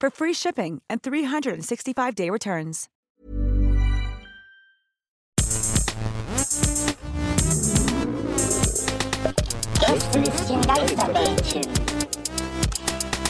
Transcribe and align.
for 0.00 0.10
free 0.10 0.32
shipping 0.32 0.80
and 0.88 1.02
365-day 1.02 2.30
returns. 2.30 2.88
Gästelistchen 9.78 10.60
Geisterbällchen. 10.62 11.62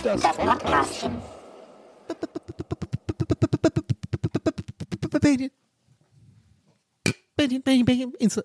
Das 0.02 0.22
Podcastchen. 0.22 1.22
Bähnchen. 5.20 5.50
Bähnchen, 7.36 7.62
Bähnchen, 7.62 7.84
Bähnchen, 7.84 8.14
Insta. 8.18 8.42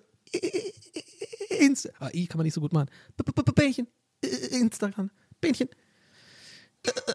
Kann 1.98 2.36
man 2.36 2.44
nicht 2.44 2.54
so 2.54 2.60
gut 2.60 2.72
machen. 2.72 2.90
Instagram. 4.50 5.10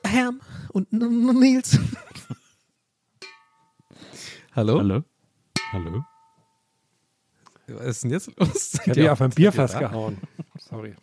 Herm 0.03 0.41
und 0.73 0.91
Nils. 0.91 1.79
Hallo? 4.53 4.79
Hallo? 4.79 5.03
Hallo? 5.71 6.05
Was 7.67 7.87
ist 7.87 8.03
denn 8.03 8.11
jetzt 8.11 8.39
los? 8.39 8.73
Ich 8.85 8.89
habe 8.89 9.11
auf 9.11 9.21
ein 9.21 9.29
Bierfass 9.29 9.77
gehauen. 9.77 10.17
Sorry. 10.57 10.95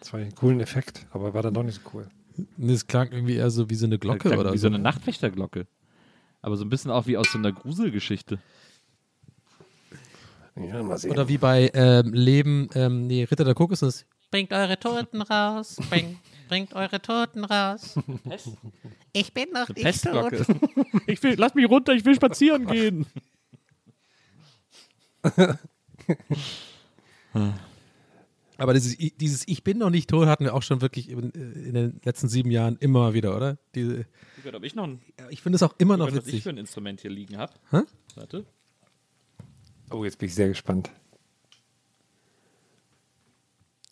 Das 0.00 0.12
war 0.12 0.20
einen 0.20 0.34
coolen 0.34 0.60
Effekt, 0.60 1.06
aber 1.10 1.34
war 1.34 1.42
dann 1.42 1.54
doch 1.54 1.62
nicht 1.62 1.82
so 1.82 1.90
cool. 1.92 2.08
Das 2.56 2.86
klang 2.86 3.10
irgendwie 3.12 3.34
eher 3.36 3.50
so 3.50 3.68
wie 3.70 3.74
so 3.74 3.86
eine 3.86 3.98
Glocke 3.98 4.38
oder 4.38 4.52
wie 4.52 4.58
so. 4.58 4.62
so 4.62 4.66
eine 4.68 4.78
Nachtwächterglocke. 4.78 5.66
Aber 6.42 6.56
so 6.56 6.64
ein 6.64 6.68
bisschen 6.68 6.90
auch 6.90 7.06
wie 7.06 7.16
aus 7.16 7.30
so 7.32 7.38
einer 7.38 7.52
Gruselgeschichte. 7.52 8.38
Ja, 10.54 10.82
mal 10.82 10.96
sehen. 10.96 11.10
Oder 11.10 11.28
wie 11.28 11.38
bei 11.38 11.70
ähm, 11.74 12.12
Leben, 12.12 12.68
ähm, 12.74 13.06
nee, 13.06 13.24
Ritter 13.24 13.44
der 13.44 13.54
Kokosnuss. 13.54 14.06
Bringt 14.30 14.52
eure 14.52 14.78
Toten 14.78 15.22
raus. 15.22 15.76
Bring, 15.90 16.18
bringt 16.48 16.72
eure 16.74 17.00
Toten 17.02 17.44
raus. 17.44 17.98
Ich 19.12 19.32
bin 19.32 19.48
noch 19.54 19.70
Eine 19.70 19.82
nicht 19.84 20.04
tot. 20.04 20.32
Ich 21.06 21.22
will, 21.22 21.36
lass 21.38 21.54
mich 21.54 21.66
runter, 21.70 21.94
ich 21.94 22.04
will 22.04 22.14
spazieren 22.14 22.66
gehen. 22.66 23.06
Aber 28.58 28.72
dieses, 28.74 28.96
dieses 28.96 29.46
Ich 29.48 29.64
bin 29.64 29.78
noch 29.78 29.90
nicht 29.90 30.08
tot 30.10 30.26
hatten 30.26 30.44
wir 30.44 30.54
auch 30.54 30.62
schon 30.62 30.80
wirklich 30.80 31.10
in, 31.10 31.30
in 31.30 31.74
den 31.74 32.00
letzten 32.04 32.28
sieben 32.28 32.50
Jahren 32.50 32.76
immer 32.80 33.12
wieder, 33.14 33.36
oder? 33.36 33.58
Diese, 33.74 34.06
Ich 34.38 34.44
weiß, 34.44 34.62
ich 34.62 34.74
noch 34.74 34.84
ein, 34.84 35.00
ich 35.30 35.42
finde 35.42 35.56
es 35.56 35.62
auch 35.62 35.74
immer 35.78 35.96
noch 35.96 36.06
was 36.08 36.14
ich 36.14 36.26
witzig. 36.26 36.42
für 36.42 36.50
ein 36.50 36.58
Instrument 36.58 37.00
hier 37.00 37.10
liegen 37.10 37.36
habe. 37.38 37.52
Warte. 38.14 38.46
Oh, 39.90 40.04
jetzt 40.04 40.18
bin 40.18 40.28
ich 40.28 40.34
sehr 40.34 40.48
gespannt. 40.48 40.90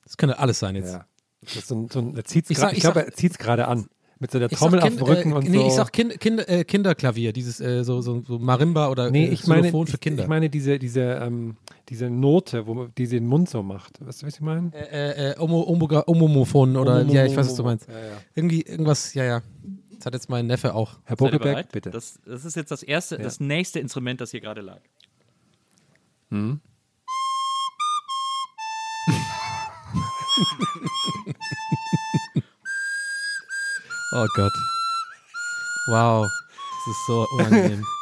Das 0.05 0.17
könnte 0.17 0.39
alles 0.39 0.59
sein 0.59 0.77
jetzt. 0.77 0.93
Ja. 0.93 1.07
Das 1.44 1.56
ist 1.56 1.69
so 1.69 1.75
ein, 1.77 1.88
so 1.91 1.99
ein, 2.00 2.16
er 2.16 2.25
zieht's 2.25 2.50
Ich 2.50 2.59
sag- 2.59 2.72
ich 2.72 2.78
ich 2.78 2.82
glaube, 2.82 3.00
sag- 3.00 3.06
er 3.09 3.12
zieht 3.15 3.32
es 3.32 3.38
gerade 3.38 3.69
an. 3.69 3.87
Mit 4.21 4.31
so 4.31 4.38
der 4.38 4.50
Ich 4.50 4.56
Trommel 4.56 4.81
auf 4.81 4.88
dem 4.88 5.03
Rücken 5.03 5.32
äh, 5.32 5.34
und 5.34 5.49
nee, 5.50 5.59
so. 5.59 5.66
ich 5.66 5.72
sag 5.72 5.93
kind, 5.93 6.19
kind, 6.21 6.49
äh, 6.49 6.65
Kinderklavier, 6.65 7.32
dieses 7.32 7.60
äh, 7.60 7.82
so, 7.82 8.00
so, 8.00 8.22
so 8.25 8.38
Marimba 8.38 8.88
oder 8.88 9.10
nee, 9.10 9.27
äh, 9.27 9.31
ich 9.31 9.47
meine, 9.49 9.62
Xylophon 9.62 9.87
für 9.88 9.94
ich, 9.94 10.00
Kinder. 10.00 10.22
ich 10.22 10.28
meine 10.28 10.49
diese, 10.49 10.78
diese, 10.78 11.00
ähm, 11.00 11.56
diese 11.88 12.09
Note, 12.09 12.66
wo 12.69 12.87
die 12.87 13.09
den 13.09 13.27
Mund 13.27 13.50
so 13.50 13.62
macht. 13.65 14.00
Weißt 14.06 14.22
du, 14.22 14.27
was 14.27 14.34
ich 14.37 14.41
meine? 14.41 14.71
äh, 14.72 15.33
äh, 15.33 15.38
Omo, 15.38 15.62
Omoga- 15.62 16.04
Omomophon 16.06 16.77
oder 16.77 17.03
ja, 17.06 17.27
ich 17.27 17.37
weiß, 17.37 17.49
was 17.49 17.54
du 17.56 17.65
meinst. 17.65 17.88
Ja, 17.88 17.94
ja. 17.99 18.16
Irgendwie 18.37 18.62
irgendwas, 18.62 19.15
ja, 19.15 19.25
ja. 19.25 19.43
Das 19.97 20.06
hat 20.06 20.15
jetzt 20.15 20.31
mein 20.31 20.47
Neffe 20.47 20.75
auch. 20.75 20.93
Herr 21.04 21.16
Bogelberg, 21.16 21.72
bitte. 21.72 21.91
Das, 21.91 22.21
das 22.25 22.44
ist 22.44 22.54
jetzt 22.56 22.71
das 22.71 22.83
erste, 22.84 23.19
das 23.19 23.41
nächste 23.41 23.81
Instrument, 23.81 24.21
das 24.21 24.31
hier 24.31 24.41
gerade 24.41 24.60
lag. 24.60 24.81
Oh 34.15 34.27
Gott. 34.35 34.53
Wow. 35.89 36.27
Das 36.87 36.95
ist 36.97 37.07
so 37.07 37.27
unangenehm. 37.37 37.85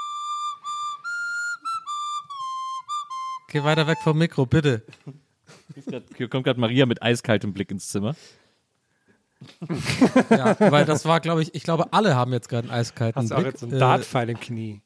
Geh 3.48 3.62
weiter 3.64 3.86
weg 3.86 3.98
vom 4.02 4.18
Mikro, 4.18 4.46
bitte. 4.46 4.82
Hier 6.16 6.28
kommt 6.28 6.44
gerade 6.44 6.60
Maria 6.60 6.86
mit 6.86 7.02
eiskaltem 7.02 7.52
Blick 7.52 7.70
ins 7.70 7.88
Zimmer. 7.88 8.14
Ja, 10.30 10.56
weil 10.58 10.84
das 10.84 11.04
war, 11.04 11.20
glaube 11.20 11.42
ich, 11.42 11.54
ich 11.54 11.62
glaube, 11.62 11.92
alle 11.92 12.14
haben 12.14 12.32
jetzt 12.32 12.48
gerade 12.48 12.68
einen 12.68 12.78
eiskalten 12.78 13.22
Hast 13.22 13.30
du 13.30 13.34
auch 13.34 13.38
Blick. 13.40 13.52
jetzt 13.52 13.60
so 13.60 13.66
einen 13.66 13.74
äh, 13.76 13.78
Dartpfeil 13.78 14.30
im 14.30 14.40
Knie? 14.40 14.82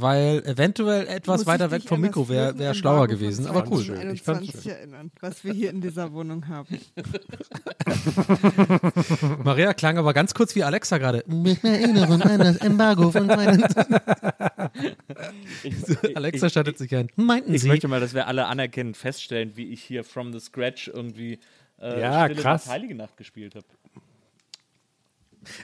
Weil 0.00 0.42
eventuell 0.46 1.06
etwas 1.06 1.40
Muss 1.40 1.46
weiter 1.46 1.66
ich 1.66 1.72
weg 1.72 1.82
vom 1.84 2.00
Mikro 2.00 2.28
wäre 2.28 2.58
wär 2.58 2.74
schlauer 2.74 3.06
gewesen. 3.06 3.46
Aber 3.46 3.64
cool. 3.70 3.82
schön. 3.82 4.10
Ich 4.12 4.22
fand's 4.22 4.50
2021 4.52 4.72
erinnern, 4.72 5.10
was 5.20 5.44
wir 5.44 5.52
hier 5.52 5.70
in 5.70 5.80
dieser 5.80 6.12
Wohnung 6.12 6.48
haben. 6.48 6.80
Maria 9.44 9.72
klang 9.74 9.98
aber 9.98 10.12
ganz 10.12 10.34
kurz 10.34 10.54
wie 10.56 10.64
Alexa 10.64 10.98
gerade. 10.98 11.22
Mit 11.26 11.62
Erinnerung 11.64 12.22
an 12.22 12.38
das 12.40 12.56
Embargo 12.56 13.10
von 13.10 13.30
Alexa 16.14 16.50
schaltet 16.50 16.78
sich 16.78 16.94
ein. 16.94 17.08
Meinten 17.16 17.54
Ich 17.54 17.62
Sie? 17.62 17.68
möchte 17.68 17.88
mal, 17.88 18.00
dass 18.00 18.14
wir 18.14 18.26
alle 18.26 18.46
anerkennend 18.46 18.96
feststellen, 18.96 19.56
wie 19.56 19.72
ich 19.72 19.82
hier 19.82 20.04
from 20.04 20.32
the 20.32 20.40
scratch 20.40 20.88
irgendwie 20.88 21.38
äh, 21.80 22.00
Ja, 22.00 22.24
Stille 22.24 22.42
krass. 22.42 22.68
Heilige 22.68 22.94
Nacht 22.94 23.16
gespielt 23.16 23.54
habe. 23.54 23.66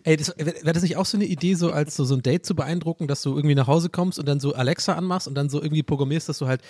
Ey, 0.04 0.16
das, 0.16 0.34
wäre 0.38 0.72
das 0.72 0.82
nicht 0.82 0.96
auch 0.96 1.06
so 1.06 1.16
eine 1.16 1.26
Idee, 1.26 1.54
so 1.54 1.72
als 1.72 1.96
so, 1.96 2.04
so 2.04 2.14
ein 2.14 2.22
Date 2.22 2.46
zu 2.46 2.54
beeindrucken, 2.54 3.06
dass 3.06 3.22
du 3.22 3.34
irgendwie 3.34 3.54
nach 3.54 3.66
Hause 3.66 3.88
kommst 3.88 4.18
und 4.18 4.26
dann 4.26 4.40
so 4.40 4.54
Alexa 4.54 4.94
anmachst 4.94 5.28
und 5.28 5.34
dann 5.34 5.48
so 5.48 5.62
irgendwie 5.62 5.82
programmierst, 5.82 6.28
dass 6.28 6.38
du 6.38 6.46
halt, 6.46 6.62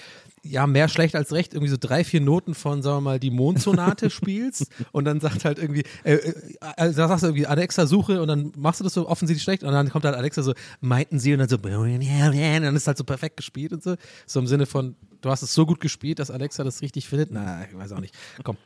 ja, 0.42 0.66
mehr 0.66 0.88
schlecht 0.88 1.14
als 1.16 1.32
recht, 1.32 1.54
irgendwie 1.54 1.70
so 1.70 1.76
drei, 1.78 2.04
vier 2.04 2.20
Noten 2.20 2.54
von, 2.54 2.82
sagen 2.82 2.98
wir 2.98 3.00
mal, 3.02 3.20
die 3.20 3.30
Mondsonate 3.30 4.10
spielst 4.10 4.66
und 4.92 5.04
dann 5.04 5.20
sagt 5.20 5.44
halt 5.44 5.58
irgendwie, 5.58 5.84
äh, 6.04 6.14
äh, 6.14 6.34
also 6.76 6.96
da 6.96 7.08
sagst 7.08 7.22
du 7.22 7.28
irgendwie 7.28 7.46
Alexa 7.46 7.86
suche 7.86 8.20
und 8.20 8.28
dann 8.28 8.52
machst 8.56 8.80
du 8.80 8.84
das 8.84 8.94
so 8.94 9.08
offensichtlich 9.08 9.42
schlecht 9.42 9.62
und 9.62 9.72
dann 9.72 9.90
kommt 9.90 10.04
halt 10.04 10.16
Alexa 10.16 10.42
so, 10.42 10.54
meinten 10.80 11.18
sie 11.18 11.32
und 11.32 11.38
dann 11.40 11.48
so, 11.48 11.56
und 11.62 12.62
dann 12.62 12.76
ist 12.76 12.86
halt 12.86 12.98
so 12.98 13.04
perfekt 13.04 13.36
gespielt 13.36 13.72
und 13.72 13.82
so. 13.82 13.96
So 14.26 14.40
im 14.40 14.46
Sinne 14.46 14.66
von, 14.66 14.96
du 15.20 15.30
hast 15.30 15.42
es 15.42 15.54
so 15.54 15.66
gut 15.66 15.80
gespielt, 15.80 16.18
dass 16.18 16.30
Alexa 16.30 16.64
das 16.64 16.82
richtig 16.82 17.08
findet. 17.08 17.30
Na, 17.30 17.64
ich 17.64 17.76
weiß 17.76 17.92
auch 17.92 18.00
nicht. 18.00 18.14
Komm, 18.42 18.56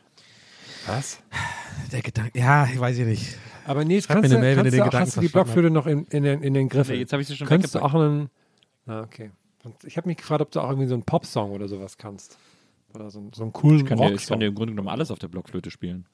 Was? 0.87 1.21
der 1.93 2.03
Gedanke, 2.03 2.39
ja, 2.39 2.67
ich 2.67 2.79
weiß 2.79 2.99
ich 2.99 3.07
nicht. 3.07 3.39
Aber 3.67 3.81
Schreib 3.81 3.89
mir 3.89 4.01
kannst, 4.03 4.11
eine 4.11 4.29
du, 4.35 4.39
Mail, 4.41 4.55
kannst 4.57 4.67
du 4.67 4.71
du 4.71 4.77
den 4.77 4.81
auch, 4.83 4.85
Gedanken 4.87 5.07
hast 5.07 5.17
du 5.17 5.21
die 5.23 5.29
Blockflöte 5.29 5.71
noch 5.71 5.87
in, 5.87 6.05
in, 6.07 6.23
den, 6.23 6.43
in 6.43 6.55
den 6.55 6.69
Griffen? 6.69 6.93
Nee, 6.95 7.01
jetzt 7.01 7.13
habe 7.13 7.23
ich 7.23 7.29
sie 7.29 7.37
schon 7.37 7.47
Könntest 7.47 7.75
du 7.75 7.79
auch 7.81 7.95
einen. 7.95 8.29
Ah, 8.87 9.01
okay. 9.03 9.31
Und 9.63 9.83
ich 9.85 9.97
habe 9.97 10.09
mich 10.09 10.19
gefragt, 10.19 10.43
ob 10.43 10.51
du 10.51 10.61
auch 10.61 10.69
irgendwie 10.69 10.89
so 10.89 10.95
einen 10.95 11.05
Popsong 11.05 11.53
oder 11.53 11.69
sowas 11.69 11.97
kannst. 11.97 12.37
Oder 12.95 13.11
so, 13.11 13.19
einen- 13.19 13.33
so 13.33 13.43
einen 13.43 13.53
coolen 13.55 13.81
Ich 13.81 13.87
kann, 13.87 13.99
dir, 13.99 14.13
ich 14.13 14.27
kann 14.27 14.41
dir 14.41 14.47
im 14.47 14.55
Grunde 14.55 14.73
genommen 14.73 14.89
alles 14.91 15.11
auf 15.11 15.19
der 15.19 15.29
Blockflöte 15.29 15.71
spielen. 15.71 16.05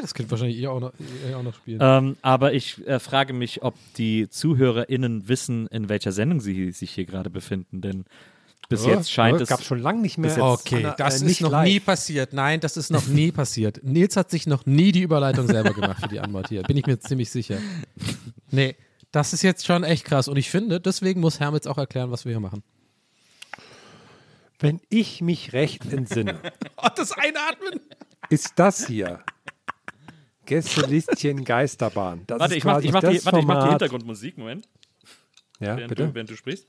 Das 0.00 0.14
könnt 0.14 0.30
wahrscheinlich 0.30 0.58
ihr 0.58 0.70
auch 0.70 0.80
noch, 0.80 0.92
ihr 1.28 1.36
auch 1.36 1.42
noch 1.42 1.54
spielen. 1.54 1.78
Ähm, 1.82 2.16
aber 2.22 2.52
ich 2.52 2.86
äh, 2.86 2.98
frage 3.00 3.32
mich, 3.32 3.62
ob 3.62 3.74
die 3.96 4.28
ZuhörerInnen 4.28 5.28
wissen, 5.28 5.66
in 5.68 5.88
welcher 5.88 6.12
Sendung 6.12 6.40
sie 6.40 6.70
sich 6.72 6.90
hier 6.92 7.06
gerade 7.06 7.30
befinden, 7.30 7.80
denn 7.80 8.04
bis 8.68 8.86
jetzt 8.86 9.10
scheint 9.10 9.40
es. 9.40 9.48
gab 9.48 9.62
schon 9.62 9.80
lange 9.80 10.00
nicht 10.00 10.16
mehr. 10.18 10.36
Okay, 10.42 10.84
Anna- 10.84 10.94
das 10.96 11.22
äh, 11.22 11.26
ist 11.26 11.40
noch 11.40 11.50
live. 11.50 11.66
nie 11.68 11.80
passiert. 11.80 12.32
Nein, 12.32 12.60
das 12.60 12.76
ist 12.76 12.90
noch 12.90 13.06
nie 13.06 13.32
passiert. 13.32 13.82
Nils 13.82 14.16
hat 14.16 14.30
sich 14.30 14.46
noch 14.46 14.64
nie 14.66 14.92
die 14.92 15.02
Überleitung 15.02 15.46
selber 15.48 15.72
gemacht 15.74 16.00
für 16.02 16.08
die 16.08 16.20
Antwort 16.20 16.48
hier. 16.50 16.62
Bin 16.62 16.76
ich 16.76 16.86
mir 16.86 16.98
ziemlich 17.00 17.30
sicher. 17.30 17.58
Nee, 18.50 18.76
das 19.10 19.32
ist 19.32 19.42
jetzt 19.42 19.66
schon 19.66 19.82
echt 19.82 20.04
krass. 20.04 20.28
Und 20.28 20.36
ich 20.36 20.50
finde, 20.50 20.80
deswegen 20.80 21.20
muss 21.20 21.40
Herm 21.40 21.54
jetzt 21.54 21.66
auch 21.66 21.78
erklären, 21.78 22.10
was 22.12 22.24
wir 22.24 22.30
hier 22.32 22.40
machen. 22.40 22.62
Wenn 24.60 24.80
ich 24.88 25.20
mich 25.20 25.52
recht 25.52 25.90
entsinne, 25.92 26.38
Oh, 26.76 26.88
das 26.94 27.12
Einatmen! 27.12 27.80
ist 28.28 28.52
das 28.56 28.86
hier 28.86 29.24
Gästelistchen 30.46 31.44
Geisterbahn. 31.44 32.22
Das 32.26 32.38
Warte, 32.40 32.54
ist 32.54 32.58
ich 32.58 32.64
mach, 32.64 32.80
ich 32.82 32.92
mach, 32.92 33.00
die, 33.00 33.24
warte, 33.24 33.38
ich 33.38 33.44
mach 33.46 33.64
die 33.64 33.70
Hintergrundmusik. 33.70 34.36
Moment. 34.38 34.68
Ja, 35.60 35.76
während, 35.76 35.88
bitte. 35.88 36.06
Du, 36.08 36.14
während 36.14 36.30
du 36.30 36.36
sprichst. 36.36 36.66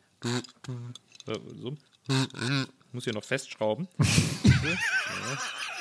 Äh, 1.28 1.34
so. 1.62 1.78
Muss 2.94 3.04
hier 3.06 3.14
noch 3.14 3.24
festschrauben. 3.24 3.88
ja, 4.00 5.38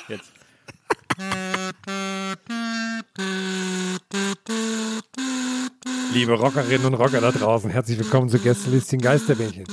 jetzt. 0.07 0.31
Liebe 6.13 6.33
Rockerinnen 6.33 6.85
und 6.85 6.93
Rocker 6.93 7.21
da 7.21 7.31
draußen, 7.31 7.69
herzlich 7.69 7.97
willkommen 7.97 8.29
zu 8.29 8.39
Gästelistchen 8.39 9.01
Geisterbähnchen. 9.01 9.65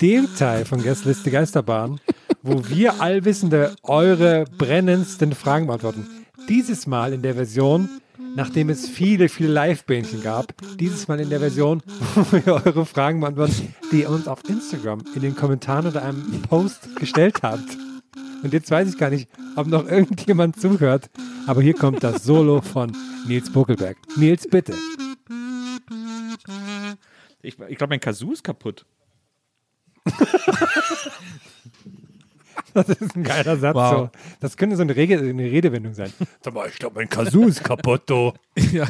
Dem 0.00 0.28
Teil 0.36 0.64
von 0.64 0.82
Gästeliste 0.82 1.30
Geisterbahn, 1.30 2.00
wo 2.42 2.68
wir 2.68 3.00
Allwissende 3.00 3.74
eure 3.82 4.44
brennendsten 4.44 5.34
Fragen 5.34 5.66
beantworten. 5.66 6.06
Dieses 6.48 6.86
Mal 6.86 7.12
in 7.12 7.22
der 7.22 7.34
Version, 7.34 7.88
nachdem 8.18 8.70
es 8.70 8.88
viele, 8.88 9.28
viele 9.28 9.50
Live-Bähnchen 9.50 10.22
gab, 10.22 10.54
dieses 10.78 11.08
Mal 11.08 11.20
in 11.20 11.30
der 11.30 11.40
Version, 11.40 11.82
wo 12.14 12.32
wir 12.32 12.54
eure 12.66 12.86
Fragen 12.86 13.20
beantworten, 13.20 13.74
die 13.92 14.02
ihr 14.02 14.10
uns 14.10 14.28
auf 14.28 14.40
Instagram 14.48 15.02
in 15.14 15.22
den 15.22 15.34
Kommentaren 15.34 15.86
oder 15.86 16.02
einem 16.02 16.42
Post 16.42 16.96
gestellt 16.96 17.42
habt. 17.42 17.76
Und 18.42 18.52
jetzt 18.52 18.70
weiß 18.70 18.88
ich 18.88 18.98
gar 18.98 19.10
nicht, 19.10 19.28
ob 19.56 19.66
noch 19.66 19.88
irgendjemand 19.88 20.60
zuhört, 20.60 21.10
aber 21.46 21.62
hier 21.62 21.74
kommt 21.74 22.04
das 22.04 22.24
Solo 22.24 22.60
von 22.60 22.96
Nils 23.26 23.50
Buckelberg. 23.50 23.96
Nils, 24.16 24.46
bitte. 24.48 24.74
Ich, 27.42 27.58
ich 27.58 27.78
glaube, 27.78 27.92
mein 27.92 28.00
Kazoo 28.00 28.32
ist 28.32 28.44
kaputt. 28.44 28.84
Das 32.74 32.88
ist 32.88 33.16
ein 33.16 33.22
geiler 33.22 33.56
Satz. 33.56 33.74
Wow. 33.74 33.92
So. 33.92 34.10
Das 34.40 34.56
könnte 34.56 34.76
so 34.76 34.82
eine, 34.82 34.94
Rege, 34.96 35.18
eine 35.18 35.44
Redewendung 35.44 35.94
sein. 35.94 36.12
Sag 36.42 36.54
mal, 36.54 36.68
ich 36.68 36.76
glaube, 36.76 36.96
mein 36.96 37.08
Kazoo 37.08 37.46
ist 37.46 37.62
kaputt, 37.64 38.02
du. 38.06 38.32
ja, 38.72 38.86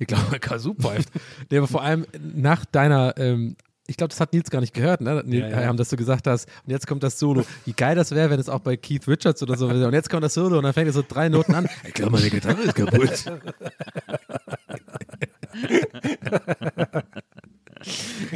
ich 0.00 0.06
glaube, 0.06 0.24
mein 0.30 0.40
Kazoo 0.40 0.74
pfeift. 0.74 1.10
Nee, 1.50 1.58
aber 1.58 1.68
vor 1.68 1.82
allem 1.82 2.06
nach 2.34 2.64
deiner, 2.64 3.14
ähm, 3.18 3.56
ich 3.86 3.96
glaube, 3.98 4.08
das 4.08 4.20
hat 4.20 4.32
Nils 4.32 4.48
gar 4.50 4.60
nicht 4.60 4.72
gehört, 4.72 5.02
ne? 5.02 5.22
Nils, 5.26 5.50
Ja, 5.52 5.60
ja. 5.60 5.66
haben, 5.66 5.76
dass 5.76 5.90
du 5.90 5.96
gesagt 5.96 6.26
hast, 6.26 6.48
und 6.64 6.70
jetzt 6.70 6.86
kommt 6.86 7.02
das 7.02 7.18
Solo. 7.18 7.44
Wie 7.66 7.74
geil 7.74 7.94
das 7.94 8.12
wäre, 8.12 8.30
wenn 8.30 8.40
es 8.40 8.48
auch 8.48 8.60
bei 8.60 8.76
Keith 8.78 9.06
Richards 9.06 9.42
oder 9.42 9.56
so 9.56 9.68
wäre. 9.68 9.86
Und 9.86 9.92
jetzt 9.92 10.08
kommt 10.08 10.24
das 10.24 10.32
Solo 10.34 10.56
und 10.56 10.64
dann 10.64 10.72
fängt 10.72 10.86
er 10.86 10.94
so 10.94 11.04
drei 11.06 11.28
Noten 11.28 11.54
an. 11.54 11.68
Ich 11.86 11.92
glaube, 11.92 12.12
meine 12.12 12.30
Gitarre 12.30 12.62
ist 12.62 12.74
kaputt. 12.74 13.24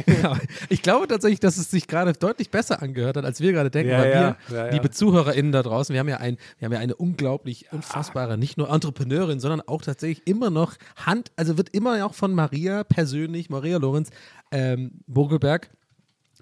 ja, 0.05 0.37
ich 0.69 0.81
glaube 0.81 1.07
tatsächlich, 1.07 1.39
dass 1.39 1.57
es 1.57 1.71
sich 1.71 1.87
gerade 1.87 2.13
deutlich 2.13 2.51
besser 2.51 2.81
angehört 2.81 3.17
hat, 3.17 3.25
als 3.25 3.41
wir 3.41 3.51
gerade 3.51 3.69
denken, 3.69 3.91
Ja, 3.91 3.99
weil 3.99 4.11
ja, 4.11 4.37
wir, 4.47 4.71
liebe 4.71 4.89
ZuhörerInnen 4.91 5.51
da 5.51 5.63
draußen, 5.63 5.93
wir 5.93 5.99
haben 5.99 6.09
ja, 6.09 6.17
ein, 6.17 6.37
wir 6.57 6.65
haben 6.65 6.73
ja 6.73 6.79
eine 6.79 6.95
unglaublich 6.95 7.71
unfassbare, 7.71 8.37
nicht 8.37 8.57
nur 8.57 8.69
Entrepreneurin, 8.69 9.39
sondern 9.39 9.61
auch 9.61 9.81
tatsächlich 9.81 10.27
immer 10.27 10.49
noch 10.49 10.75
Hand, 10.95 11.31
also 11.35 11.57
wird 11.57 11.69
immer 11.69 11.97
noch 11.97 12.13
von 12.13 12.33
Maria 12.33 12.83
persönlich, 12.83 13.49
Maria 13.49 13.77
Lorenz 13.77 14.09
ähm, 14.51 15.01
Bogelberg, 15.07 15.69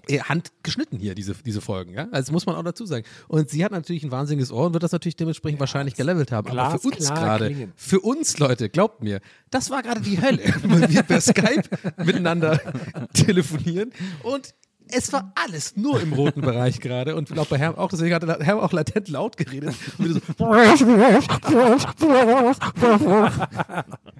äh, 0.08 0.20
Hand 0.20 0.52
geschnitten 0.62 0.98
hier, 0.98 1.14
diese, 1.14 1.34
diese 1.34 1.60
Folgen. 1.60 1.94
Ja? 1.94 2.04
Also 2.04 2.26
das 2.26 2.32
muss 2.32 2.46
man 2.46 2.56
auch 2.56 2.62
dazu 2.62 2.86
sagen. 2.86 3.04
Und 3.28 3.50
sie 3.50 3.64
hat 3.64 3.72
natürlich 3.72 4.04
ein 4.04 4.10
wahnsinniges 4.10 4.50
Ohr 4.50 4.66
und 4.66 4.72
wird 4.72 4.82
das 4.82 4.92
natürlich 4.92 5.16
dementsprechend 5.16 5.60
wahrscheinlich 5.60 5.94
gelevelt 5.94 6.32
haben. 6.32 6.48
Aber 6.58 6.78
für 6.78 6.88
uns 6.88 7.08
gerade, 7.08 7.68
für 7.76 8.00
uns 8.00 8.38
Leute, 8.38 8.68
glaubt 8.68 9.02
mir, 9.02 9.20
das 9.50 9.70
war 9.70 9.82
gerade 9.82 10.00
die 10.00 10.20
Hölle, 10.20 10.42
weil 10.64 10.88
wir 10.90 11.02
per 11.02 11.20
Skype 11.20 11.64
miteinander 12.04 12.60
telefonieren 13.12 13.92
und 14.22 14.54
es 14.90 15.12
war 15.12 15.32
alles 15.34 15.76
nur 15.76 16.00
im 16.00 16.14
roten 16.14 16.40
Bereich 16.40 16.80
gerade 16.80 17.14
und 17.14 17.28
ich 17.28 17.34
glaube 17.34 17.50
bei 17.50 17.58
Herm 17.58 17.74
auch, 17.76 17.90
deswegen 17.90 18.14
hat 18.14 18.24
Herm 18.40 18.58
auch 18.58 18.72
latent 18.72 19.08
laut 19.08 19.36
geredet. 19.36 19.74
Und 19.98 20.14
so 20.14 20.20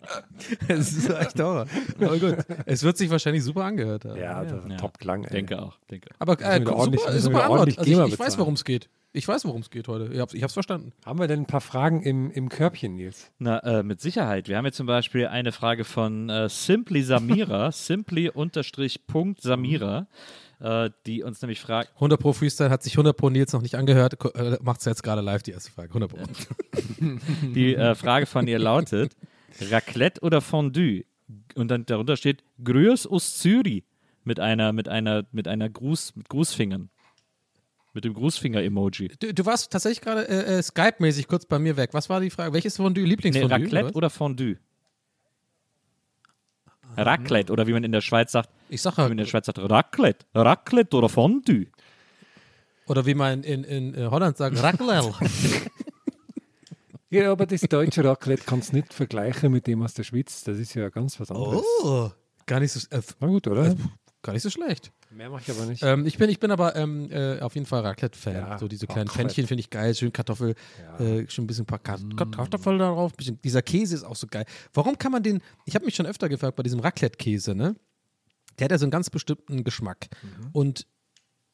es 0.68 0.92
ist 0.92 1.10
echt 1.10 1.38
Horror. 1.40 1.66
Aber 2.00 2.18
gut, 2.18 2.36
es 2.66 2.82
wird 2.82 2.96
sich 2.96 3.10
wahrscheinlich 3.10 3.44
super 3.44 3.64
angehört 3.64 4.04
haben. 4.04 4.18
Ja, 4.20 4.42
das 4.44 4.64
ist 4.64 4.70
Ja. 4.70 4.76
Top-Klang. 4.76 5.24
ey. 5.24 5.30
Denke 5.30 5.60
auch. 5.60 5.78
Denke. 5.90 6.10
Aber 6.18 6.40
äh, 6.40 6.58
super, 6.58 6.76
ordentlich- 6.76 7.00
super, 7.02 7.42
Antwort. 7.42 7.50
ordentlich 7.50 7.78
Also 7.78 8.06
ich, 8.06 8.12
ich 8.14 8.18
weiß, 8.18 8.38
worum 8.38 8.54
es 8.54 8.64
geht. 8.64 8.88
Ich 9.12 9.26
weiß, 9.26 9.46
worum 9.46 9.62
es 9.62 9.70
geht 9.70 9.88
heute. 9.88 10.12
Ich 10.12 10.20
hab's, 10.20 10.34
ich 10.34 10.42
hab's 10.42 10.52
verstanden. 10.52 10.92
Haben 11.04 11.18
wir 11.18 11.28
denn 11.28 11.40
ein 11.40 11.46
paar 11.46 11.62
Fragen 11.62 12.02
im, 12.02 12.30
im 12.30 12.50
Körbchen, 12.50 12.94
Nils? 12.94 13.30
Na, 13.38 13.58
äh, 13.60 13.82
mit 13.82 14.00
Sicherheit. 14.02 14.48
Wir 14.48 14.58
haben 14.58 14.66
jetzt 14.66 14.76
zum 14.76 14.86
Beispiel 14.86 15.26
eine 15.26 15.50
Frage 15.50 15.84
von 15.84 16.28
äh, 16.28 16.48
Simply 16.50 17.02
Samira, 17.02 17.72
simply 17.72 18.28
unterstrich 18.28 19.06
Punkt 19.06 19.40
Samira, 19.40 20.06
äh, 20.60 20.90
die 21.06 21.22
uns 21.22 21.40
nämlich 21.40 21.58
fragt, 21.58 21.90
100 21.94 22.20
Pro 22.20 22.34
Freestyle 22.34 22.68
hat 22.68 22.82
sich 22.82 22.92
100 22.94 23.16
Pro 23.16 23.30
Nils 23.30 23.52
noch 23.54 23.62
nicht 23.62 23.76
angehört. 23.76 24.22
Äh, 24.34 24.58
macht's 24.60 24.84
jetzt 24.84 25.02
gerade 25.02 25.22
live 25.22 25.42
die 25.42 25.52
erste 25.52 25.70
Frage. 25.72 25.88
100 25.88 26.10
Pro. 26.10 26.18
die 27.54 27.74
äh, 27.74 27.94
Frage 27.94 28.26
von 28.26 28.46
ihr 28.46 28.58
lautet, 28.58 29.16
Raclette 29.60 30.20
oder 30.22 30.40
Fondue? 30.40 31.04
Und 31.54 31.68
dann 31.68 31.84
darunter 31.86 32.16
steht 32.16 32.42
Grüß 32.62 33.06
aus 33.06 33.38
Zürich 33.38 33.84
mit 34.24 34.40
einer, 34.40 34.72
mit 34.72 34.88
einer, 34.88 35.26
mit 35.32 35.48
einer 35.48 35.68
Gruß, 35.68 36.16
mit 36.16 36.28
Grußfingern. 36.28 36.90
Mit 37.94 38.04
dem 38.04 38.14
Grußfinger-Emoji. 38.14 39.08
Du, 39.18 39.34
du 39.34 39.46
warst 39.46 39.72
tatsächlich 39.72 40.00
gerade 40.00 40.28
äh, 40.28 40.58
äh, 40.58 40.62
Skype-mäßig 40.62 41.26
kurz 41.26 41.46
bei 41.46 41.58
mir 41.58 41.76
weg. 41.76 41.90
Was 41.94 42.08
war 42.08 42.20
die 42.20 42.30
Frage? 42.30 42.52
Welches 42.52 42.76
Fondue? 42.76 43.02
Nee, 43.02 43.08
Lieblingsfondue? 43.10 43.50
Raclette 43.50 43.86
oder? 43.86 43.96
oder 43.96 44.10
Fondue? 44.10 44.56
Raclette 46.96 47.52
oder 47.52 47.66
wie 47.66 47.72
man 47.72 47.84
in 47.84 47.92
der 47.92 48.00
Schweiz 48.00 48.32
sagt, 48.32 48.50
Ich 48.68 48.82
sag 48.82 48.96
wie 48.96 49.02
man 49.02 49.12
in 49.12 49.18
halt, 49.18 49.26
der 49.26 49.30
Schweiz 49.30 49.46
sagt, 49.46 49.58
Raclette. 49.58 50.26
Raclette 50.34 50.96
oder 50.96 51.08
Fondue. 51.08 51.66
oder 52.86 53.06
wie 53.06 53.14
man 53.14 53.42
in, 53.42 53.64
in, 53.64 53.94
äh, 53.94 54.06
Holland 54.06 54.36
sagt, 54.36 54.62
Raclette. 54.62 55.12
Ja, 57.10 57.32
aber 57.32 57.46
das 57.46 57.62
deutsche 57.62 58.04
Raclette 58.04 58.42
kannst 58.44 58.72
du 58.72 58.76
nicht 58.76 58.92
vergleichen 58.92 59.50
mit 59.50 59.66
dem 59.66 59.82
aus 59.82 59.94
der 59.94 60.04
Schweiz. 60.04 60.44
Das 60.44 60.58
ist 60.58 60.74
ja 60.74 60.88
ganz 60.90 61.18
was 61.18 61.30
anderes. 61.30 61.64
oh, 61.82 62.10
gar 62.46 62.60
nicht 62.60 62.72
so, 62.72 62.80
äh, 62.94 63.00
Na 63.20 63.26
gut, 63.26 63.46
oder? 63.46 63.74
gar 64.22 64.32
nicht 64.34 64.42
so 64.42 64.50
schlecht. 64.50 64.92
Mehr 65.10 65.30
mache 65.30 65.42
ich 65.46 65.50
aber 65.50 65.64
nicht. 65.66 65.82
Ähm, 65.82 66.04
ich, 66.06 66.18
bin, 66.18 66.28
ich 66.28 66.38
bin 66.38 66.50
aber 66.50 66.76
ähm, 66.76 67.10
äh, 67.10 67.40
auf 67.40 67.54
jeden 67.54 67.66
Fall 67.66 67.80
Raclette-Fan. 67.80 68.34
Ja, 68.34 68.58
so 68.58 68.68
diese 68.68 68.86
kleinen 68.86 69.08
Raclette. 69.08 69.28
Pfännchen 69.30 69.46
finde 69.46 69.60
ich 69.62 69.70
geil. 69.70 69.94
Schön 69.94 70.12
Kartoffel, 70.12 70.54
äh, 70.98 71.26
schön 71.28 71.44
ein 71.44 71.46
bisschen 71.46 71.62
ein 71.62 71.66
paar 71.66 71.78
Kat 71.78 72.02
Kartoffeln 72.14 72.78
darauf. 72.78 73.14
Bisschen, 73.14 73.40
dieser 73.40 73.62
Käse 73.62 73.94
ist 73.94 74.04
auch 74.04 74.16
so 74.16 74.26
geil. 74.26 74.44
Warum 74.74 74.98
kann 74.98 75.12
man 75.12 75.22
den, 75.22 75.40
ich 75.64 75.74
habe 75.74 75.86
mich 75.86 75.94
schon 75.94 76.04
öfter 76.04 76.28
gefragt 76.28 76.56
bei 76.56 76.62
diesem 76.62 76.80
Raclette-Käse, 76.80 77.54
ne? 77.54 77.74
Der 78.58 78.66
hat 78.66 78.72
ja 78.72 78.78
so 78.78 78.84
einen 78.84 78.90
ganz 78.90 79.08
bestimmten 79.08 79.64
Geschmack. 79.64 80.08
Und 80.52 80.86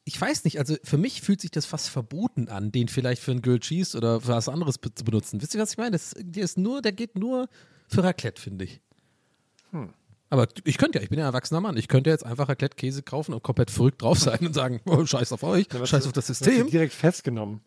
ich 0.05 0.21
weiß 0.21 0.45
nicht, 0.45 0.59
also 0.59 0.77
für 0.85 0.99
mich 0.99 1.23
fühlt 1.23 1.41
sich 1.41 1.51
das 1.51 1.65
fast 1.67 1.89
verboten 1.89 2.49
an, 2.49 2.71
den 2.73 2.89
vielleicht 2.89 3.23
für 3.23 3.31
ein 3.33 3.41
Grilled 3.43 3.63
Cheese 3.63 3.97
oder 3.97 4.21
für 4.21 4.29
was 4.29 4.49
anderes 4.49 4.77
zu 4.95 5.05
benutzen. 5.05 5.41
Wisst 5.41 5.55
ihr, 5.55 5.61
was 5.61 5.73
ich 5.73 5.79
meine? 5.79 5.93
Das, 5.93 6.15
der 6.19 6.45
ist 6.45 6.59
nur, 6.59 6.83
der 6.83 6.93
geht 6.93 7.17
nur 7.19 7.49
für 7.89 8.05
Raclette, 8.05 8.41
finde 8.41 8.65
ich. 8.67 8.81
Aber 10.31 10.49
ich 10.65 10.79
könnte 10.79 10.99
ja, 10.99 11.03
ich 11.03 11.11
bin 11.11 11.19
ja 11.19 11.25
ein 11.27 11.29
erwachsener 11.29 11.61
Mann, 11.61 11.77
ich 11.77 11.89
könnte 11.89 12.11
jetzt 12.11 12.25
einfach 12.25 12.49
Raclette-Käse 12.49 13.03
kaufen 13.03 13.33
und 13.35 13.43
komplett 13.43 13.71
verrückt 13.71 14.03
drauf 14.03 14.19
sein 14.19 14.47
und 14.47 14.53
sagen, 14.55 14.81
oh, 14.87 15.05
scheiß 15.05 15.33
auf 15.33 15.43
euch, 15.43 15.67
was 15.71 15.89
scheiß 15.89 16.03
du- 16.05 16.09
auf 16.09 16.13
das 16.13 16.27
System. 16.27 16.69
direkt 16.69 16.93
festgenommen. 16.93 17.61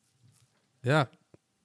Ja, 0.83 1.09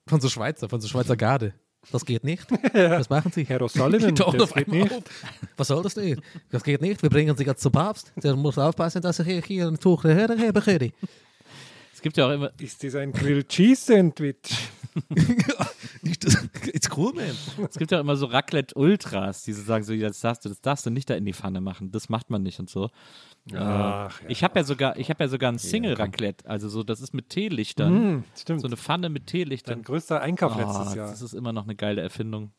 von 0.07 0.19
so 0.21 0.27
Schweizer, 0.29 0.69
von 0.69 0.81
so 0.81 0.87
Schweizer 0.87 1.15
Garde. 1.15 1.53
Das 1.91 2.05
geht 2.05 2.23
nicht. 2.23 2.45
Was 2.73 3.09
machen 3.09 3.31
Sie? 3.31 3.43
Herr 3.43 3.61
O'Sullivan, 3.61 4.15
das 4.37 4.53
geht 4.53 4.67
nicht. 4.67 4.91
auf. 4.91 5.03
Was 5.57 5.67
soll 5.67 5.83
das 5.83 5.95
nicht? 5.95 6.21
Das 6.51 6.63
geht 6.63 6.81
nicht. 6.81 7.01
Wir 7.03 7.09
bringen 7.09 7.35
Sie 7.37 7.43
jetzt 7.43 7.61
zum 7.61 7.71
Papst. 7.71 8.11
Der 8.15 8.35
muss 8.35 8.57
aufpassen, 8.57 9.01
dass 9.01 9.19
er 9.19 9.25
hier- 9.25 9.41
hier 9.41 9.67
ein 9.67 9.79
Tuch 9.79 10.03
hergebe. 10.03 10.61
König. 10.61 10.93
Es 11.93 12.01
gibt 12.01 12.17
ja 12.17 12.27
auch 12.27 12.31
immer, 12.31 12.51
Ist 12.59 12.83
das 12.83 12.95
ein 12.95 13.11
Grilled 13.11 13.47
Cheese 13.49 13.93
Sandwich? 13.93 14.35
Nicht 16.09 16.25
das- 16.25 16.49
It's 16.73 16.89
cool, 16.97 17.13
man. 17.13 17.25
es 17.69 17.77
gibt 17.77 17.91
ja 17.91 17.99
immer 17.99 18.15
so 18.17 18.25
Raclette-Ultras, 18.25 19.43
die 19.43 19.53
so 19.53 19.61
sagen, 19.63 19.83
so, 19.85 19.95
das 19.95 20.19
darfst 20.19 20.43
du, 20.43 20.49
das 20.49 20.59
darfst 20.61 20.85
du 20.85 20.89
nicht 20.89 21.09
da 21.09 21.15
in 21.15 21.23
die 21.25 21.31
Pfanne 21.33 21.61
machen, 21.61 21.91
das 21.91 22.09
macht 22.09 22.29
man 22.29 22.43
nicht 22.43 22.59
und 22.59 22.69
so. 22.69 22.89
Ach, 23.53 24.21
ja. 24.21 24.29
Ich 24.29 24.43
habe 24.43 24.59
ja 24.59 24.63
sogar, 24.65 24.97
ich 24.97 25.09
habe 25.09 25.23
ja 25.23 25.27
sogar 25.29 25.51
ein 25.51 25.59
Single-Raclette, 25.59 26.45
also 26.49 26.67
so, 26.69 26.83
das 26.83 26.99
ist 27.01 27.13
mit 27.13 27.29
Teelichtern. 27.29 27.93
Hm, 27.93 28.23
stimmt. 28.35 28.61
So 28.61 28.67
eine 28.67 28.75
Pfanne 28.77 29.09
mit 29.09 29.23
Dein 29.23 29.27
Teelichtern. 29.27 29.81
größter 29.81 30.21
Einkauf 30.21 30.55
letztes 30.57 30.93
Oh, 30.93 30.95
Jahr. 30.95 31.09
das 31.09 31.21
ist 31.21 31.33
immer 31.33 31.53
noch 31.53 31.63
eine 31.63 31.75
geile 31.75 32.01
Erfindung. 32.01 32.51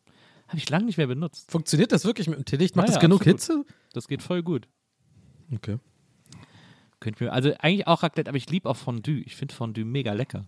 Habe 0.48 0.58
ich 0.58 0.68
lange 0.70 0.84
nicht 0.86 0.96
mehr 0.98 1.06
benutzt. 1.06 1.50
Funktioniert 1.50 1.92
das 1.92 2.04
wirklich 2.04 2.28
mit 2.28 2.38
dem 2.38 2.44
Teelicht? 2.44 2.76
Macht 2.76 2.88
Ja, 2.88 2.94
das 2.94 3.00
genug 3.00 3.20
absolut. 3.26 3.40
Hitze? 3.40 3.64
Das 3.92 4.08
geht 4.08 4.22
voll 4.22 4.42
gut. 4.42 4.68
Okay. 5.54 5.78
Könnt 7.00 7.20
mir, 7.20 7.32
also 7.32 7.52
eigentlich 7.58 7.86
auch 7.86 8.02
Raclette, 8.02 8.28
aber 8.30 8.38
ich 8.38 8.48
liebe 8.50 8.68
auch 8.68 8.76
Fondue. 8.76 9.20
Ich 9.26 9.36
finde 9.36 9.54
Fondue 9.54 9.84
mega 9.84 10.12
lecker. 10.12 10.46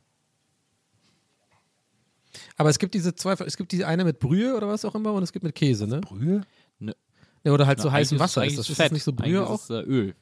Aber 2.56 2.70
es 2.70 2.78
gibt 2.78 2.94
diese 2.94 3.14
zwei, 3.14 3.32
es 3.34 3.56
gibt 3.56 3.72
die 3.72 3.84
eine 3.84 4.04
mit 4.04 4.18
Brühe 4.18 4.56
oder 4.56 4.68
was 4.68 4.84
auch 4.84 4.94
immer 4.94 5.12
und 5.12 5.22
es 5.22 5.32
gibt 5.32 5.44
mit 5.44 5.54
Käse, 5.54 5.86
ne? 5.86 6.00
Brühe? 6.00 6.42
Ja, 7.44 7.52
oder 7.52 7.66
halt 7.66 7.80
so 7.80 7.88
Na, 7.88 7.92
heißem 7.94 8.16
eigentlich 8.16 8.20
Wasser. 8.24 8.40
eigentlich 8.42 8.52
Ist 8.54 8.58
das, 8.60 8.68
ist 8.70 8.76
Fett. 8.76 8.84
das 8.86 8.92
nicht 8.92 9.04
so 9.04 9.12
Eigentlich 9.12 9.22
Brühe 9.34 9.42
ist 9.42 9.48
auch? 9.48 9.62
es, 9.62 9.70
äh, 9.70 9.80
Öl. 9.88 10.14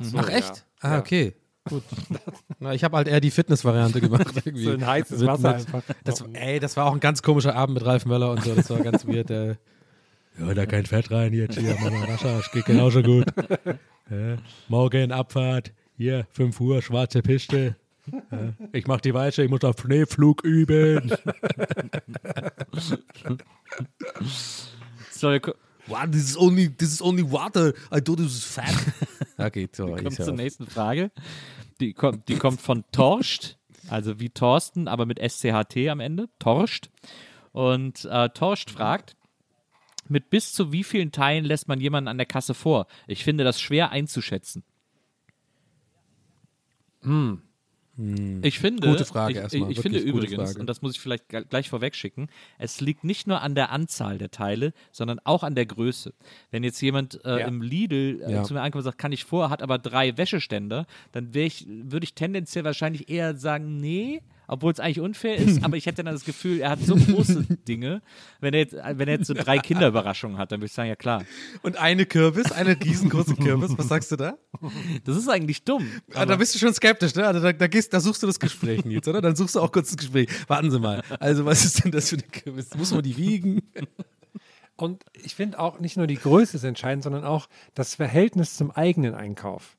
so, 0.00 0.18
Ach 0.18 0.28
ja. 0.28 0.36
echt? 0.36 0.64
Ah, 0.80 0.92
Ja. 0.94 0.98
okay. 1.00 1.34
Gut. 1.68 1.82
Na, 2.60 2.74
ich 2.74 2.84
habe 2.84 2.96
halt 2.96 3.08
eher 3.08 3.20
die 3.20 3.30
Fitness-Variante 3.30 4.00
gemacht. 4.00 4.26
Irgendwie. 4.44 4.64
So 4.64 4.70
ein 4.72 4.86
heißes 4.86 5.18
Mit- 5.20 5.28
Wasser 5.28 5.48
mit- 5.56 5.56
einfach. 5.74 5.82
Das, 6.04 6.22
ey, 6.34 6.60
das 6.60 6.76
war 6.76 6.86
auch 6.86 6.92
ein 6.92 7.00
ganz 7.00 7.22
komischer 7.22 7.54
Abend 7.56 7.74
mit 7.74 7.84
Ralf 7.86 8.04
Möller 8.06 8.30
und 8.30 8.44
so. 8.44 8.54
Das 8.54 8.68
war 8.70 8.80
ganz 8.80 9.04
weird. 9.06 9.30
Äh. 9.30 9.56
Ja, 10.38 10.52
da 10.54 10.66
kein 10.66 10.84
Fett 10.84 11.10
rein 11.10 11.32
jetzt 11.32 11.58
hier, 11.58 11.74
Mama 11.80 12.04
Rascha, 12.04 12.38
es 12.40 12.50
geht 12.52 12.66
genauso 12.66 13.02
gut. 13.02 13.24
Ja, 14.10 14.36
morgen 14.68 15.10
Abfahrt, 15.12 15.72
hier, 15.96 16.26
5 16.32 16.60
Uhr, 16.60 16.82
schwarze 16.82 17.22
Piste. 17.22 17.76
Ich 18.72 18.86
mach 18.86 19.00
die 19.00 19.14
Weiche, 19.14 19.42
ich 19.44 19.50
muss 19.50 19.64
auf 19.64 19.76
Schneeflug 19.80 20.44
üben. 20.44 21.12
So, 25.10 25.38
What? 25.86 26.12
This 26.12 26.30
is 26.30 26.36
only, 26.36 26.68
this 26.68 26.92
is 26.92 27.02
only 27.02 27.22
water. 27.22 27.74
I 27.90 28.00
thought 28.00 28.16
this 28.18 28.26
was 28.26 28.44
fat. 28.44 28.74
Okay, 29.36 29.68
so, 29.72 29.86
kommt 29.86 30.12
ich 30.12 30.16
zur 30.16 30.28
auf. 30.30 30.36
nächsten 30.36 30.64
Frage. 30.66 31.10
Die 31.80 31.92
kommt, 31.92 32.28
die 32.28 32.36
kommt 32.36 32.60
von 32.60 32.84
Torscht, 32.92 33.56
also 33.88 34.20
wie 34.20 34.30
Thorsten, 34.30 34.86
aber 34.86 35.06
mit 35.06 35.18
SCHT 35.18 35.88
am 35.88 35.98
Ende. 35.98 36.28
Torscht. 36.38 36.88
Und 37.50 38.04
äh, 38.04 38.28
Torscht 38.28 38.70
fragt, 38.70 39.16
mit 40.08 40.30
bis 40.30 40.52
zu 40.52 40.70
wie 40.70 40.84
vielen 40.84 41.10
Teilen 41.10 41.44
lässt 41.44 41.66
man 41.66 41.80
jemanden 41.80 42.06
an 42.06 42.16
der 42.16 42.26
Kasse 42.26 42.54
vor? 42.54 42.86
Ich 43.08 43.24
finde 43.24 43.42
das 43.42 43.60
schwer 43.60 43.90
einzuschätzen. 43.90 44.62
Ich 48.42 48.58
finde, 48.58 48.88
Gute 48.88 49.04
Frage 49.04 49.34
ich, 49.34 49.38
erstmal, 49.38 49.70
ich, 49.70 49.76
ich 49.78 49.82
finde 49.82 50.00
übrigens, 50.00 50.34
Frage. 50.34 50.60
und 50.60 50.66
das 50.66 50.82
muss 50.82 50.94
ich 50.96 51.00
vielleicht 51.00 51.28
gleich 51.28 51.68
vorweg 51.68 51.94
schicken, 51.94 52.28
es 52.58 52.80
liegt 52.80 53.04
nicht 53.04 53.26
nur 53.28 53.40
an 53.40 53.54
der 53.54 53.70
Anzahl 53.70 54.18
der 54.18 54.32
Teile, 54.32 54.72
sondern 54.90 55.20
auch 55.22 55.44
an 55.44 55.54
der 55.54 55.66
Größe. 55.66 56.12
Wenn 56.50 56.64
jetzt 56.64 56.80
jemand 56.80 57.24
äh, 57.24 57.40
Ja. 57.40 57.46
im 57.46 57.62
Lidl 57.62 58.20
äh, 58.26 58.32
Ja. 58.32 58.42
zu 58.42 58.52
mir 58.54 58.62
ankommt 58.62 58.80
und 58.80 58.84
sagt, 58.84 58.98
kann 58.98 59.12
ich 59.12 59.24
vor, 59.24 59.48
hat 59.48 59.62
aber 59.62 59.78
drei 59.78 60.16
Wäscheständer, 60.16 60.86
dann 61.12 61.30
ich, 61.34 61.66
würde 61.68 62.04
ich 62.04 62.14
tendenziell 62.14 62.64
wahrscheinlich 62.64 63.08
eher 63.08 63.36
sagen, 63.36 63.80
nee, 63.80 64.22
obwohl 64.46 64.72
es 64.72 64.80
eigentlich 64.80 65.00
unfair 65.00 65.36
ist, 65.36 65.64
aber 65.64 65.76
ich 65.76 65.86
hätte 65.86 66.04
dann 66.04 66.14
das 66.14 66.24
Gefühl, 66.24 66.60
er 66.60 66.70
hat 66.70 66.80
so 66.80 66.96
große 66.96 67.44
Dinge. 67.68 68.02
Wenn 68.40 68.54
er 68.54 68.60
jetzt, 68.60 68.74
wenn 68.74 69.08
er 69.08 69.14
jetzt 69.18 69.26
so 69.26 69.34
drei 69.34 69.58
Kinderüberraschungen 69.58 70.38
hat, 70.38 70.52
dann 70.52 70.60
würde 70.60 70.66
ich 70.66 70.72
sagen, 70.72 70.88
ja 70.88 70.96
klar. 70.96 71.24
Und 71.62 71.76
eine 71.76 72.06
Kürbis, 72.06 72.52
eine 72.52 72.78
riesengroße 72.80 73.36
Kürbis. 73.36 73.76
Was 73.78 73.88
sagst 73.88 74.12
du 74.12 74.16
da? 74.16 74.34
Das 75.04 75.16
ist 75.16 75.28
eigentlich 75.28 75.64
dumm. 75.64 75.86
Ah, 76.14 76.26
da 76.26 76.36
bist 76.36 76.54
du 76.54 76.58
schon 76.58 76.74
skeptisch, 76.74 77.14
ne? 77.14 77.26
Also 77.26 77.40
da, 77.40 77.52
da, 77.52 77.66
gehst, 77.66 77.92
da 77.94 78.00
suchst 78.00 78.22
du 78.22 78.26
das 78.26 78.38
Gespräch, 78.38 78.84
Nils, 78.84 79.06
oder? 79.08 79.20
Dann 79.22 79.36
suchst 79.36 79.54
du 79.54 79.60
auch 79.60 79.72
kurz 79.72 79.88
das 79.88 79.96
Gespräch. 79.96 80.28
Warten 80.48 80.70
Sie 80.70 80.78
mal. 80.78 81.02
Also, 81.20 81.44
was 81.44 81.64
ist 81.64 81.84
denn 81.84 81.90
das 81.92 82.08
für 82.10 82.16
eine 82.16 82.24
Kürbis? 82.24 82.74
Muss 82.76 82.92
man 82.92 83.02
die 83.02 83.16
wiegen? 83.16 83.62
Und 84.76 85.04
ich 85.12 85.34
finde 85.36 85.60
auch 85.60 85.78
nicht 85.78 85.96
nur 85.96 86.06
die 86.08 86.16
Größe 86.16 86.56
ist 86.56 86.64
entscheidend, 86.64 87.04
sondern 87.04 87.24
auch 87.24 87.48
das 87.74 87.94
Verhältnis 87.94 88.56
zum 88.56 88.70
eigenen 88.72 89.14
Einkauf. 89.14 89.76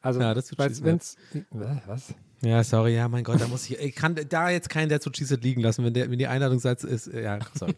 Also, 0.00 0.20
Ja, 0.20 0.32
das 0.32 0.48
schießen, 0.48 0.84
wenn's, 0.84 1.16
Äh, 1.34 1.42
was? 1.86 2.14
Ja, 2.42 2.62
sorry, 2.62 2.94
ja, 2.94 3.08
mein 3.08 3.24
Gott, 3.24 3.40
da 3.40 3.48
muss 3.48 3.68
ich. 3.68 3.78
Ich 3.80 3.94
kann 3.96 4.14
da 4.28 4.50
jetzt 4.50 4.70
keinen, 4.70 4.88
der 4.88 5.00
zu 5.00 5.10
Cheese 5.10 5.34
liegen 5.36 5.60
lassen, 5.60 5.84
wenn, 5.84 5.94
der, 5.94 6.10
wenn 6.10 6.18
die 6.18 6.26
Einladungssatz 6.28 6.84
ist. 6.84 7.08
äh, 7.08 7.22
Ja, 7.24 7.38
sorry. 7.54 7.74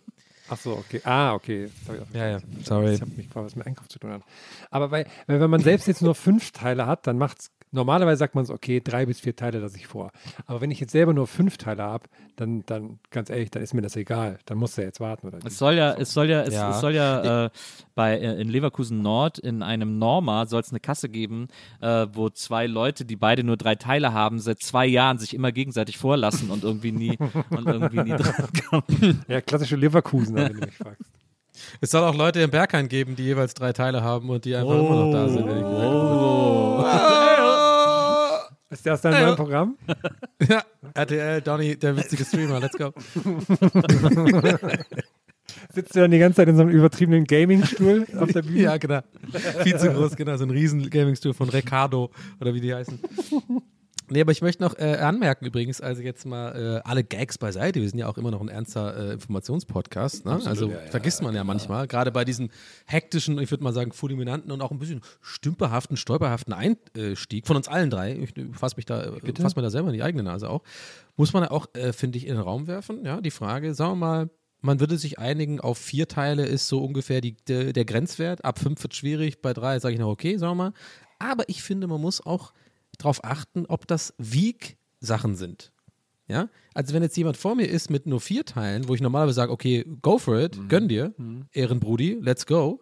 Ach 0.52 0.58
so, 0.58 0.72
okay. 0.72 1.00
Ah, 1.04 1.32
okay. 1.34 1.70
Ja, 2.12 2.28
ja, 2.28 2.38
sorry. 2.64 2.94
Ich 2.94 3.00
habe 3.00 3.12
mich 3.12 3.26
gefragt, 3.28 3.46
was 3.46 3.56
mit 3.56 3.66
Einkauf 3.66 3.88
zu 3.88 3.98
tun 4.00 4.10
hat. 4.10 4.22
Aber 4.70 4.90
weil, 4.90 5.06
weil 5.28 5.40
wenn 5.40 5.48
man 5.50 5.60
selbst 5.62 5.86
jetzt 5.86 6.02
nur 6.02 6.14
fünf 6.16 6.50
Teile 6.50 6.86
hat, 6.86 7.06
dann 7.06 7.18
macht 7.18 7.38
es, 7.40 7.50
normalerweise 7.72 8.18
sagt 8.18 8.34
man 8.34 8.44
so, 8.44 8.52
okay, 8.54 8.80
drei 8.82 9.06
bis 9.06 9.20
vier 9.20 9.34
Teile 9.36 9.58
lasse 9.60 9.76
ich 9.76 9.86
vor. 9.86 10.10
Aber 10.46 10.60
wenn 10.60 10.70
ich 10.70 10.80
jetzt 10.80 10.92
selber 10.92 11.12
nur 11.14 11.26
fünf 11.26 11.56
Teile 11.56 11.82
habe, 11.82 12.08
dann, 12.36 12.64
dann, 12.66 12.98
ganz 13.10 13.30
ehrlich, 13.30 13.50
dann 13.50 13.62
ist 13.62 13.74
mir 13.74 13.82
das 13.82 13.96
egal. 13.96 14.38
Dann 14.46 14.58
muss 14.58 14.76
er 14.78 14.84
jetzt 14.84 15.00
warten. 15.00 15.26
Oder 15.28 15.38
Es 15.44 15.58
soll 15.58 15.74
ja, 15.74 15.92
es 15.94 16.12
soll 16.12 16.28
ja, 16.30 16.42
es, 16.42 16.54
Ja. 16.54 16.70
es 16.70 16.80
soll 16.80 16.94
ja 16.94 17.44
äh, 17.46 17.50
bei 17.94 18.18
äh, 18.18 18.40
in 18.40 18.48
Leverkusen 18.48 19.02
Nord 19.02 19.38
in 19.38 19.62
einem 19.62 19.98
Norma 19.98 20.46
soll 20.46 20.60
es 20.62 20.70
eine 20.70 20.80
Kasse 20.80 21.08
geben, 21.08 21.48
äh, 21.80 22.06
wo 22.12 22.30
zwei 22.30 22.66
Leute, 22.66 23.04
die 23.04 23.16
beide 23.16 23.44
nur 23.44 23.56
drei 23.56 23.74
Teile 23.74 24.12
haben, 24.12 24.38
seit 24.40 24.60
zwei 24.60 24.86
Jahren 24.86 25.18
sich 25.18 25.34
immer 25.34 25.52
gegenseitig 25.52 25.98
vorlassen 25.98 26.50
und 26.50 26.64
irgendwie 26.64 26.92
nie 26.92 27.18
und 27.50 27.66
irgendwie 27.66 28.02
nie 28.02 28.16
dran 28.16 28.48
kommen. 28.70 29.24
ja, 29.28 29.40
klassische 29.40 29.76
Leverkusen, 29.76 30.34
wenn 30.34 30.54
du 30.54 30.60
mich 30.66 30.76
fragst. 30.76 31.02
Es 31.82 31.90
soll 31.90 32.02
auch 32.04 32.14
Leute 32.14 32.40
im 32.40 32.50
Berghain 32.50 32.88
geben, 32.88 33.16
die 33.16 33.24
jeweils 33.24 33.52
drei 33.52 33.72
Teile 33.74 34.02
haben 34.02 34.30
und 34.30 34.44
die 34.46 34.54
einfach 34.56 34.72
immer 34.72 35.04
noch 35.04 35.12
da 35.12 35.28
sind. 35.28 35.46
wenn 35.46 35.58
ich- 35.58 35.64
Ist 38.70 38.86
das 38.86 39.00
dein 39.02 39.22
neues 39.22 39.36
Programm? 39.36 39.76
Ja, 40.48 40.64
RTL, 40.94 41.42
Donny, 41.42 41.76
der 41.76 41.94
witzige 41.96 42.24
Streamer, 42.24 42.60
let's 42.60 42.74
go. 42.78 42.94
Sitzt 45.74 45.94
du 45.94 46.00
dann 46.00 46.10
die 46.10 46.18
ganze 46.18 46.36
Zeit 46.36 46.48
in 46.48 46.56
so 46.56 46.62
einem 46.62 46.70
übertriebenen 46.70 47.24
Gaming-Stuhl 47.24 48.06
auf 48.18 48.32
der 48.32 48.40
Bühne? 48.40 48.62
Ja, 48.62 48.78
genau. 48.78 49.00
Viel 49.62 49.76
zu 49.78 49.92
groß, 49.92 50.16
genau. 50.16 50.38
So 50.38 50.44
ein 50.44 50.50
riesen 50.50 50.88
Gaming-Stuhl 50.88 51.34
von 51.34 51.50
Ricardo 51.50 52.10
oder 52.40 52.54
wie 52.54 52.60
die 52.60 52.74
heißen. 52.74 52.98
Nee, 54.10 54.20
aber 54.20 54.32
ich 54.32 54.42
möchte 54.42 54.62
noch 54.62 54.76
äh, 54.76 54.96
anmerken 54.96 55.46
übrigens, 55.46 55.80
also 55.80 56.02
jetzt 56.02 56.26
mal 56.26 56.82
äh, 56.84 56.88
alle 56.88 57.04
Gags 57.04 57.38
beiseite. 57.38 57.80
Wir 57.80 57.88
sind 57.88 57.98
ja 57.98 58.08
auch 58.08 58.18
immer 58.18 58.32
noch 58.32 58.40
ein 58.40 58.48
ernster 58.48 59.10
äh, 59.10 59.12
Informationspodcast. 59.12 60.24
Ne? 60.24 60.40
also 60.44 60.72
vergisst 60.90 61.22
man 61.22 61.34
ja, 61.34 61.44
manchmal, 61.44 61.86
gerade 61.86 62.10
bei 62.10 62.24
diesen 62.24 62.50
hektischen, 62.86 63.38
ich 63.38 63.50
würde 63.50 63.62
mal 63.62 63.72
sagen, 63.72 63.92
fulminanten 63.92 64.50
und 64.50 64.62
auch 64.62 64.72
ein 64.72 64.78
bisschen 64.78 65.00
stümperhaften, 65.20 65.96
stolperhaften 65.96 66.52
Einstieg 66.52 67.46
von 67.46 67.56
uns 67.56 67.68
allen 67.68 67.90
drei. 67.90 68.16
Ich 68.16 68.34
fasse 68.52 68.76
mich 68.76 68.84
da, 68.84 69.12
fass 69.40 69.54
mir 69.54 69.62
da 69.62 69.70
selber 69.70 69.88
in 69.88 69.94
die 69.94 70.02
eigene 70.02 70.24
Nase 70.24 70.50
auch. 70.50 70.62
Muss 71.16 71.32
man 71.32 71.44
ja 71.44 71.50
auch, 71.52 71.66
äh, 71.74 71.92
finde 71.92 72.18
ich, 72.18 72.26
in 72.26 72.34
den 72.34 72.42
Raum 72.42 72.66
werfen. 72.66 73.04
Ja, 73.04 73.20
die 73.20 73.30
Frage, 73.30 73.74
sagen 73.74 73.92
wir 73.92 73.96
mal, 73.96 74.30
man 74.60 74.80
würde 74.80 74.98
sich 74.98 75.18
einigen, 75.18 75.60
auf 75.60 75.78
vier 75.78 76.08
Teile 76.08 76.44
ist 76.46 76.68
so 76.68 76.82
ungefähr 76.84 77.20
die, 77.20 77.36
der, 77.48 77.72
der 77.72 77.84
Grenzwert. 77.84 78.44
Ab 78.44 78.58
fünf 78.58 78.82
wird 78.82 78.94
schwierig, 78.94 79.40
bei 79.40 79.52
drei 79.52 79.78
sage 79.78 79.94
ich 79.94 80.00
noch 80.00 80.08
okay, 80.08 80.36
sagen 80.36 80.52
wir 80.52 80.64
mal. 80.64 80.72
Aber 81.18 81.48
ich 81.48 81.62
finde, 81.62 81.86
man 81.86 82.00
muss 82.00 82.24
auch 82.24 82.52
darauf 83.00 83.24
achten, 83.24 83.66
ob 83.66 83.86
das 83.86 84.14
Wieg-Sachen 84.18 85.36
sind. 85.36 85.72
Ja? 86.28 86.48
Also 86.74 86.94
wenn 86.94 87.02
jetzt 87.02 87.16
jemand 87.16 87.36
vor 87.36 87.54
mir 87.56 87.66
ist 87.66 87.90
mit 87.90 88.06
nur 88.06 88.20
vier 88.20 88.44
Teilen, 88.44 88.86
wo 88.88 88.94
ich 88.94 89.00
normalerweise 89.00 89.34
sage, 89.36 89.52
okay, 89.52 89.84
go 90.02 90.18
for 90.18 90.38
it, 90.38 90.68
gönn 90.68 90.88
dir, 90.88 91.12
Ehrenbrudi, 91.52 92.18
let's 92.20 92.46
go. 92.46 92.80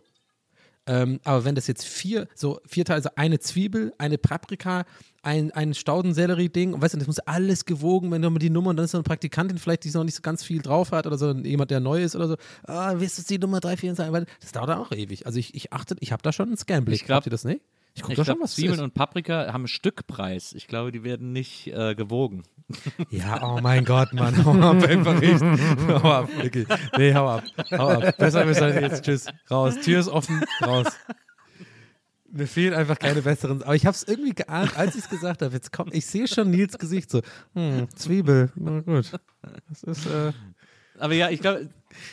Ähm, 0.87 1.20
aber 1.25 1.44
wenn 1.44 1.54
das 1.54 1.66
jetzt 1.66 1.84
vier, 1.84 2.28
so 2.34 2.60
vier 2.66 2.87
Teile, 2.87 2.96
also 2.96 3.10
eine 3.14 3.38
Zwiebel, 3.40 3.92
eine 3.98 4.16
Paprika, 4.16 4.87
ein, 5.22 5.50
ein 5.50 5.75
Staudensellerie-Ding, 5.75 6.72
und 6.72 6.80
weißt 6.80 6.94
du, 6.94 6.98
das 6.98 7.06
muss 7.06 7.18
alles 7.18 7.66
gewogen, 7.66 8.10
wenn 8.10 8.22
du 8.22 8.30
mal 8.30 8.38
die 8.38 8.48
Nummer, 8.48 8.70
und 8.70 8.76
dann 8.76 8.84
ist 8.87 8.92
so 8.92 8.96
eine 8.98 9.02
Praktikantin 9.02 9.58
vielleicht, 9.58 9.84
die 9.84 9.90
noch 9.90 10.04
nicht 10.04 10.14
so 10.14 10.22
ganz 10.22 10.42
viel 10.42 10.62
drauf 10.62 10.92
hat, 10.92 11.06
oder 11.06 11.18
so 11.18 11.32
jemand, 11.32 11.70
der 11.70 11.80
neu 11.80 12.02
ist 12.02 12.16
oder 12.16 12.28
so, 12.28 12.37
ah, 12.66 12.98
wirst 12.98 13.18
du 13.18 13.22
die 13.22 13.38
Nummer 13.38 13.60
3, 13.60 13.76
4 13.76 13.94
sein, 13.96 14.12
weil 14.12 14.25
das 14.40 14.52
dauert 14.52 14.70
auch 14.70 14.90
ewig. 14.92 15.26
Also 15.26 15.38
ich, 15.38 15.54
ich 15.54 15.75
achte, 15.75 15.94
ich 16.00 16.10
habe 16.12 16.22
da 16.22 16.32
schon 16.32 16.48
einen 16.48 16.56
Scanblick. 16.56 16.96
Ich 16.96 17.04
glaub- 17.04 17.16
Habt 17.16 17.26
ihr 17.26 17.30
das 17.32 17.44
nicht? 17.44 17.60
Ich 17.98 18.02
gucke 18.04 18.24
schon, 18.24 18.40
was 18.40 18.54
Zwiebeln 18.54 18.78
ist. 18.78 18.84
und 18.84 18.94
Paprika 18.94 19.48
haben 19.48 19.62
einen 19.62 19.68
Stückpreis. 19.68 20.52
Ich 20.52 20.68
glaube, 20.68 20.92
die 20.92 21.02
werden 21.02 21.32
nicht 21.32 21.66
äh, 21.68 21.94
gewogen. 21.94 22.44
Ja, 23.10 23.42
oh 23.42 23.60
mein 23.62 23.84
Gott, 23.86 24.12
Mann, 24.12 24.44
hau 24.44 24.52
ab 24.52 24.78
Bericht. 24.80 25.42
Hau 25.88 26.12
ab, 26.12 26.28
wirklich. 26.36 26.68
Nee, 26.98 27.14
hau 27.14 27.26
ab. 27.26 27.44
Hau 27.72 27.88
ab. 27.88 28.16
Besser 28.18 28.46
wir 28.46 28.54
sein 28.54 28.80
jetzt. 28.82 29.04
Tschüss. 29.04 29.26
Raus. 29.50 29.80
Tür 29.80 30.00
ist 30.00 30.08
offen. 30.08 30.44
Raus. 30.62 30.86
Mir 32.30 32.46
fehlen 32.46 32.74
einfach 32.74 32.98
keine 32.98 33.22
besseren. 33.22 33.62
Aber 33.62 33.74
ich 33.74 33.86
habe 33.86 33.94
es 33.96 34.02
irgendwie 34.04 34.34
geahnt, 34.34 34.76
als 34.76 34.94
ich 34.96 35.04
es 35.04 35.08
gesagt 35.08 35.40
habe. 35.40 35.54
Jetzt 35.54 35.72
kommt, 35.72 35.94
ich 35.94 36.04
sehe 36.04 36.28
schon 36.28 36.50
Nils 36.50 36.76
Gesicht 36.78 37.10
so. 37.10 37.22
Hm, 37.54 37.88
Zwiebel. 37.96 38.52
Na 38.54 38.80
gut. 38.80 39.12
Das 39.70 39.82
ist, 39.82 40.06
äh, 40.06 40.32
Aber 40.98 41.14
ja, 41.14 41.30
ich 41.30 41.40
glaube, 41.40 41.70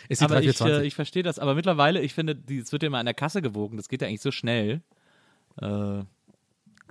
ist 0.08 0.22
ich, 0.22 0.28
324. 0.28 0.68
äh, 0.84 0.88
ich 0.88 0.96
verstehe 0.96 1.24
das. 1.24 1.38
Aber 1.38 1.54
mittlerweile, 1.54 2.00
ich 2.02 2.14
finde, 2.14 2.38
es 2.50 2.72
wird 2.72 2.82
ja 2.84 2.88
immer 2.88 3.00
an 3.00 3.06
der 3.06 3.14
Kasse 3.14 3.42
gewogen. 3.42 3.76
Das 3.76 3.90
geht 3.90 4.02
ja 4.02 4.08
eigentlich 4.08 4.22
so 4.22 4.32
schnell. 4.32 4.82
Äh, 5.62 6.04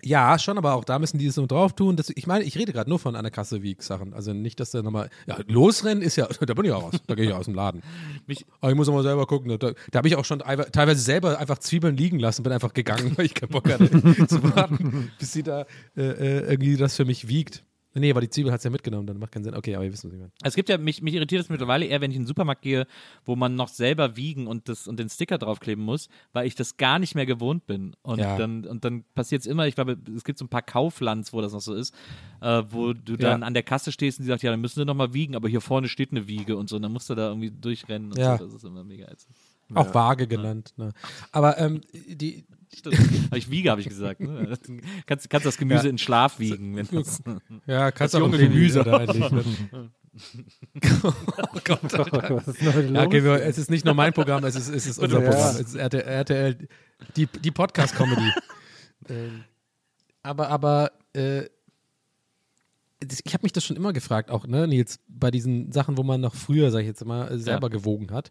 Ja, 0.07 0.39
schon, 0.39 0.59
aber 0.59 0.75
auch 0.75 0.85
da 0.85 0.99
müssen 0.99 1.17
die 1.19 1.27
es 1.29 1.35
so 1.37 1.47
drauf 1.47 1.73
tun. 1.75 1.97
Das, 1.97 2.11
ich 2.11 2.27
meine, 2.27 2.45
ich 2.45 2.59
rede 2.59 2.73
gerade 2.75 2.91
nur 2.91 2.99
von 2.99 3.15
der 3.15 3.31
Kasse 3.31 3.63
Wieg-Sachen. 3.63 4.13
Also 4.13 4.35
nicht, 4.35 4.61
dass 4.61 4.71
da 4.71 4.83
nochmal. 4.83 5.09
Ja, 5.27 5.39
losrennen 5.47 6.03
ist 6.03 6.17
ja, 6.17 6.27
da 6.47 6.53
bin 6.55 6.67
ich 6.67 6.73
auch 6.73 6.83
raus. 6.83 6.95
Da 7.07 7.15
gehe 7.15 7.27
ich 7.27 7.33
aus 7.33 7.47
dem 7.47 7.55
Laden. 7.55 7.83
Mich- 8.27 8.45
aber 8.61 8.71
ich 8.71 8.77
muss 8.77 8.89
auch 8.89 8.93
mal 8.95 9.03
selber 9.03 9.27
gucken. 9.27 9.57
Da, 9.59 9.73
da 9.91 9.97
habe 9.99 10.09
ich 10.09 10.17
auch 10.17 10.25
schon 10.27 10.43
teilwe- 10.43 10.71
teilweise 10.71 11.01
selber 11.01 11.39
einfach 11.39 11.59
Zwiebeln 11.59 11.97
liegen 11.97 12.19
lassen, 12.19 12.43
bin 12.43 12.53
einfach 12.53 12.75
gegangen, 12.75 13.13
weil 13.17 13.25
ich 13.27 13.35
keinen 13.35 13.51
Bock 13.51 13.71
hatte 13.73 13.89
zu 14.27 14.43
warten, 14.43 15.11
bis 15.19 15.33
sie 15.33 15.43
da 15.43 15.63
äh, 15.97 16.03
äh, 16.03 16.51
irgendwie 16.51 16.77
das 16.77 16.97
für 16.97 17.05
mich 17.07 17.29
wiegt. 17.29 17.65
Nee, 17.97 18.11
aber 18.11 18.21
die 18.21 18.29
Zwiebel 18.29 18.51
hat 18.53 18.59
es 18.59 18.65
ja 18.65 18.71
mitgenommen, 18.71 19.07
dann 19.07 19.19
macht 19.19 19.31
keinen 19.33 19.45
Sinn. 19.45 19.55
Okay, 19.55 19.75
aber 19.77 19.85
ihr 19.85 19.93
wisst, 19.93 20.05
was 20.05 20.13
ich 20.13 20.19
meine. 20.19 20.33
Es 20.43 20.55
gibt 20.57 20.69
ja, 20.69 20.79
mich, 20.79 21.01
mich 21.01 21.15
irritiert 21.15 21.43
es 21.43 21.49
mittlerweile 21.49 21.85
eher, 21.87 22.01
wenn 22.01 22.11
ich 22.11 22.17
in 22.17 22.23
den 22.25 22.27
Supermarkt 22.29 22.63
gehe, 22.63 22.87
wo 23.25 23.37
man 23.37 23.55
noch 23.55 23.69
selber 23.69 24.17
wiegen 24.17 24.47
und, 24.49 24.69
das, 24.69 24.89
und 24.89 24.99
den 24.99 25.09
Sticker 25.09 25.39
draufkleben 25.39 25.85
muss, 25.85 26.09
weil 26.33 26.47
ich 26.47 26.57
das 26.57 26.77
gar 26.77 26.99
nicht 26.99 27.15
mehr 27.15 27.25
gewohnt 27.27 27.67
bin. 27.67 27.95
Und 28.03 28.19
Ja. 28.19 28.37
dann, 28.37 28.65
und 28.67 28.85
dann 28.85 29.05
passiert 29.15 29.43
es 29.43 29.47
immer, 29.47 29.67
ich 29.69 29.77
glaube, 29.77 29.97
es 30.17 30.25
gibt 30.25 30.39
so 30.39 30.45
ein 30.45 30.49
paar 30.49 30.63
Kauflands, 30.63 31.33
wo 31.33 31.41
das 31.41 31.53
noch 31.53 31.61
so 31.61 31.73
ist, 31.75 31.95
äh, 32.41 32.63
wo 32.71 32.93
du 32.95 33.17
dann 33.17 33.43
an 33.45 33.55
der 33.55 33.63
Kasse 33.63 33.93
stehst 33.93 34.19
und 34.19 34.25
die 34.25 34.29
sagt, 34.29 34.43
ja, 34.43 34.51
dann 34.51 34.61
müssen 34.61 34.79
wir 34.79 34.85
nochmal 34.85 35.15
wiegen, 35.15 35.37
aber 35.37 35.49
hier 35.49 35.61
vorne 35.61 35.89
steht 35.89 36.11
eine 36.11 36.27
Wiege 36.27 36.57
und 36.57 36.69
so, 36.69 36.77
und 36.77 36.83
dann 36.83 36.93
musst 36.93 37.09
du 37.11 37.15
da 37.15 37.29
irgendwie 37.29 37.51
durchrennen 37.53 38.11
und 38.11 38.19
Ja. 38.19 38.37
so, 38.39 38.45
das 38.47 38.55
ist 38.55 38.65
immer 38.65 38.83
mega 38.85 39.05
ätzend. 39.07 39.37
Auch 39.73 39.95
vage 39.95 40.27
genannt. 40.27 40.75
Ne? 40.77 40.93
Aber 41.33 41.57
ähm, 41.59 41.81
die, 41.93 42.45
Stimmt. 42.79 42.99
Ich 43.35 43.51
wiege, 43.51 43.71
habe 43.71 43.81
ich 43.81 43.89
gesagt. 43.89 44.21
Ne? 44.21 44.57
kannst, 45.07 45.31
kannst 45.31 45.47
das 45.47 45.57
Gemüse 45.59 45.85
Ja. 45.85 45.91
in 45.91 45.99
Schlaf 45.99 46.39
wiegen. 46.39 46.77
Wenn 46.77 46.89
das, 46.91 47.23
ja, 47.67 47.91
kannst 47.91 48.15
Das 48.15 48.23
auch 48.23 48.31
Gemüse. 48.31 48.83
da 48.85 48.99
eigentlich. 48.99 49.31
Ne? 49.31 49.91
oh 51.03 51.13
Gott, 51.65 51.93
Ja, 51.93 53.03
okay, 53.05 53.25
wir, 53.25 53.43
es 53.43 53.59
ist 53.59 53.71
nicht 53.71 53.85
nur 53.85 53.95
mein 53.95 54.13
Programm, 54.13 54.45
es 54.45 54.55
ist, 54.55 54.69
es 54.69 54.87
ist 54.87 54.99
unser 54.99 55.23
Ja. 55.23 55.31
Programm. 55.31 55.57
Es 55.57 55.61
ist 55.61 55.75
RTL, 55.75 56.03
RTL 56.03 56.69
die, 57.17 57.27
die 57.27 57.51
Podcast-Comedy. 57.51 58.31
ähm, 59.09 59.45
aber, 60.23 60.49
aber, 60.49 60.93
äh, 61.15 61.43
ich 63.03 63.35
habe 63.35 63.43
mich 63.43 63.53
das 63.53 63.65
schon 63.65 63.77
immer 63.77 63.93
gefragt, 63.93 64.31
auch, 64.31 64.47
ne, 64.47 64.67
Nils, 64.67 64.99
bei 65.09 65.31
diesen 65.31 65.73
Sachen, 65.73 65.99
wo 65.99 66.03
man 66.03 66.21
noch 66.21 66.35
früher, 66.35 66.71
sag 66.71 66.81
ich 66.81 66.87
jetzt 66.87 67.05
mal, 67.05 67.37
selber 67.39 67.69
gewogen 67.69 68.11
hat. 68.13 68.31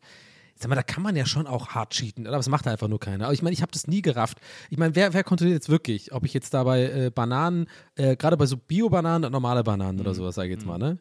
Sag 0.56 0.70
mal, 0.70 0.76
da 0.76 0.84
kann 0.84 1.04
man 1.04 1.16
ja 1.16 1.26
schon 1.26 1.48
auch 1.48 1.70
hart 1.70 1.92
cheaten, 1.92 2.28
oder? 2.28 2.38
Das 2.38 2.50
macht 2.50 2.68
einfach 2.68 2.88
nur 2.88 3.00
keiner. 3.00 3.26
Aber 3.26 3.34
ich 3.34 3.42
meine, 3.42 3.54
ich 3.54 3.62
habe 3.62 3.72
das 3.72 3.88
nie 3.88 4.02
gerafft. 4.02 4.40
Ich 4.70 4.78
meine, 4.78 4.96
wer, 4.96 5.14
wer 5.14 5.24
kontrolliert 5.24 5.56
jetzt 5.56 5.70
wirklich, 5.70 6.14
ob 6.14 6.26
ich 6.26 6.34
jetzt 6.34 6.54
dabei 6.54 6.84
äh, 6.84 7.12
Bananen, 7.14 7.68
äh, 7.96 8.16
gerade 8.16 8.38
bei 8.38 8.46
so 8.46 8.58
Bio-Bananen 8.58 9.26
und 9.26 9.32
normale 9.32 9.64
Bananen 9.64 10.00
oder 10.00 10.14
sowas, 10.14 10.36
sage 10.36 10.50
ich 10.50 10.56
jetzt 10.56 10.66
mal, 10.66 10.78
ne? 10.78 11.00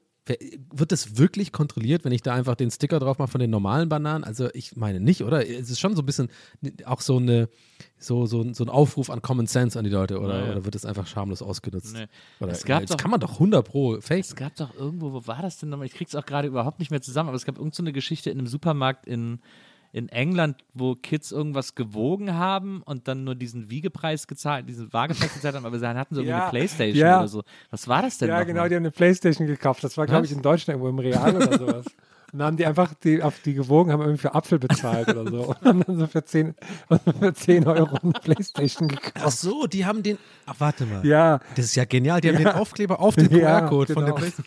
Wird 0.73 0.93
das 0.93 1.17
wirklich 1.19 1.51
kontrolliert, 1.51 2.05
wenn 2.05 2.13
ich 2.13 2.23
da 2.23 2.33
einfach 2.35 2.55
den 2.55 2.71
Sticker 2.71 3.01
drauf 3.01 3.19
mache 3.19 3.31
von 3.33 3.41
den 3.41 3.51
normalen 3.51 3.89
Bananen? 3.89 4.23
Also 4.23 4.49
ich 4.55 4.77
meine 4.77 5.01
nicht, 5.01 5.23
oder? 5.25 5.49
Es 5.49 5.69
ist 5.69 5.81
schon 5.81 5.97
so 5.97 6.03
ein 6.03 6.07
bisschen 6.07 6.29
auch 6.85 7.01
so 7.01 7.17
eine 7.17 7.49
so, 7.99 8.27
so, 8.27 8.53
so 8.53 8.65
ein 8.65 8.69
Aufruf 8.69 9.11
an 9.11 9.21
Common 9.23 9.47
Sense 9.49 9.77
an 9.79 9.85
die 9.85 9.91
Leute, 9.91 10.21
oder, 10.21 10.39
Ja, 10.41 10.45
ja. 10.47 10.53
oder 10.53 10.65
wird 10.65 10.75
es 10.77 10.85
einfach 10.87 11.07
schamlos 11.09 11.43
ausgenutzt? 11.43 11.95
Nee. 11.95 12.07
Oder, 12.41 12.53
Es 12.53 12.65
gab 12.65 12.81
jetzt 12.83 12.91
doch- 12.93 12.97
kann 12.99 13.11
man 13.11 13.19
doch 13.21 13.33
100 13.35 13.65
pro 13.67 14.01
fake. 14.01 14.21
Es 14.25 14.37
gab 14.37 14.55
doch 14.57 14.73
irgendwo, 14.77 15.13
wo 15.13 15.27
war 15.27 15.43
das 15.43 15.59
denn 15.59 15.69
nochmal? 15.71 15.87
Ich 15.87 15.95
krieg's 15.95 16.15
auch 16.15 16.25
gerade 16.27 16.47
überhaupt 16.49 16.79
nicht 16.79 16.91
mehr 16.93 17.03
zusammen, 17.03 17.29
aber 17.29 17.37
es 17.37 17.45
gab 17.45 17.57
irgendeine 17.57 17.77
so 17.77 17.83
eine 17.83 17.93
Geschichte 17.93 18.31
in 18.31 18.39
einem 18.39 18.47
Supermarkt 18.47 19.07
in, 19.07 19.41
in 19.93 20.09
England, 20.09 20.57
wo 20.73 20.95
Kids 20.95 21.33
irgendwas 21.33 21.75
gewogen 21.75 22.35
haben 22.35 22.83
und 22.85 23.09
dann 23.09 23.25
nur 23.25 23.35
diesen 23.35 23.69
Wiegepreis 23.69 24.27
gezahlt, 24.27 24.67
diesen 24.69 24.91
Waagepreis 24.93 25.35
gezahlt 25.35 25.55
haben, 25.55 25.67
aber 25.67 25.79
sie 25.79 25.87
hatten 25.87 26.15
so 26.15 26.23
irgendwie 26.23 26.31
Ja, 26.31 26.43
eine 26.45 26.51
Playstation 26.51 27.07
ja. 27.07 27.19
oder 27.19 27.29
so. 27.29 27.43
Was 27.71 27.87
war 27.89 28.01
das 28.03 28.17
denn 28.19 28.29
Ja, 28.29 28.41
noch 28.41 28.47
genau, 28.47 28.63
mal? 28.63 28.69
die 28.71 28.75
haben 28.77 28.83
eine 28.85 28.91
Playstation 28.91 29.47
gekauft. 29.47 29.85
Das 29.85 29.97
war, 29.99 30.07
glaube 30.07 30.25
ich, 30.25 30.33
in 30.33 30.41
Deutschland 30.43 30.81
irgendwo 30.81 30.89
im 30.89 30.99
Real 30.99 31.37
oder 31.37 31.59
sowas. 31.59 31.87
Und 32.33 32.39
dann 32.39 32.47
haben 32.47 32.57
die 32.57 32.65
einfach 32.65 32.95
die, 32.95 33.23
auf 33.23 33.41
die 33.41 33.53
gewogen, 33.53 33.93
haben 33.93 34.01
irgendwie 34.01 34.23
für 34.23 34.35
Apfel 34.35 34.59
bezahlt 34.59 35.09
oder 35.15 35.31
so. 35.31 35.49
Und 35.49 35.61
haben 35.67 35.83
dann 35.87 35.99
so 35.99 36.07
für 36.07 36.25
10, 36.25 36.55
für 37.21 37.35
10 37.35 37.67
Euro 37.67 37.99
eine 38.03 38.13
Playstation 38.13 38.89
gekauft. 38.89 39.13
Ach 39.23 39.31
so, 39.31 39.67
die 39.67 39.85
haben 39.85 40.03
den. 40.03 40.17
Ach, 40.47 40.55
warte 40.59 40.87
mal. 40.87 41.05
Ja, 41.07 41.41
Das 41.57 41.67
ist 41.67 41.75
ja 41.75 41.85
genial. 41.85 42.23
Die 42.23 42.31
haben 42.31 42.39
den 42.39 42.47
Aufkleber 42.49 43.01
auf 43.01 43.17
den 43.17 43.31
Ja, 43.39 43.61
QR-Code 43.61 43.93
von 43.93 44.05
der 44.07 44.15
genau. 44.15 44.17
PlayStation. 44.17 44.47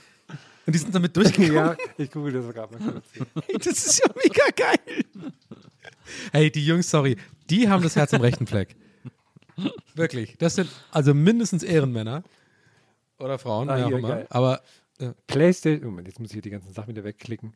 Und 0.66 0.74
die 0.74 0.80
sind 0.80 0.94
damit 0.96 1.16
durchgekommen. 1.16 1.54
ja, 1.54 1.76
ich 1.98 2.10
google 2.12 2.34
das 2.34 2.46
sogar 2.46 2.70
mal 2.72 2.80
kurz. 2.80 3.06
Hey, 3.48 3.58
das 3.58 3.86
ist 3.86 4.00
ja 4.00 4.12
mega 4.16 4.46
geil. 4.56 5.32
Hey, 6.32 6.52
die 6.52 6.66
Jungs, 6.66 6.90
sorry, 6.90 7.18
die 7.50 7.70
haben 7.70 7.84
das 7.84 7.96
Herz 7.96 8.14
am 8.14 8.22
rechten 8.22 8.48
Fleck. 8.48 8.76
Wirklich. 9.94 10.36
Das 10.38 10.56
sind 10.56 10.70
also 10.92 11.14
mindestens 11.14 11.64
Ehrenmänner. 11.64 12.24
Oder 13.20 13.38
Frauen, 13.40 13.70
Ah, 13.70 13.78
wer 13.78 13.86
auch 13.86 13.90
hier, 13.90 13.98
immer. 14.00 14.08
geil. 14.10 14.28
Aber, 14.30 14.62
Playstation, 15.28 15.90
Moment, 15.90 16.08
jetzt 16.08 16.20
muss 16.20 16.30
ich 16.30 16.34
hier 16.34 16.42
die 16.42 16.50
ganzen 16.50 16.74
Sachen 16.74 16.90
wieder 16.90 17.04
wegklicken. 17.04 17.54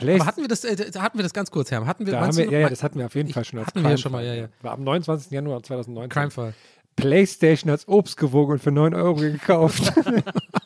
aber 0.00 0.26
hatten 0.26 0.40
wir 0.42 0.48
das, 0.48 0.64
äh, 0.64 0.90
da 0.90 1.02
hatten 1.02 1.18
wir 1.18 1.22
das 1.22 1.32
ganz 1.34 1.50
kurz, 1.50 1.70
Herr? 1.70 1.84
Hatten 1.86 2.06
wir, 2.06 2.12
Da 2.12 2.36
wir, 2.36 2.50
ja, 2.50 2.58
ja, 2.60 2.68
das 2.68 2.82
hatten 2.82 2.98
wir 2.98 3.06
auf 3.06 3.14
jeden 3.14 3.28
Ich- 3.28 3.34
Fall 3.34 3.44
schon 3.44 3.58
als 3.58 3.68
hatten 3.68 3.82
wir 3.82 3.90
ja 3.90 3.96
schon 3.96 4.12
mal, 4.12 4.24
ja, 4.24 4.34
ja. 4.34 4.48
War 4.62 4.72
am 4.72 4.84
29. 4.84 5.30
Januar 5.32 5.62
2019. 5.62 6.10
Crime-Fall. 6.10 6.54
Playstation 6.96 7.70
als 7.70 7.88
Obst 7.88 8.16
gewogen 8.16 8.52
und 8.52 8.58
für 8.62 8.70
9 8.70 8.94
Euro 8.94 9.14
gekauft. 9.16 9.92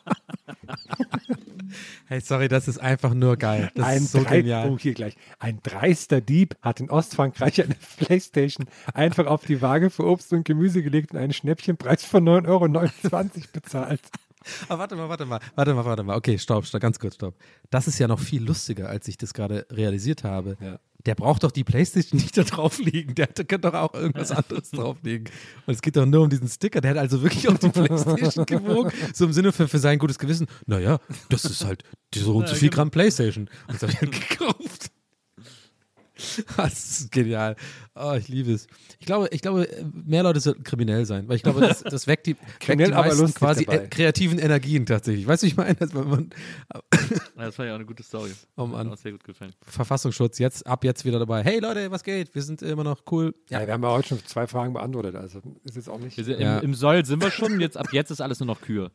Hey, 2.07 2.19
sorry, 2.21 2.47
das 2.47 2.67
ist 2.67 2.79
einfach 2.79 3.13
nur 3.13 3.37
geil. 3.37 3.71
Das 3.75 3.85
ein 3.85 3.97
ist 3.97 4.11
so 4.11 4.23
drei- 4.23 4.37
genial. 4.41 4.69
Oh, 4.69 4.77
hier 4.79 4.93
gleich. 4.93 5.15
Ein 5.39 5.59
dreister 5.63 6.21
Dieb 6.21 6.55
hat 6.61 6.79
in 6.79 6.89
Ostfrankreich 6.89 7.61
eine 7.63 7.75
Playstation 7.97 8.67
einfach 8.93 9.27
auf 9.27 9.45
die 9.45 9.61
Waage 9.61 9.89
für 9.89 10.05
Obst 10.05 10.33
und 10.33 10.43
Gemüse 10.45 10.81
gelegt 10.83 11.11
und 11.11 11.19
einen 11.19 11.33
Schnäppchenpreis 11.33 12.03
von 12.03 12.23
9,29 12.27 12.47
Euro 12.47 13.43
bezahlt. 13.53 14.01
Aber 14.69 14.79
warte 14.79 14.95
mal, 14.95 15.09
warte 15.09 15.25
mal, 15.25 15.39
warte 15.55 15.73
mal, 15.73 15.85
warte 15.85 16.03
mal. 16.03 16.15
Okay, 16.15 16.37
stopp, 16.37 16.65
stopp, 16.65 16.81
ganz 16.81 16.97
kurz, 16.97 17.15
stopp. 17.15 17.35
Das 17.69 17.87
ist 17.87 17.99
ja 17.99 18.07
noch 18.07 18.19
viel 18.19 18.41
lustiger, 18.43 18.89
als 18.89 19.07
ich 19.07 19.17
das 19.17 19.33
gerade 19.33 19.67
realisiert 19.69 20.23
habe. 20.23 20.57
Ja. 20.61 20.79
Der 21.05 21.15
braucht 21.15 21.43
doch 21.43 21.51
die 21.51 21.63
Playstation 21.63 22.19
nicht 22.19 22.37
da 22.37 22.43
drauf 22.43 22.79
liegen. 22.79 23.15
Der 23.15 23.27
könnte 23.27 23.59
doch 23.59 23.73
auch 23.73 23.93
irgendwas 23.93 24.31
anderes 24.31 24.71
drauflegen. 24.71 25.29
Und 25.65 25.73
es 25.73 25.81
geht 25.81 25.95
doch 25.95 26.05
nur 26.05 26.23
um 26.23 26.29
diesen 26.29 26.47
Sticker. 26.47 26.81
Der 26.81 26.91
hat 26.91 26.97
also 26.97 27.21
wirklich 27.21 27.47
auf 27.47 27.59
die 27.59 27.69
Playstation 27.69 28.45
gewogen. 28.45 28.91
So 29.13 29.25
im 29.25 29.33
Sinne 29.33 29.51
für, 29.51 29.67
für 29.67 29.79
sein 29.79 29.97
gutes 29.97 30.19
Gewissen. 30.19 30.47
Naja, 30.65 30.99
das 31.29 31.45
ist 31.45 31.63
halt 31.63 31.83
so 32.13 32.35
und 32.35 32.47
so 32.49 32.55
viel 32.55 32.69
Gramm 32.69 32.91
Playstation. 32.91 33.49
Und 33.67 33.75
das 33.75 33.83
habe 33.83 33.93
ich 33.93 34.01
halt 34.01 34.29
gekauft. 34.29 34.91
Das 36.57 36.73
ist 37.01 37.11
genial. 37.11 37.55
Oh, 37.95 38.13
ich 38.17 38.27
liebe 38.27 38.51
es. 38.51 38.67
Ich 38.99 39.05
glaube, 39.05 39.27
ich 39.31 39.41
glaube, 39.41 39.67
mehr 40.05 40.23
Leute 40.23 40.39
sollten 40.39 40.63
kriminell 40.63 41.05
sein, 41.05 41.27
weil 41.27 41.35
ich 41.37 41.43
glaube, 41.43 41.61
das, 41.61 41.81
das 41.83 42.07
weckt 42.07 42.27
die, 42.27 42.31
weckt 42.35 42.59
Kriminell, 42.59 42.87
die 42.89 42.93
aber 42.93 43.07
meisten 43.07 43.21
lustig 43.21 43.37
quasi 43.39 43.65
dabei. 43.65 43.77
äh, 43.83 43.87
kreativen 43.87 44.39
Energien 44.39 44.85
tatsächlich. 44.85 45.25
Weißt 45.27 45.43
du, 45.43 45.47
wie 45.47 45.51
ich 45.51 45.57
meine? 45.57 45.75
Dass 45.75 45.93
man, 45.93 46.09
man, 46.09 46.29
Ja, 47.37 47.45
das 47.45 47.57
war 47.57 47.65
ja 47.65 47.71
auch 47.71 47.75
eine 47.75 47.85
gute 47.85 48.03
Story. 48.03 48.31
Oh 48.57 48.63
Hat 48.63 48.71
Mann. 48.71 48.87
mir 48.87 48.93
auch 48.93 48.97
sehr 48.97 49.11
gut 49.13 49.23
gefallen. 49.23 49.53
Verfassungsschutz, 49.63 50.39
jetzt 50.39 50.65
ab 50.67 50.83
jetzt 50.83 51.05
wieder 51.05 51.19
dabei. 51.19 51.43
Hey 51.43 51.59
Leute, 51.59 51.89
was 51.91 52.03
geht? 52.03 52.33
Wir 52.35 52.41
sind 52.41 52.61
immer 52.61 52.83
noch 52.83 53.01
cool. 53.11 53.33
Ja, 53.49 53.65
wir 53.65 53.73
haben 53.73 53.83
ja 53.83 53.89
heute 53.89 54.09
schon 54.09 54.25
zwei 54.25 54.47
Fragen 54.47 54.73
beantwortet, 54.73 55.15
also 55.15 55.41
ist 55.63 55.75
jetzt 55.75 55.89
auch 55.89 55.99
nicht. 55.99 56.17
Wir 56.17 56.23
sind, 56.23 56.39
Ja. 56.39 56.59
im, 56.59 56.65
Im 56.65 56.73
Soll 56.73 57.05
sind 57.05 57.21
wir 57.21 57.31
schon, 57.31 57.59
jetzt, 57.59 57.77
ab 57.77 57.87
jetzt 57.93 58.11
ist 58.11 58.21
alles 58.21 58.39
nur 58.39 58.47
noch 58.47 58.61
Kühe. 58.61 58.91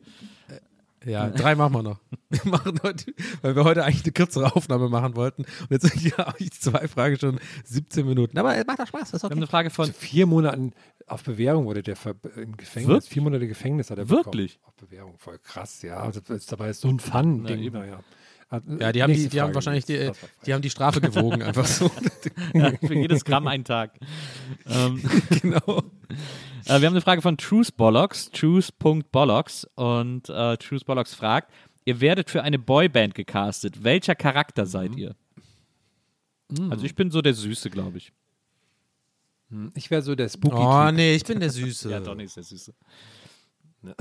Ja, 1.07 1.31
drei 1.31 1.55
machen 1.55 1.75
wir 1.75 1.83
noch. 1.83 2.01
Wir 2.31 2.51
machen 2.51 2.81
heute, 2.83 3.12
weil 3.43 3.55
wir 3.55 3.62
heute 3.62 3.85
eigentlich 3.85 4.03
eine 4.05 4.12
kürzere 4.12 4.57
Aufnahme 4.57 4.88
machen 4.88 5.14
wollten. 5.14 5.43
Und 5.43 5.71
jetzt 5.71 5.83
sind 5.87 6.03
ja 6.03 6.17
eigentlich 6.27 6.51
zwei 6.53 6.88
Fragen 6.88 7.17
schon 7.17 7.38
17 7.64 8.05
Minuten. 8.07 8.37
Aber 8.38 8.57
es 8.57 8.67
macht 8.67 8.81
doch 8.81 8.88
Spaß, 8.88 9.12
das 9.12 9.14
ist 9.14 9.23
Wir 9.23 9.27
haben 9.27 9.33
okay. 9.35 9.38
eine 9.38 9.47
Frage 9.47 9.71
von 9.71 9.93
vier 9.93 10.27
Monaten 10.27 10.73
auf 11.07 11.23
Bewährung 11.23 11.67
wurde 11.67 11.83
der 11.83 11.97
ver 11.97 12.14
im 12.37 12.57
Gefängnis. 12.57 12.88
Wirklich? 12.88 13.11
Vier 13.12 13.23
Monate 13.23 13.47
Gefängnis 13.47 13.90
hat 13.90 13.99
er 13.99 14.09
Wirklich? 14.09 14.59
bekommen. 14.59 14.69
Auf 14.69 14.75
Bewährung, 14.77 15.19
voll 15.19 15.38
krass, 15.38 15.83
ja. 15.83 15.99
Also 15.99 16.21
das 16.21 16.38
ist 16.38 16.53
dabei 16.53 16.73
so 16.73 16.88
ein 16.88 16.99
Fun-Ding. 16.99 17.61
eben. 17.61 17.83
Hat- 18.55 18.62
Ja, 18.81 18.93
die 18.93 19.03
haben, 19.03 19.12
die, 19.12 19.29
die 19.29 19.40
haben 19.40 19.55
wahrscheinlich 19.55 19.85
die, 19.85 20.11
die 20.47 20.55
haben 20.55 20.62
die 20.62 20.71
Strafe 20.71 21.01
gewogen, 21.01 21.43
einfach 21.43 21.67
so. 21.67 21.88
für 22.87 22.95
jedes 22.95 23.25
Gramm 23.25 23.47
einen 23.47 23.64
Tag. 23.64 23.93
Ähm, 24.67 25.03
genau. 25.43 25.83
Äh, 26.67 26.81
wir 26.81 26.87
haben 26.87 26.95
eine 26.95 27.01
Frage 27.01 27.23
von 27.23 27.37
Truth 27.37 27.77
Bollocks, 27.77 28.31
Truth.bollocks 28.31 29.67
und 29.75 30.29
äh, 30.29 30.57
Truth 30.57 30.87
Bollocks 30.87 31.14
fragt, 31.14 31.53
ihr 31.85 32.01
werdet 32.01 32.31
für 32.31 32.43
eine 32.43 32.59
Boyband 32.59 33.14
gecastet. 33.14 33.85
Welcher 33.85 34.14
Charakter 34.14 34.64
seid 34.67 34.97
ihr? 34.97 35.14
Also 36.71 36.85
ich 36.85 36.95
bin 36.95 37.11
so 37.11 37.21
der 37.23 37.35
Süße, 37.35 37.69
glaube 37.71 37.99
ich. 37.99 38.12
Ich 39.75 39.90
wäre 39.90 40.03
so 40.03 40.14
der 40.14 40.29
spooky 40.29 40.57
Oh 40.57 40.87
Typ. 40.88 40.97
nee, 40.97 41.14
ich 41.14 41.25
bin 41.25 41.38
der 41.40 41.51
Süße. 41.51 41.90
Ja, 41.90 42.01
Donny 42.01 42.25
ist 42.25 42.37
der 42.37 42.43
Süße. 42.43 42.75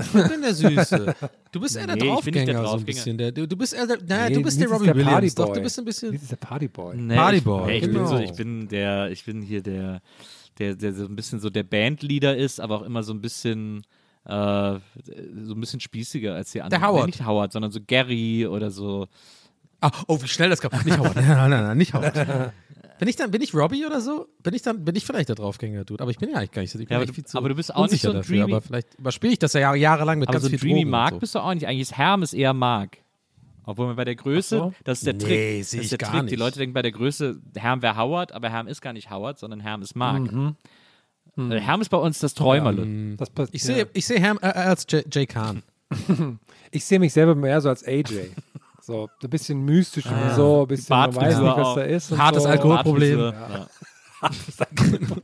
Ich 0.00 0.12
bin 0.28 0.42
der 0.42 0.54
Süße. 0.54 1.14
Du 1.52 1.60
bist 1.60 1.76
eher 1.76 1.86
der 1.86 1.96
Nee, 1.96 2.14
ich 2.18 2.24
bin 2.24 2.34
nicht 2.34 2.48
der 2.48 2.54
Draufgänger, 2.54 2.54
so 2.54 2.58
ein 2.58 2.64
Draufgänger. 2.64 2.84
bisschen. 2.86 3.18
Der, 3.18 3.32
du, 3.32 3.46
du 3.48 3.56
bist 3.56 3.74
eher 3.74 3.86
der, 3.86 3.98
naja, 4.06 4.28
Nee, 4.28 4.34
du 4.36 4.42
bist 4.42 4.60
der 4.60 4.68
Robbie 4.68 4.84
der 4.86 4.94
Williams. 4.96 5.34
Doch, 5.34 5.44
Partyboy. 5.46 5.54
du 5.54 5.62
bist 5.64 5.78
ein 5.78 5.84
bisschen. 5.84 6.10
Nils 6.10 6.22
ist 6.22 6.32
der 6.32 6.36
Partyboy. 6.36 6.96
Nee, 6.96 7.14
Partyboy, 7.16 7.60
Ich, 7.62 7.66
nee, 7.66 7.76
ich, 7.76 7.82
bin 7.84 7.92
genau. 7.94 8.06
so, 8.06 8.18
ich 8.18 8.32
bin 8.32 8.68
der, 8.68 9.10
ich 9.10 9.24
bin 9.24 9.42
hier 9.42 9.62
der, 9.62 10.00
der, 10.58 10.74
der 10.74 10.92
so 10.94 11.04
ein 11.04 11.16
bisschen 11.16 11.40
so 11.40 11.50
der 11.50 11.62
Bandleader 11.64 12.36
ist, 12.36 12.60
aber 12.60 12.76
auch 12.76 12.82
immer 12.82 13.02
so 13.02 13.12
ein 13.12 13.20
bisschen, 13.20 13.84
äh, 14.24 14.30
so 14.30 15.54
ein 15.54 15.60
bisschen 15.60 15.80
spießiger 15.80 16.34
als 16.34 16.52
die 16.52 16.62
anderen. 16.62 16.82
Howard. 16.82 17.04
Nee, 17.06 17.10
nicht 17.12 17.26
Howard, 17.26 17.52
sondern 17.52 17.70
so 17.72 17.80
Gary 17.86 18.46
oder 18.46 18.70
so. 18.70 19.06
Ah, 19.80 19.90
oh, 20.06 20.20
wie 20.22 20.28
schnell 20.28 20.48
das 20.50 20.60
kam. 20.60 20.70
Nicht 20.84 20.98
Howard. 20.98 21.16
Nein, 21.16 21.26
nein, 21.28 21.50
nein, 21.50 21.76
nicht 21.76 21.92
Howard. 21.94 22.14
Bin 22.98 23.08
ich 23.08 23.16
dann, 23.16 23.30
bin 23.30 23.42
ich 23.42 23.52
Robbie 23.54 23.84
oder 23.86 24.00
so? 24.00 24.28
Bin 24.42 24.54
ich 24.54 24.62
dann, 24.62 24.84
bin 24.84 24.94
ich 24.94 25.04
vielleicht 25.04 25.28
der 25.28 25.34
Draufgänger, 25.36 25.84
Dude. 25.84 26.00
Aber 26.02 26.10
ich 26.12 26.18
bin 26.18 26.30
ja 26.30 26.36
eigentlich 26.36 26.52
gar 26.52 26.62
nicht 26.62 26.70
so. 26.70 26.78
Ich 26.78 26.86
bin 26.86 26.92
Ja, 26.94 26.98
aber 26.98 27.06
du- 27.06 27.12
viel 27.12 27.24
zu 27.24 27.36
aber 27.38 27.48
du 27.48 27.54
bist 27.56 27.74
auch 27.74 27.82
nicht 27.82 27.92
unsicher 27.92 28.08
so 28.08 28.10
ein 28.12 28.16
dafür, 28.18 28.36
Dreamy- 28.38 28.52
Aber 28.52 28.62
vielleicht 28.62 28.94
überspiele 28.98 29.32
ich 29.32 29.38
das 29.40 29.52
ja 29.54 29.60
Jahre- 29.60 29.76
jahrelang 29.78 30.18
mit 30.20 30.28
Aber 30.28 30.34
ganz 30.34 30.44
so 30.44 30.50
viel 30.50 30.58
Dreamy 30.60 30.80
Drogen 30.82 30.90
Mark 30.90 31.10
so. 31.14 31.18
bist 31.18 31.34
du 31.34 31.38
auch 31.40 31.52
nicht. 31.54 31.66
Eigentlich 31.66 31.80
ist 31.82 31.96
Herm 31.96 32.22
ist 32.22 32.34
eher 32.34 32.52
Mark. 32.54 32.98
Obwohl 33.66 33.86
man 33.86 33.96
bei 33.96 34.04
der 34.04 34.14
Größe, 34.14 34.58
so. 34.58 34.74
das 34.84 34.98
ist 34.98 35.06
der 35.06 35.14
Nee, 35.14 35.18
Trick. 35.20 35.28
sehe 35.30 35.58
das 35.60 35.72
ich 35.74 35.80
ist 35.80 35.90
der 35.92 35.98
gar 35.98 36.10
Trick. 36.12 36.20
Die 36.20 36.24
nicht. 36.32 36.38
Leute 36.38 36.58
denken 36.58 36.74
bei 36.74 36.82
der 36.82 36.92
Größe, 36.92 37.40
Herm 37.56 37.82
wäre 37.82 37.96
Howard, 37.96 38.32
aber 38.32 38.50
Herm 38.50 38.68
ist 38.68 38.80
gar 38.82 38.92
nicht 38.92 39.10
Howard, 39.10 39.38
sondern 39.38 39.60
Herm 39.60 39.80
ist 39.82 39.96
Mark. 39.96 40.30
Äh, 41.36 41.58
Herm 41.60 41.80
ist 41.80 41.88
bei 41.88 41.96
uns 41.96 42.18
das 42.20 42.34
Träumerle. 42.34 43.16
Das 43.16 43.30
passt, 43.30 43.54
Ich 43.54 43.64
ja. 43.64 43.74
sehe, 43.74 43.88
ich 43.92 44.06
sehe 44.06 44.22
Ham 44.22 44.38
äh, 44.42 44.46
als 44.46 44.86
J, 44.90 45.12
J. 45.14 45.28
Kahn. 45.28 45.62
Ich 46.70 46.84
sehe 46.84 46.98
mich 46.98 47.12
selber 47.12 47.34
mehr 47.36 47.60
so 47.60 47.68
als 47.68 47.84
AJ. 47.86 48.30
So, 48.86 49.08
ein 49.22 49.30
bisschen 49.30 49.64
mystisch 49.64 50.04
Ah. 50.06 50.28
und 50.30 50.34
so, 50.36 50.62
ein 50.62 50.68
bisschen, 50.68 50.94
man 50.96 51.14
weiß 51.16 51.38
nicht, 51.38 51.56
was 51.56 51.74
da 51.74 51.82
ist. 51.82 52.12
Und 52.12 52.18
Hartes 52.18 52.42
so. 52.42 52.48
Alkohol- 52.50 52.82
Problem. 52.82 53.18
Bartfrisur, 53.18 53.68
Ja. 54.22 55.10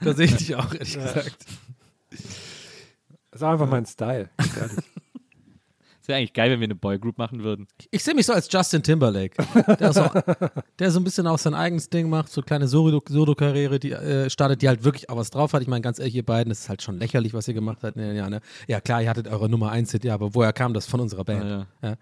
Da 0.00 0.12
sehe 0.14 0.26
ich 0.26 0.36
dich 0.36 0.54
auch, 0.56 0.72
ehrlich 0.74 0.94
gesagt. 0.94 1.46
Das 2.10 3.40
ist 3.40 3.42
einfach 3.42 3.68
mein 3.68 3.86
Style. 3.86 4.28
Das 6.02 6.08
wäre 6.08 6.18
eigentlich 6.18 6.32
geil, 6.32 6.50
wenn 6.50 6.58
wir 6.58 6.64
eine 6.66 6.74
Boygroup 6.74 7.16
machen 7.16 7.44
würden. 7.44 7.68
Ich 7.92 8.02
sehe 8.02 8.12
mich 8.12 8.26
so 8.26 8.32
als 8.32 8.48
Justin 8.52 8.82
Timberlake, 8.82 9.36
der 9.78 9.92
so, 9.92 10.04
der 10.80 10.90
so 10.90 10.98
ein 10.98 11.04
bisschen 11.04 11.28
auch 11.28 11.38
sein 11.38 11.54
eigenes 11.54 11.90
Ding 11.90 12.10
macht, 12.10 12.28
so 12.32 12.42
kleine 12.42 12.66
Solo- 12.66 13.00
Solo-Karriere, 13.08 13.78
die 13.78 13.92
äh, 13.92 14.28
startet, 14.28 14.62
die 14.62 14.68
halt 14.68 14.82
wirklich 14.82 15.08
auch 15.10 15.16
was 15.16 15.30
drauf 15.30 15.52
hat. 15.52 15.62
Ich 15.62 15.68
meine, 15.68 15.80
ganz 15.80 16.00
ehrlich, 16.00 16.16
ihr 16.16 16.24
beiden, 16.26 16.48
das 16.48 16.62
ist 16.62 16.68
halt 16.68 16.82
schon 16.82 16.98
lächerlich, 16.98 17.34
was 17.34 17.46
ihr 17.46 17.54
gemacht 17.54 17.78
habt. 17.84 17.96
Ja, 17.96 18.10
ja, 18.12 18.28
ne? 18.28 18.40
ja 18.66 18.80
klar, 18.80 19.00
ihr 19.00 19.08
hattet 19.08 19.28
eure 19.28 19.48
Nummer 19.48 19.70
1 19.70 19.92
Hit, 19.92 20.02
ja, 20.02 20.14
aber 20.14 20.34
woher 20.34 20.52
kam 20.52 20.74
das 20.74 20.86
von 20.86 20.98
unserer 20.98 21.22
Band? 21.24 21.44
Ja, 21.48 21.66
Ja. 21.88 21.94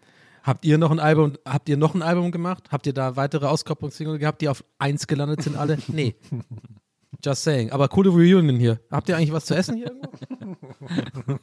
Habt 0.45 0.65
ihr 0.65 0.79
noch 0.79 0.91
ein 0.91 0.99
Album, 0.99 1.35
habt 1.45 1.69
ihr 1.69 1.77
noch 1.77 1.95
ein 1.95 2.01
Album 2.01 2.33
gemacht? 2.33 2.69
Habt 2.73 2.87
ihr 2.87 2.95
da 2.95 3.17
weitere 3.17 3.45
Auskopplungssingle 3.45 4.19
gehabt, 4.19 4.41
die 4.41 4.49
auf 4.49 4.65
1 4.79 5.07
gelandet 5.09 5.43
sind 5.43 5.57
alle? 5.59 5.77
Nee. 5.89 6.15
Just 7.25 7.43
saying. 7.45 7.71
Aber 7.73 7.89
coole 7.89 8.09
Reunion 8.11 8.57
hier. 8.57 8.81
Habt 8.91 9.09
ihr 9.09 9.17
eigentlich 9.17 9.33
was 9.33 9.45
zu 9.45 9.55
essen 9.55 9.77
hier 9.77 9.87
irgendwo? 9.89 10.11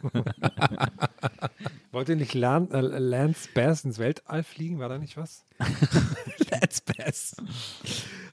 Wollt 1.92 2.10
ihr 2.10 2.16
nicht 2.16 2.34
Lan 2.34 2.72
äh, 2.72 2.82
Lance 2.82 3.50
Bass 3.54 3.84
ins 3.86 4.00
Weltall 4.00 4.44
fliegen? 4.44 4.80
War 4.80 4.90
da 4.90 4.98
nicht 4.98 5.18
was? 5.18 5.46
Let's 6.52 6.82
Pass. 6.82 7.36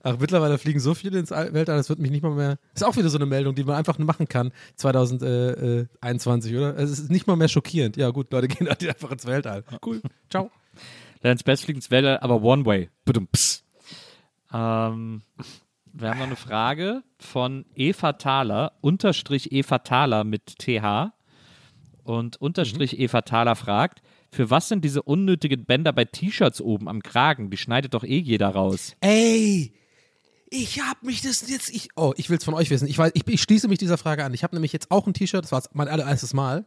Ach, 0.02 0.18
mittlerweile 0.18 0.58
fliegen 0.58 0.80
so 0.80 0.94
viele 0.94 1.18
ins 1.18 1.32
All- 1.32 1.52
Weltall, 1.54 1.76
das 1.76 1.88
wird 1.88 1.98
mich 1.98 2.10
nicht 2.10 2.22
mal 2.22 2.34
mehr. 2.34 2.58
Ist 2.74 2.84
auch 2.84 2.96
wieder 2.96 3.08
so 3.08 3.18
eine 3.18 3.26
Meldung, 3.26 3.54
die 3.54 3.64
man 3.64 3.76
einfach 3.76 3.98
machen 3.98 4.28
kann, 4.28 4.52
2021, 4.76 6.54
oder? 6.56 6.76
Es 6.78 6.90
ist 6.90 7.10
nicht 7.10 7.26
mal 7.26 7.36
mehr 7.36 7.48
schockierend. 7.48 7.96
Ja, 7.96 8.10
gut, 8.10 8.30
Leute 8.32 8.48
gehen 8.54 8.68
halt 8.68 8.86
einfach 8.86 9.10
ins 9.10 9.26
Weltall. 9.26 9.64
Cool. 9.84 10.00
Ciao. 10.30 10.50
Lance 11.22 11.44
Bass 11.44 11.62
fliegt 11.62 11.78
ins 11.78 11.90
Weltall, 11.90 12.18
aber 12.18 12.42
One 12.42 12.64
Way. 12.66 12.90
Badum, 13.04 13.28
pss. 13.28 13.64
Ähm, 14.52 15.22
wir 15.94 16.10
haben 16.10 16.18
noch 16.18 16.26
eine 16.26 16.36
Frage 16.36 17.02
von 17.20 17.64
Eva 17.76 18.14
Thaler, 18.14 18.72
Unterstrich 18.80 19.52
Eva 19.52 19.78
Thaler 19.78 20.24
mit 20.24 20.58
TH. 20.58 21.12
Und 22.02 22.36
Unterstrich 22.40 22.98
Eva 22.98 23.22
Thaler 23.22 23.54
fragt, 23.56 24.02
für 24.30 24.50
was 24.50 24.68
sind 24.68 24.84
diese 24.84 25.02
unnötigen 25.02 25.64
Bänder 25.64 25.92
bei 25.92 26.04
T-Shirts 26.04 26.60
oben 26.60 26.88
am 26.88 27.02
Kragen? 27.02 27.50
Die 27.50 27.56
schneidet 27.56 27.94
doch 27.94 28.02
eh 28.02 28.18
jeder 28.18 28.48
raus. 28.48 28.96
Ey, 29.00 29.72
ich 30.50 30.80
hab 30.80 31.02
mich 31.04 31.22
das 31.22 31.48
jetzt, 31.48 31.70
ich, 31.70 31.90
oh, 31.94 32.12
ich 32.16 32.28
will's 32.28 32.44
von 32.44 32.54
euch 32.54 32.70
wissen. 32.70 32.88
Ich 32.88 32.98
weiß, 32.98 33.12
ich, 33.14 33.26
ich 33.26 33.42
schließe 33.42 33.68
mich 33.68 33.78
dieser 33.78 33.96
Frage 33.96 34.24
an. 34.24 34.34
Ich 34.34 34.42
habe 34.42 34.56
nämlich 34.56 34.72
jetzt 34.72 34.90
auch 34.90 35.06
ein 35.06 35.14
T-Shirt, 35.14 35.44
das 35.44 35.52
war 35.52 35.62
mein 35.72 35.88
allererstes 35.88 36.34
Mal. 36.34 36.66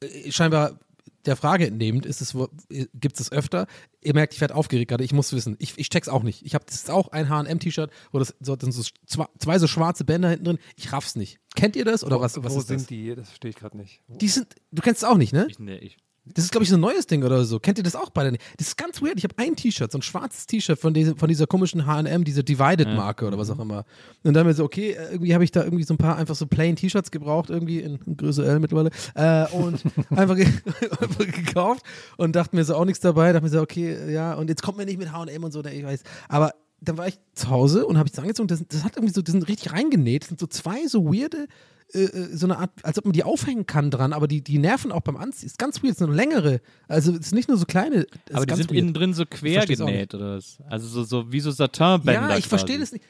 Äh, 0.00 0.32
Scheinbar 0.32 0.80
der 1.28 1.36
Frage 1.36 1.66
entnehmend 1.66 2.04
ist 2.06 2.20
es, 2.20 2.36
gibt 2.94 3.20
es 3.20 3.30
öfter. 3.30 3.66
Ihr 4.02 4.14
merkt, 4.14 4.34
ich 4.34 4.40
werde 4.40 4.54
aufgeregt 4.56 4.88
gerade. 4.90 5.04
Ich 5.04 5.12
muss 5.12 5.32
wissen. 5.32 5.56
Ich, 5.60 5.74
ich 5.78 5.88
check's 5.90 6.08
auch 6.08 6.22
nicht. 6.22 6.44
Ich 6.44 6.54
habe 6.54 6.64
das 6.66 6.74
ist 6.76 6.90
auch 6.90 7.08
ein 7.12 7.28
H&M-T-Shirt, 7.28 7.90
wo 8.12 8.18
das 8.18 8.34
so, 8.40 8.56
das 8.56 8.64
sind 8.64 8.72
so 8.72 8.90
zwei, 9.06 9.26
zwei 9.38 9.58
so 9.58 9.66
schwarze 9.66 10.04
Bänder 10.04 10.30
hinten 10.30 10.44
drin. 10.44 10.58
Ich 10.76 10.92
raff's 10.92 11.14
nicht. 11.16 11.38
Kennt 11.54 11.76
ihr 11.76 11.84
das 11.84 12.02
oder 12.02 12.16
Wo- 12.16 12.20
was? 12.22 12.36
Was 12.42 12.54
Wo 12.54 12.58
ist 12.60 12.66
sind 12.68 12.80
das? 12.80 12.86
die? 12.88 13.14
Das 13.14 13.28
verstehe 13.28 13.50
ich 13.50 13.56
gerade 13.56 13.76
nicht. 13.76 14.02
Die 14.08 14.28
sind. 14.28 14.54
Du 14.72 14.82
kennst 14.82 15.02
es 15.02 15.08
auch 15.08 15.16
nicht, 15.16 15.32
ne? 15.32 15.46
Ich, 15.48 15.58
nee, 15.58 15.76
ich, 15.76 15.96
Das 16.34 16.44
ist, 16.44 16.50
glaube 16.50 16.64
ich, 16.64 16.70
so 16.70 16.76
ein 16.76 16.80
neues 16.80 17.06
Ding 17.06 17.24
oder 17.24 17.44
so. 17.44 17.58
Kennt 17.58 17.78
ihr 17.78 17.84
das 17.84 17.96
auch 17.96 18.10
beide 18.10 18.32
nicht? 18.32 18.42
Das 18.58 18.68
ist 18.68 18.76
ganz 18.76 19.00
weird. 19.02 19.14
Ich 19.16 19.24
habe 19.24 19.34
ein 19.38 19.56
T-Shirt, 19.56 19.90
so 19.90 19.98
ein 19.98 20.02
schwarzes 20.02 20.46
T-Shirt 20.46 20.78
von, 20.78 20.94
von 21.16 21.28
dieser 21.28 21.46
komischen 21.46 21.86
H&M, 21.86 22.24
diese 22.24 22.44
Divided-Marke 22.44 23.26
oder 23.26 23.38
was 23.38 23.50
auch 23.50 23.58
immer. 23.58 23.84
Und 24.24 24.34
dann 24.34 24.46
mir 24.46 24.54
so, 24.54 24.64
okay, 24.64 24.92
äh, 24.92 25.12
irgendwie 25.12 25.34
habe 25.34 25.44
ich 25.44 25.52
da 25.52 25.64
irgendwie 25.64 25.84
so 25.84 25.94
ein 25.94 25.98
paar 25.98 26.16
einfach 26.16 26.34
so 26.34 26.46
plain 26.46 26.76
T-Shirts 26.76 27.10
gebraucht, 27.10 27.50
irgendwie 27.50 27.80
in, 27.80 27.98
in 28.06 28.16
Größe 28.16 28.44
L 28.44 28.60
mittlerweile. 28.60 28.90
Äh, 29.14 29.46
und 29.54 29.82
einfach, 30.10 30.36
ge 30.36 30.46
einfach 31.00 31.26
gekauft 31.26 31.82
und 32.16 32.34
dachte 32.36 32.56
mir 32.56 32.64
so 32.64 32.74
auch 32.74 32.84
nichts 32.84 33.00
dabei. 33.00 33.32
Dachte 33.32 33.44
mir 33.44 33.50
so, 33.50 33.60
okay, 33.60 34.12
ja, 34.12 34.34
und 34.34 34.48
jetzt 34.48 34.62
kommt 34.62 34.78
mir 34.78 34.86
nicht 34.86 34.98
mit 34.98 35.12
H&M 35.12 35.44
und 35.44 35.52
so, 35.52 35.62
ne, 35.62 35.72
ich 35.72 35.84
weiß. 35.84 36.02
Aber 36.28 36.52
dann 36.80 36.96
war 36.96 37.08
ich 37.08 37.18
zu 37.34 37.50
Hause 37.50 37.86
und 37.86 37.98
habe 37.98 38.06
ich 38.06 38.12
das 38.12 38.20
angezogen. 38.20 38.48
Das, 38.48 38.62
das 38.68 38.84
hat 38.84 38.96
irgendwie 38.96 39.14
so, 39.14 39.22
die 39.22 39.30
sind 39.30 39.48
richtig 39.48 39.72
reingenäht. 39.72 40.22
Das 40.22 40.28
sind 40.28 40.40
so 40.40 40.46
zwei 40.46 40.86
so 40.86 41.04
weirde 41.06 41.48
äh, 41.94 42.00
äh, 42.00 42.36
so 42.36 42.46
eine 42.46 42.58
Art, 42.58 42.70
als 42.82 42.98
ob 42.98 43.06
man 43.06 43.12
die 43.12 43.24
aufhängen 43.24 43.66
kann 43.66 43.90
dran, 43.90 44.12
aber 44.12 44.28
die, 44.28 44.42
die 44.42 44.58
nerven 44.58 44.92
auch 44.92 45.00
beim 45.00 45.16
Anziehen. 45.16 45.46
Ist 45.46 45.58
ganz 45.58 45.82
weird, 45.82 45.94
ist 45.94 46.02
eine 46.02 46.14
längere. 46.14 46.60
Also 46.86 47.12
es 47.12 47.18
ist 47.18 47.34
nicht 47.34 47.48
nur 47.48 47.56
so 47.56 47.64
kleine. 47.64 48.06
es 48.26 48.34
aber 48.34 48.42
ist 48.42 48.50
die 48.50 48.54
sind 48.56 48.70
weird. 48.70 48.78
innen 48.78 48.94
drin 48.94 49.14
so 49.14 49.24
quer 49.24 49.64
genäht 49.64 50.14
oder 50.14 50.36
was? 50.36 50.58
Also 50.68 50.86
so, 50.86 51.04
so 51.04 51.32
wie 51.32 51.40
so 51.40 51.50
Satinbänder. 51.50 52.30
Ja, 52.30 52.36
ich 52.36 52.46
verstehe 52.46 52.78
das 52.78 52.92
nicht. 52.92 53.04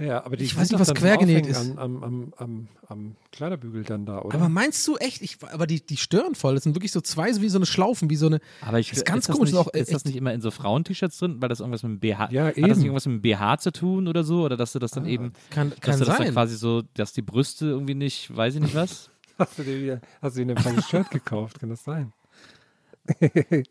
Ja, 0.00 0.24
aber 0.24 0.36
die 0.36 0.44
Ich 0.44 0.56
weiß 0.56 0.70
nicht, 0.70 0.80
was 0.80 0.94
quergenäht 0.94 1.46
ist. 1.46 1.76
Am, 1.76 1.78
am, 1.78 2.02
am, 2.02 2.32
am, 2.38 2.68
am 2.88 3.16
Kleiderbügel 3.32 3.84
dann 3.84 4.06
da, 4.06 4.22
oder? 4.22 4.34
Aber 4.34 4.48
meinst 4.48 4.86
du 4.88 4.96
echt, 4.96 5.20
ich, 5.20 5.36
aber 5.52 5.66
die, 5.66 5.84
die 5.84 5.98
stören 5.98 6.34
voll. 6.34 6.54
Das 6.54 6.64
sind 6.64 6.74
wirklich 6.74 6.92
so 6.92 7.00
zwei, 7.00 7.32
so 7.32 7.42
wie 7.42 7.48
so 7.50 7.58
eine 7.58 7.66
Schlaufen, 7.66 8.08
wie 8.08 8.16
so 8.16 8.26
eine. 8.26 8.40
Aber 8.62 8.78
ich, 8.78 8.88
Das 8.88 8.98
ist 8.98 9.04
ganz 9.04 9.26
das 9.26 9.36
komisch, 9.36 9.50
Nicht, 9.52 9.58
auch, 9.60 9.72
äh, 9.74 9.80
ist 9.80 9.92
das 9.92 10.04
nicht 10.06 10.16
immer 10.16 10.32
in 10.32 10.40
so 10.40 10.50
Frauen-T-Shirts 10.50 11.18
drin, 11.18 11.36
weil 11.40 11.48
das 11.50 11.60
irgendwas 11.60 11.82
mit 11.82 11.92
dem 11.92 12.00
BH 12.00 12.30
Ja, 12.30 12.44
Hat 12.46 12.52
das 12.52 12.56
eben. 12.58 12.68
nicht 12.68 12.78
irgendwas 12.84 13.06
mit 13.06 13.16
dem 13.16 13.22
BH 13.22 13.58
zu 13.58 13.72
tun 13.72 14.08
oder 14.08 14.24
so? 14.24 14.42
Oder 14.44 14.56
dass 14.56 14.72
du 14.72 14.78
das 14.78 14.92
dann 14.92 15.04
eben. 15.06 15.32
Kann, 15.50 15.70
Dass 15.70 15.80
kann 15.80 15.98
du 15.98 16.04
das 16.06 16.16
dann 16.16 16.26
sein. 16.26 16.32
quasi 16.34 16.56
so, 16.56 16.82
dass 16.94 17.12
die 17.12 17.22
Brüste 17.22 17.66
irgendwie 17.66 17.94
nicht, 17.94 18.34
weiß 18.34 18.54
ich 18.54 18.60
nicht 18.62 18.74
was. 18.74 19.10
hast 19.38 19.58
du 19.58 19.62
dir 19.64 19.80
wieder, 19.82 20.00
hast 20.22 20.36
du 20.36 20.44
dir 20.44 20.52
ein 20.56 20.62
falsches 20.62 20.88
Shirt 20.88 21.10
gekauft? 21.10 21.60
Kann 21.60 21.68
das 21.68 21.84
sein? 21.84 22.12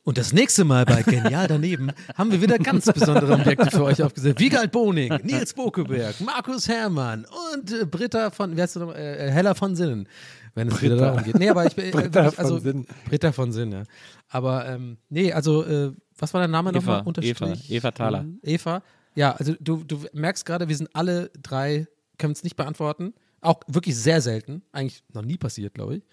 Und 0.04 0.18
das 0.18 0.34
nächste 0.34 0.64
Mal 0.66 0.86
bei 0.86 1.04
Genial 1.04 1.48
daneben 1.48 1.92
haben 2.16 2.32
wir 2.32 2.42
wieder 2.42 2.58
ganz 2.58 2.86
besondere 2.86 3.34
Objekte 3.34 3.72
für 3.72 3.84
euch 3.84 4.02
aufgesetzt. 4.02 4.40
Wiegald 4.40 4.72
Boning, 4.72 5.18
Nils 5.24 5.54
Bokeberg, 5.54 6.20
Markus 6.22 6.68
Herrmann 6.68 7.26
und 7.56 7.72
äh, 7.72 7.86
Britta 7.86 8.32
von, 8.32 8.56
wer 8.56 8.64
heißt 8.64 8.76
du 8.76 8.80
noch, 8.82 8.96
äh, 8.96 9.32
Hella 9.32 9.54
von 9.54 9.76
Sinnen. 9.76 10.08
Wenn 10.56 10.68
es 10.68 10.82
wieder 10.82 10.96
darum 10.96 11.24
geht. 11.24 11.38
Nee, 11.38 11.50
aber 11.50 11.66
ich 11.66 11.76
bin 11.76 11.86
äh, 11.86 11.92
Britta 11.92 12.30
also, 12.36 12.56
von 12.56 12.62
Sinn. 12.62 12.88
Britta 13.08 13.32
von 13.32 13.52
Sinn, 13.52 13.72
ja. 13.72 13.84
Aber 14.30 14.68
ähm, 14.68 14.98
nee, 15.10 15.32
also 15.32 15.64
äh, 15.64 15.92
was 16.18 16.34
war 16.34 16.42
dein 16.42 16.52
Name 16.52 16.72
nochmal? 16.72 17.04
Eva? 17.22 17.54
Eva 17.70 17.92
Thaler. 17.92 18.26
Eva. 18.44 18.84
Ja, 19.16 19.34
also 19.34 19.54
du, 19.60 19.84
du 19.84 20.06
merkst 20.14 20.46
gerade, 20.46 20.68
wir 20.68 20.76
sind 20.76 20.90
alle 20.94 21.32
drei, 21.42 21.88
können 22.18 22.34
es 22.34 22.44
nicht 22.44 22.56
beantworten. 22.56 23.14
Auch 23.42 23.62
wirklich 23.68 23.96
sehr 23.96 24.22
selten. 24.22 24.62
Eigentlich 24.72 25.04
noch 25.14 25.22
nie 25.24 25.38
passiert, 25.38 25.74
glaube 25.74 25.98
ich. 25.98 26.04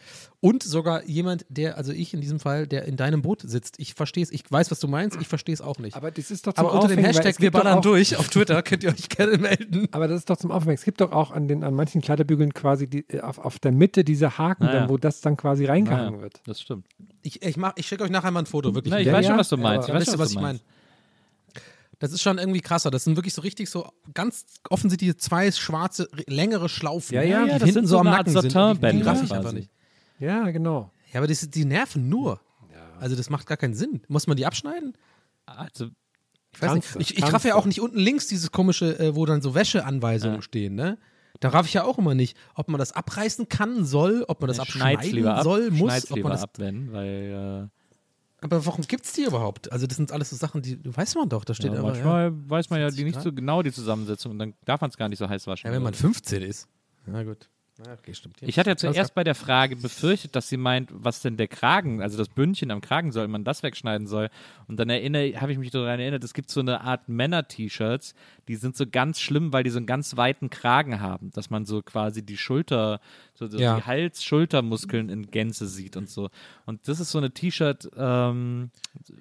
Und 0.41 0.63
sogar 0.63 1.05
jemand, 1.05 1.45
der, 1.49 1.77
also 1.77 1.93
ich 1.93 2.15
in 2.15 2.21
diesem 2.21 2.39
Fall, 2.39 2.67
der 2.69 2.85
in 2.85 2.97
deinem 2.97 3.23
Boot 3.23 3.43
sitzt. 3.45 3.81
Ich 3.81 3.95
verstehe 3.95 4.23
es, 4.23 4.31
ich 4.31 4.45
weiß, 4.49 4.71
was 4.71 4.79
du 4.79 4.87
meinst, 4.87 5.21
ich 5.21 5.27
verstehe 5.27 5.53
es 5.53 5.61
auch 5.61 5.79
nicht. 5.79 5.97
Aber 5.97 6.11
das 6.13 6.31
ist 6.31 6.47
doch 6.47 6.53
zum 6.53 6.65
Aber 6.67 6.75
unter 6.75 6.89
dem 6.95 7.05
Hashtag 7.05 7.27
es 7.33 7.39
Wir 7.41 7.47
gibt 7.47 7.55
doch 7.57 7.63
ballern 7.65 7.79
auch- 7.79 7.83
durch 7.83 8.17
auf 8.17 8.29
Twitter 8.29 8.63
könnt 8.63 8.85
ihr 8.85 8.91
euch 8.91 9.09
gerne 9.09 9.39
melden. 9.39 9.89
Aber 9.93 10.07
das 10.07 10.19
ist 10.21 10.31
doch 10.31 10.37
zum 10.37 10.51
Aufhängen. 10.53 10.75
Es 10.75 10.85
gibt 10.85 11.01
doch 11.01 11.11
auch 11.11 11.33
an, 11.33 11.49
den, 11.49 11.65
an 11.65 11.75
manchen 11.75 12.01
Kleiderbügeln 12.01 12.55
quasi 12.55 12.87
die, 12.89 13.05
äh, 13.09 13.21
auf, 13.21 13.39
auf 13.39 13.59
der 13.59 13.73
Mitte 13.73 14.05
diese 14.05 14.39
Haken, 14.39 14.65
Naja. 14.67 14.81
dann, 14.81 14.89
wo 14.89 14.97
das 14.97 15.21
dann 15.21 15.37
quasi 15.37 15.65
reingehangen 15.65 16.13
Naja, 16.13 16.23
wird. 16.23 16.41
das 16.47 16.61
stimmt. 16.61 16.87
Ich, 17.23 17.43
ich, 17.43 17.57
mach- 17.57 17.73
ich 17.77 17.87
schicke 17.89 18.05
euch 18.05 18.11
nachher 18.11 18.31
mal 18.31 18.41
ein 18.41 18.47
Foto, 18.47 18.75
wirklich. 18.75 18.93
Na, 18.93 19.01
ich 19.01 19.07
Ja, 19.07 19.13
weiß 19.15 19.25
ja, 19.25 19.31
schon, 19.33 19.39
was 19.41 19.49
du 19.49 19.57
meinst. 19.57 19.89
Ich 19.89 19.95
weiß 19.95 20.05
schon, 20.05 20.15
was 20.15 20.21
was 20.21 20.29
du 20.31 20.37
ich 20.37 20.43
meine? 20.43 20.61
Das 21.99 22.13
ist 22.13 22.21
schon 22.23 22.39
irgendwie 22.39 22.61
krasser. 22.61 22.91
Das 22.91 23.05
sind 23.05 23.17
wirklich 23.17 23.33
so 23.35 23.41
richtig 23.43 23.71
so 23.71 23.89
ganz 24.13 24.45
offensichtlich 24.69 25.17
zwei 25.19 25.51
schwarze, 25.51 26.09
längere 26.27 26.69
Schlaufen. 26.69 27.15
Ja, 27.15 27.23
ja, 27.23 27.45
die 27.45 27.49
ja, 27.51 27.59
das 27.59 27.63
hinten 27.69 27.73
sind 27.81 27.87
so 27.87 27.99
am 28.01 28.07
Nacken 28.07 28.33
sind. 28.33 28.55
Die, 28.55 28.93
die 28.99 29.03
raff 29.03 29.23
ich 29.23 29.33
einfach 29.33 29.53
nicht. 29.53 29.71
Ja, 30.19 30.51
genau. 30.51 30.91
Ja, 31.13 31.21
aber 31.21 31.27
das, 31.27 31.49
die 31.49 31.65
nerven 31.65 32.09
nur. 32.09 32.41
Also 32.99 33.15
das 33.15 33.29
macht 33.31 33.47
gar 33.47 33.57
keinen 33.59 33.75
Sinn. 33.75 34.03
Muss 34.09 34.27
man 34.27 34.37
die 34.37 34.47
abschneiden? 34.47 34.95
Also, 35.45 35.89
Ich 36.55 36.63
weiß 36.63 36.75
nicht. 36.75 36.97
Ich, 36.99 37.19
ich 37.19 37.33
raff 37.33 37.45
ja 37.45 37.55
auch 37.55 37.67
nicht 37.67 37.81
unten 37.81 37.99
links 37.99 38.27
dieses 38.27 38.51
komische, 38.53 38.99
äh, 38.99 39.15
wo 39.15 39.27
dann 39.27 39.43
so 39.43 39.55
Wäscheanweisungen 39.55 40.37
Ja. 40.37 40.43
stehen, 40.43 40.75
ne? 40.75 40.99
Da 41.41 41.51
raff 41.51 41.67
ich 41.67 41.75
ja 41.75 41.85
auch 41.85 41.99
immer 41.99 42.15
nicht, 42.15 42.37
ob 42.55 42.69
man 42.69 42.79
das 42.79 42.93
abreißen 42.93 43.51
kann, 43.51 43.85
soll, 43.85 44.25
ob 44.29 44.41
man 44.41 44.49
das 44.49 44.57
ja, 44.57 44.63
abschneiden 44.63 45.11
lieber 45.11 45.35
ab, 45.37 45.45
soll, 45.45 45.71
muss, 45.71 45.91
schneid's 45.93 46.11
ob 46.11 46.23
man 46.23 46.33
das. 46.33 46.43
ab, 46.43 46.55
wenn, 46.57 46.91
weil 46.93 47.69
Aber 48.47 48.65
warum 48.65 48.83
gibt's 48.87 49.13
die 49.13 49.25
überhaupt? 49.25 49.73
Also 49.73 49.87
das 49.87 49.97
sind 49.97 50.13
alles 50.13 50.31
so 50.31 50.37
Sachen, 50.37 50.63
die 50.63 50.79
weiß 50.85 51.17
man 51.17 51.29
doch. 51.29 51.45
Da 51.45 51.53
steht 51.53 51.73
ja, 51.73 51.79
aber, 51.81 51.97
ja, 51.97 52.05
manchmal 52.05 52.51
weiß 52.51 52.71
man 52.71 52.81
ja 52.81 52.91
die 52.91 52.97
40 52.97 53.05
nicht 53.05 53.15
Grad. 53.15 53.25
so 53.25 53.33
genau 53.33 53.63
die 53.63 53.73
Zusammensetzung 53.73 54.33
und 54.33 54.39
dann 54.39 54.55
darf 54.65 54.81
man 54.81 54.91
es 54.91 54.97
gar 54.97 55.09
nicht 55.09 55.19
so 55.19 55.29
heiß 55.29 55.47
waschen. 55.47 55.67
ja, 55.67 55.73
wenn 55.73 55.83
man 55.83 55.93
oder 55.93 55.99
15 56.01 56.43
ist. 56.43 56.69
Na 57.07 57.25
gut. 57.25 57.49
Okay, 57.79 58.15
stimmt. 58.15 58.37
Ich 58.41 58.59
hatte 58.59 58.71
ja 58.71 58.77
zuerst 58.77 59.15
bei 59.15 59.23
der 59.23 59.35
Frage 59.35 59.77
befürchtet, 59.77 60.35
dass 60.35 60.49
sie 60.49 60.57
meint, 60.57 60.89
was 60.93 61.21
denn 61.21 61.37
der 61.37 61.47
Kragen, 61.47 62.01
also 62.01 62.17
das 62.17 62.29
Bündchen 62.31 62.71
am 62.71 62.81
Kragen 62.81 63.13
soll, 63.13 63.29
man 63.29 63.45
das 63.45 63.63
wegschneiden 63.63 64.07
soll. 64.07 64.31
Und 64.67 64.79
dann 64.81 64.89
erinnere, 64.89 65.39
habe 65.41 65.53
ich 65.53 65.59
mich 65.59 65.71
daran 65.71 66.01
erinnert, 66.01 66.25
es 66.25 66.33
gibt 66.33 66.51
so 66.51 66.61
eine 66.61 66.81
Art 66.81 67.09
Männer-T-Shirts, 67.09 68.15
die 68.49 68.57
sind 68.57 68.77
so 68.77 68.87
ganz 68.87 69.21
schlimm, 69.21 69.53
weil 69.53 69.63
die 69.63 69.71
so 69.71 69.77
einen 69.77 69.87
ganz 69.87 70.17
weiten 70.17 70.49
Kragen 70.49 71.01
haben, 71.01 71.31
dass 71.33 71.51
man 71.51 71.67
so 71.67 71.83
quasi 71.83 72.25
die 72.25 72.39
Schulter, 72.39 73.01
so, 73.35 73.47
so 73.47 73.59
Ja. 73.59 73.77
die 73.77 73.83
Hals-Schultermuskeln 73.83 75.11
in 75.11 75.31
Gänze 75.31 75.67
sieht 75.67 75.97
und 75.99 76.09
so. 76.09 76.31
Und 76.65 76.89
das 76.89 76.99
ist 76.99 77.11
so 77.11 77.19
eine 77.19 77.31
T-Shirt, 77.33 77.91
ähm, 77.97 78.71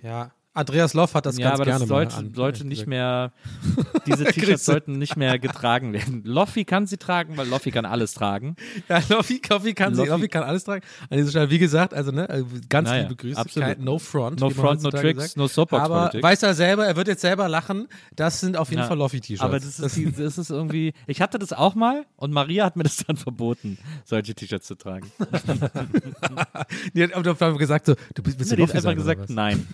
Ja, 0.02 0.32
Andreas 0.56 0.94
Loff 0.94 1.14
hat 1.14 1.26
das 1.26 1.38
ja, 1.38 1.50
ganz 1.50 1.56
aber 1.60 1.66
gerne 1.66 1.80
das 1.82 1.90
sollte, 1.90 2.16
an. 2.16 2.34
sollte 2.34 2.66
nicht 2.66 2.86
gesagt. 2.86 2.90
mehr, 2.90 3.32
diese 4.08 4.24
T-Shirts 4.24 4.66
sollten 4.66 4.94
nicht 4.94 5.18
mehr 5.18 5.38
getragen 5.38 5.92
werden. 5.94 6.22
Loffi 6.24 6.64
kann 6.64 6.88
sie 6.88 6.96
tragen, 6.98 7.36
weil 7.36 7.48
Loffi 7.48 7.72
kann 7.72 7.86
alles 7.86 8.14
tragen. 8.14 8.56
Ja, 8.88 9.02
Loffi, 9.10 9.42
Loffi 9.50 9.74
kann 9.74 9.94
sie, 9.96 10.02
Loffi- 10.04 10.10
Loffi 10.10 10.28
kann 10.30 10.44
alles 10.44 10.64
tragen. 10.64 10.84
An 11.10 11.18
dieser 11.18 11.30
Stelle, 11.30 11.50
wie 11.50 11.60
gesagt, 11.60 11.94
also 11.94 12.12
ne, 12.12 12.30
äh, 12.30 12.44
ganz 12.70 12.88
Naja, 12.90 13.04
liebe 13.04 13.16
Grüße, 13.18 13.38
absolut. 13.38 13.80
No 13.80 14.00
Front. 14.00 14.40
No 14.40 14.50
front, 14.50 14.82
no 14.82 14.92
tricks, 14.92 15.24
sagt. 15.24 15.38
no 15.38 15.48
soapbox 15.48 15.84
Aber 15.84 16.12
weiß 16.14 16.44
er 16.44 16.54
selber, 16.54 16.86
er 16.88 16.96
wird 16.96 17.10
jetzt 17.10 17.22
selber 17.22 17.50
lachen. 17.50 17.88
Das 18.16 18.40
sind 18.40 18.56
auf 18.56 18.70
jeden 18.70 18.82
Ja. 18.84 18.88
Fall 18.88 18.98
Loffi-T-Shirts. 18.98 19.42
Aber 19.42 19.60
das 19.60 19.80
ist, 19.80 19.98
die, 19.98 20.10
das 20.18 20.38
ist 20.38 20.50
irgendwie. 20.50 20.94
Ich 21.06 21.20
hatte 21.22 21.38
das 21.38 21.52
auch 21.52 21.76
mal 21.76 22.06
und 22.16 22.32
Maria 22.32 22.64
hat 22.66 22.78
mir 22.78 22.84
das 22.84 22.98
dann 22.98 23.18
verboten, 23.18 23.78
solche 24.06 24.34
T-Shirts 24.34 24.68
zu 24.68 24.76
tragen. 24.76 25.12
die 26.94 27.04
hat 27.04 27.14
aber 27.14 27.30
einfach 27.32 27.58
gesagt, 27.58 27.88
so, 27.88 27.96
du 28.14 28.24
bist, 28.24 28.38
bist 28.38 28.52
du 28.52 28.56
Sie 28.56 28.62
hat 28.62 28.70
Loffi 28.74 28.78
einfach 28.78 28.96
gesagt, 28.96 29.30
nein. 29.30 29.68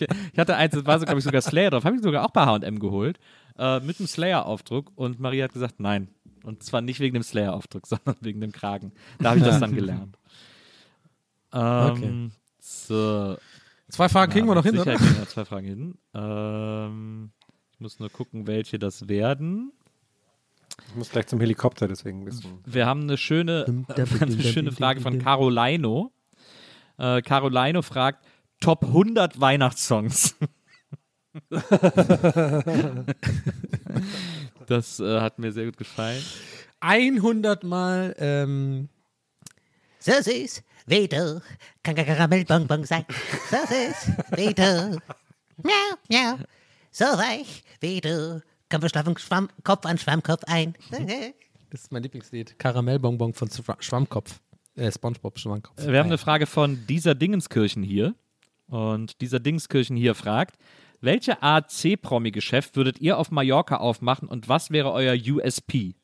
Ich 0.00 0.38
hatte 0.38 0.56
eins, 0.56 0.74
das 0.74 0.86
war 0.86 0.98
so, 0.98 1.04
glaube 1.04 1.18
ich, 1.18 1.24
sogar 1.24 1.42
Slayer 1.42 1.70
drauf. 1.70 1.84
Habe 1.84 1.96
ich 1.96 2.02
sogar 2.02 2.24
auch 2.24 2.30
bei 2.30 2.44
HM 2.46 2.78
geholt. 2.78 3.18
Äh, 3.58 3.80
mit 3.80 3.98
einem 3.98 4.06
Slayer-Aufdruck. 4.06 4.92
Und 4.94 5.20
Maria 5.20 5.44
hat 5.44 5.52
gesagt, 5.52 5.78
nein. 5.78 6.08
Und 6.44 6.62
zwar 6.62 6.80
nicht 6.80 7.00
wegen 7.00 7.14
dem 7.14 7.22
Slayer-Aufdruck, 7.22 7.86
sondern 7.86 8.16
wegen 8.20 8.40
dem 8.40 8.52
Kragen. 8.52 8.92
Da 9.18 9.30
habe 9.30 9.38
ich 9.38 9.44
das 9.44 9.60
dann 9.60 9.74
gelernt. 9.74 10.16
Ähm, 11.52 12.32
So. 12.60 13.36
Zwei 13.88 14.08
Fragen 14.08 14.32
kriegen 14.32 14.46
wir 14.46 14.54
noch 14.54 14.64
hin, 14.64 14.72
Sicher 14.72 14.94
oder? 14.94 15.00
wir 15.00 15.28
zwei 15.28 15.44
Fragen 15.44 15.66
hin. 15.66 15.98
Ähm, 16.14 17.30
ich 17.74 17.80
muss 17.80 17.98
nur 17.98 18.08
gucken, 18.08 18.46
welche 18.46 18.78
das 18.78 19.08
werden. 19.08 19.72
Ich 20.88 20.94
muss 20.94 21.10
gleich 21.10 21.26
zum 21.26 21.40
Helikopter, 21.40 21.88
deswegen 21.88 22.24
bisschen. 22.24 22.60
Wir 22.64 22.86
haben 22.86 23.02
eine 23.02 23.18
schöne, 23.18 23.84
wir 23.94 24.06
haben 24.06 24.20
eine 24.22 24.42
schöne 24.42 24.72
Frage 24.72 25.00
von 25.02 25.18
Carolino. 25.18 26.10
Äh, 26.96 27.20
Carolino 27.20 27.82
fragt: 27.82 28.24
Top 28.62 28.84
100 28.84 29.40
Weihnachtssongs. 29.40 30.36
das 34.66 35.00
äh, 35.00 35.20
hat 35.20 35.38
mir 35.38 35.52
sehr 35.52 35.66
gut 35.66 35.76
gefallen. 35.76 36.22
100 36.80 37.64
Mal, 37.64 38.14
ähm, 38.18 38.88
So 39.98 40.12
süß 40.12 40.62
wie 40.86 41.06
du, 41.08 41.40
kann 41.82 41.94
kein 41.94 42.06
Karamellbonbon 42.06 42.84
sein. 42.84 43.04
So 43.50 43.56
süß 43.56 44.12
wie 44.36 44.52
du, 44.54 44.98
miau, 45.62 45.96
miau. 46.08 46.38
So 46.90 47.04
weich 47.04 47.62
wie 47.80 48.00
du, 48.00 48.42
komm 48.70 48.80
verschlafen 48.80 49.16
Schwamm, 49.18 49.48
Kopf 49.64 49.86
an 49.86 49.98
Schwammkopf 49.98 50.44
ein. 50.46 50.74
das 51.70 51.82
ist 51.84 51.92
mein 51.92 52.02
Lieblingslied. 52.02 52.58
Karamellbonbon 52.58 53.32
von 53.34 53.48
Schwa- 53.48 53.80
Schwammkopf. 53.80 54.40
Äh, 54.74 54.90
Spongebob 54.90 55.38
Schwammkopf. 55.38 55.76
Wir 55.86 55.98
haben 55.98 56.06
eine 56.06 56.18
Frage 56.18 56.46
von 56.46 56.86
dieser 56.86 57.14
Dingenskirchen 57.14 57.82
hier. 57.82 58.14
Und 58.72 59.20
dieser 59.20 59.38
Dingenskirchen 59.38 59.96
hier 59.96 60.14
fragt: 60.14 60.56
Welche 61.02 61.42
Art 61.42 61.70
C-Promi-Geschäft 61.70 62.74
würdet 62.74 63.00
ihr 63.00 63.18
auf 63.18 63.30
Mallorca 63.30 63.76
aufmachen 63.76 64.28
und 64.28 64.48
was 64.48 64.70
wäre 64.70 64.92
euer 64.92 65.14
USP? 65.14 65.94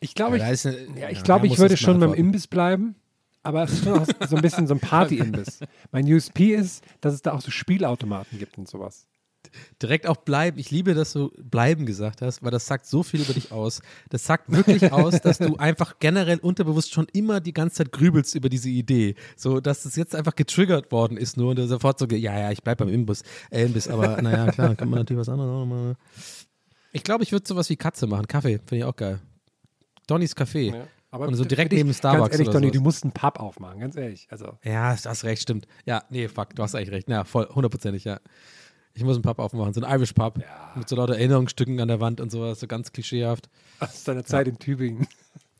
Ich 0.00 0.14
glaube, 0.14 0.36
Ja, 0.36 0.46
da 0.48 0.52
ich, 0.52 0.64
ja, 0.64 0.70
ich, 1.08 1.16
ja, 1.18 1.22
glaube, 1.22 1.48
da 1.48 1.52
ich 1.54 1.58
würde 1.58 1.78
schon 1.78 1.98
beim. 1.98 2.12
Imbiss 2.12 2.46
bleiben. 2.46 2.94
Aber 3.42 3.62
es 3.62 3.72
ist 3.72 3.84
schon 3.84 3.98
auch 4.00 4.06
so 4.28 4.36
ein 4.36 4.42
bisschen 4.42 4.66
so 4.66 4.74
ein 4.74 4.80
Party-Imbiss. 4.80 5.60
Mein 5.90 6.12
USP 6.12 6.54
ist, 6.54 6.84
dass 7.00 7.14
es 7.14 7.22
da 7.22 7.32
auch 7.32 7.40
so 7.40 7.50
Spielautomaten 7.50 8.38
gibt 8.38 8.58
und 8.58 8.68
sowas. 8.68 9.06
Direkt 9.82 10.06
auch 10.06 10.16
bleiben. 10.16 10.58
Ich 10.58 10.70
liebe, 10.70 10.94
dass 10.94 11.12
du 11.12 11.30
bleiben 11.38 11.86
gesagt 11.86 12.22
hast, 12.22 12.42
weil 12.42 12.50
das 12.50 12.66
sagt 12.66 12.86
so 12.86 13.02
viel 13.02 13.20
über 13.20 13.32
dich 13.32 13.52
aus. 13.52 13.80
Das 14.10 14.24
sagt 14.24 14.50
wirklich 14.50 14.92
aus, 14.92 15.20
dass 15.20 15.38
du 15.38 15.56
einfach 15.58 15.98
generell 15.98 16.38
unterbewusst 16.38 16.92
schon 16.92 17.06
immer 17.12 17.40
die 17.40 17.52
ganze 17.52 17.76
Zeit 17.76 17.92
grübelst 17.92 18.34
über 18.34 18.48
diese 18.48 18.68
Idee. 18.68 19.14
So, 19.36 19.60
dass 19.60 19.84
es 19.84 19.96
jetzt 19.96 20.14
einfach 20.14 20.34
getriggert 20.34 20.92
worden 20.92 21.16
ist 21.16 21.36
nur 21.36 21.50
und 21.50 21.56
du 21.56 21.66
sofort 21.66 21.98
so, 21.98 22.06
ja, 22.06 22.38
ja, 22.38 22.50
ich 22.50 22.62
bleib 22.62 22.78
beim 22.78 22.88
Imbiss, 22.88 23.22
äh, 23.50 23.64
Imbiss 23.64 23.88
aber 23.88 24.20
naja, 24.22 24.50
klar, 24.52 24.74
kann 24.74 24.88
man 24.88 25.00
natürlich 25.00 25.20
was 25.20 25.28
anderes 25.28 25.50
auch 25.50 25.60
noch 25.60 25.66
machen. 25.66 25.96
Ich 26.92 27.02
glaube, 27.04 27.22
ich 27.22 27.32
würde 27.32 27.46
sowas 27.46 27.68
wie 27.70 27.76
Katze 27.76 28.06
machen. 28.06 28.26
Kaffee, 28.26 28.58
finde 28.58 28.76
ich 28.76 28.84
auch 28.84 28.96
geil. 28.96 29.20
Donnys 30.06 30.36
Café. 30.36 30.86
Aber 31.10 31.26
Und 31.26 31.34
so 31.34 31.44
direkt 31.44 31.72
neben 31.72 31.92
Starbucks 31.94 32.30
Ganz 32.30 32.32
ehrlich, 32.34 32.48
oder 32.48 32.54
Donny, 32.54 32.66
sowas. 32.66 32.76
du 32.76 32.82
musst 32.82 33.04
einen 33.04 33.12
Pub 33.12 33.40
aufmachen, 33.40 33.80
ganz 33.80 33.96
ehrlich. 33.96 34.26
Also, 34.30 34.58
Ja, 34.62 34.94
du 34.94 35.08
hast 35.08 35.24
recht, 35.24 35.42
stimmt. 35.42 35.66
Ja, 35.86 36.04
nee, 36.10 36.28
fuck, 36.28 36.54
du 36.54 36.62
hast 36.62 36.74
eigentlich 36.74 36.90
recht. 36.90 37.08
Ja, 37.08 37.24
voll, 37.24 37.48
hundertprozentig, 37.48 38.04
ja. 38.04 38.20
Ich 38.98 39.04
muss 39.04 39.14
einen 39.14 39.22
Pub 39.22 39.38
aufmachen, 39.38 39.72
so 39.72 39.80
ein 39.80 39.88
Irish 39.88 40.12
Pub. 40.12 40.40
Mit 40.74 40.88
so 40.88 40.96
lauter 40.96 41.14
Erinnerungsstücken 41.14 41.78
an 41.78 41.86
der 41.86 42.00
Wand 42.00 42.20
und 42.20 42.32
sowas, 42.32 42.58
so 42.58 42.66
ganz 42.66 42.90
klischeehaft. 42.90 43.48
aus 43.78 44.02
deiner 44.02 44.24
Zeit 44.24 44.48
in 44.48 44.58
Tübingen. 44.58 45.06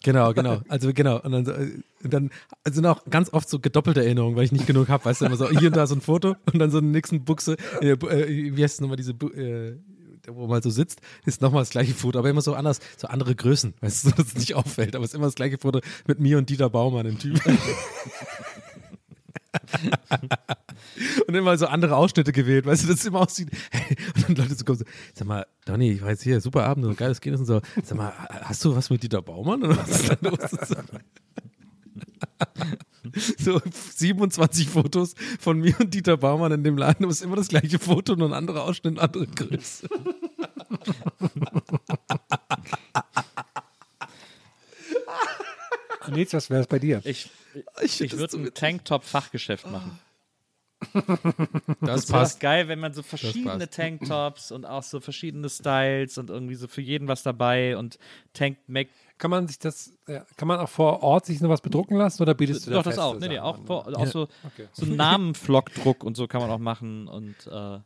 Genau, 0.03 0.35
genau. 0.35 0.61
Also 0.69 0.93
genau. 0.93 1.21
Und 1.21 1.31
dann, 1.31 1.47
äh, 1.47 1.71
und 2.03 2.13
dann 2.13 2.31
sind 2.69 2.85
auch 2.85 3.05
ganz 3.09 3.33
oft 3.33 3.49
so 3.49 3.61
gedoppelte 3.61 4.05
Erinnerungen, 4.05 4.35
weil 4.35 4.43
ich 4.43 4.51
nicht 4.51 4.67
genug 4.67 4.89
habe. 4.89 5.05
Weißt 5.05 5.21
du, 5.21 5.27
immer 5.27 5.37
so 5.37 5.49
hier 5.51 5.69
und 5.69 5.77
da 5.77 5.87
so 5.87 5.95
ein 5.95 6.01
Foto 6.01 6.35
und 6.53 6.59
dann 6.59 6.73
so 6.73 6.79
eine 6.79 6.89
nächsten 6.89 7.25
Buchse, 7.25 7.57
äh, 7.81 7.91
äh, 7.91 8.57
wie 8.57 8.63
heißt 8.63 8.75
es 8.75 8.81
nochmal, 8.81 8.97
diese, 8.97 9.13
äh, 9.13 9.77
wo 10.27 10.49
man 10.49 10.61
so 10.61 10.71
sitzt, 10.71 11.01
ist 11.25 11.41
nochmal 11.41 11.63
das 11.63 11.71
gleiche 11.71 11.95
Foto, 11.95 12.19
aber 12.19 12.31
immer 12.31 12.43
so 12.43 12.55
anders, 12.55 12.81
so 12.97 13.07
andere 13.07 13.37
Größen, 13.37 13.75
weißt 13.81 14.07
du, 14.07 14.11
dass 14.11 14.27
es 14.27 14.35
nicht 14.35 14.55
auffällt, 14.57 14.97
aber 14.97 15.05
es 15.05 15.13
ist 15.13 15.15
immer 15.15 15.27
das 15.27 15.37
gleiche 15.37 15.59
Foto 15.59 15.81
mit 16.09 16.19
mir 16.19 16.39
und 16.39 16.51
Dieter 16.51 16.71
Baumann 16.71 17.07
im 17.07 17.19
Typ. 17.21 17.41
und 21.27 21.35
immer 21.35 21.57
so 21.57 21.67
andere 21.67 21.97
Ausschnitte 21.97 22.33
gewählt, 22.33 22.67
weißt 22.67 22.85
du, 22.85 22.89
dass 22.89 23.01
es 23.01 23.07
immer 23.07 23.21
aussieht. 23.21 23.49
und 24.17 24.29
dann 24.29 24.37
Leute 24.37 24.55
so 24.55 24.65
kommen 24.65 24.79
so, 24.79 24.85
sag 25.15 25.27
mal, 25.27 25.47
Donny, 25.65 25.93
ich 25.93 26.03
jetzt 26.03 26.23
hier, 26.23 26.41
super 26.41 26.65
Abend, 26.65 26.85
so 26.85 26.95
geiles 26.95 27.21
Kind 27.21 27.39
und 27.39 27.47
so, 27.47 27.61
sag 27.83 27.97
mal, 27.97 28.13
hast 28.43 28.65
du 28.65 28.75
was 28.75 28.91
mit 28.91 29.03
Dieter 29.03 29.23
Baumann 29.23 29.63
oder 29.63 29.77
was 29.77 29.89
ist 29.89 30.11
da 30.11 30.17
los? 30.29 30.39
so 33.39 33.61
27 33.97 34.69
Fotos 34.69 35.15
von 35.39 35.59
mir 35.61 35.75
und 35.81 35.95
Dieter 35.95 36.17
Baumann 36.17 36.53
in 36.53 36.65
dem 36.65 36.77
Laden, 36.77 37.05
aber 37.05 37.13
es 37.13 37.19
ist 37.19 37.25
immer 37.25 37.37
das 37.37 37.49
gleiche 37.49 37.79
Foto, 37.79 38.17
nur 38.17 38.29
ein 38.29 38.35
anderer 38.35 38.65
Ausschnitt, 38.65 38.99
andere 38.99 39.27
Größe. 39.27 39.89
Nils, 46.11 46.33
was 46.33 46.51
wäre 46.51 46.61
es 46.63 46.67
bei 46.67 46.79
dir? 46.79 47.01
Ich, 47.05 47.31
Ich, 47.83 48.01
ich 48.01 48.17
würde 48.17 48.37
ein 48.39 48.55
Tanktop-Fachgeschäft 48.55 49.71
machen. 49.71 49.99
Das 51.81 52.03
Das 52.03 52.07
passt. 52.07 52.41
geil, 52.41 52.69
wenn 52.69 52.79
man 52.79 52.95
so 52.95 53.03
verschiedene. 53.03 53.69
Tanktops 53.69 54.53
und 54.53 54.65
auch 54.65 54.83
so 54.85 55.01
verschiedene 55.01 55.49
Styles 55.49 56.19
und 56.19 56.31
irgendwie 56.31 56.55
so 56.55 56.69
für 56.69 56.81
jeden 56.81 57.09
was 57.09 57.23
dabei 57.25 57.77
und 57.77 57.99
Tank 58.33 58.59
Mac. 58.69 58.87
Kann 59.19 59.31
man 59.33 59.49
sich 59.49 59.59
das, 59.59 59.93
ja, 60.07 60.25
kann 60.37 60.47
man 60.47 60.61
auch 60.61 60.69
vor 60.69 61.03
Ort 61.03 61.27
sich 61.27 61.41
noch 61.41 61.49
was 61.51 61.61
bedrucken 61.61 61.97
lassen 61.97 62.23
oder 62.23 62.35
bietest 62.35 62.67
du 62.67 62.71
da 62.71 62.77
Doch, 62.77 62.83
das 62.85 62.95
feste 62.95 63.03
auch. 63.03 63.19
Nee, 63.19 63.29
nee, 63.29 63.39
auch, 63.41 63.59
vor, 63.67 63.89
auch 63.89 64.07
so, 64.07 64.29
Okay. 64.45 64.69
so 64.73 64.87
Namenflockdruck 64.87 66.05
und 66.05 66.17
so 66.17 66.29
kann 66.29 66.41
man 66.41 66.51
auch 66.51 66.59
machen 66.61 67.09
und 67.09 67.35
äh, 67.49 67.81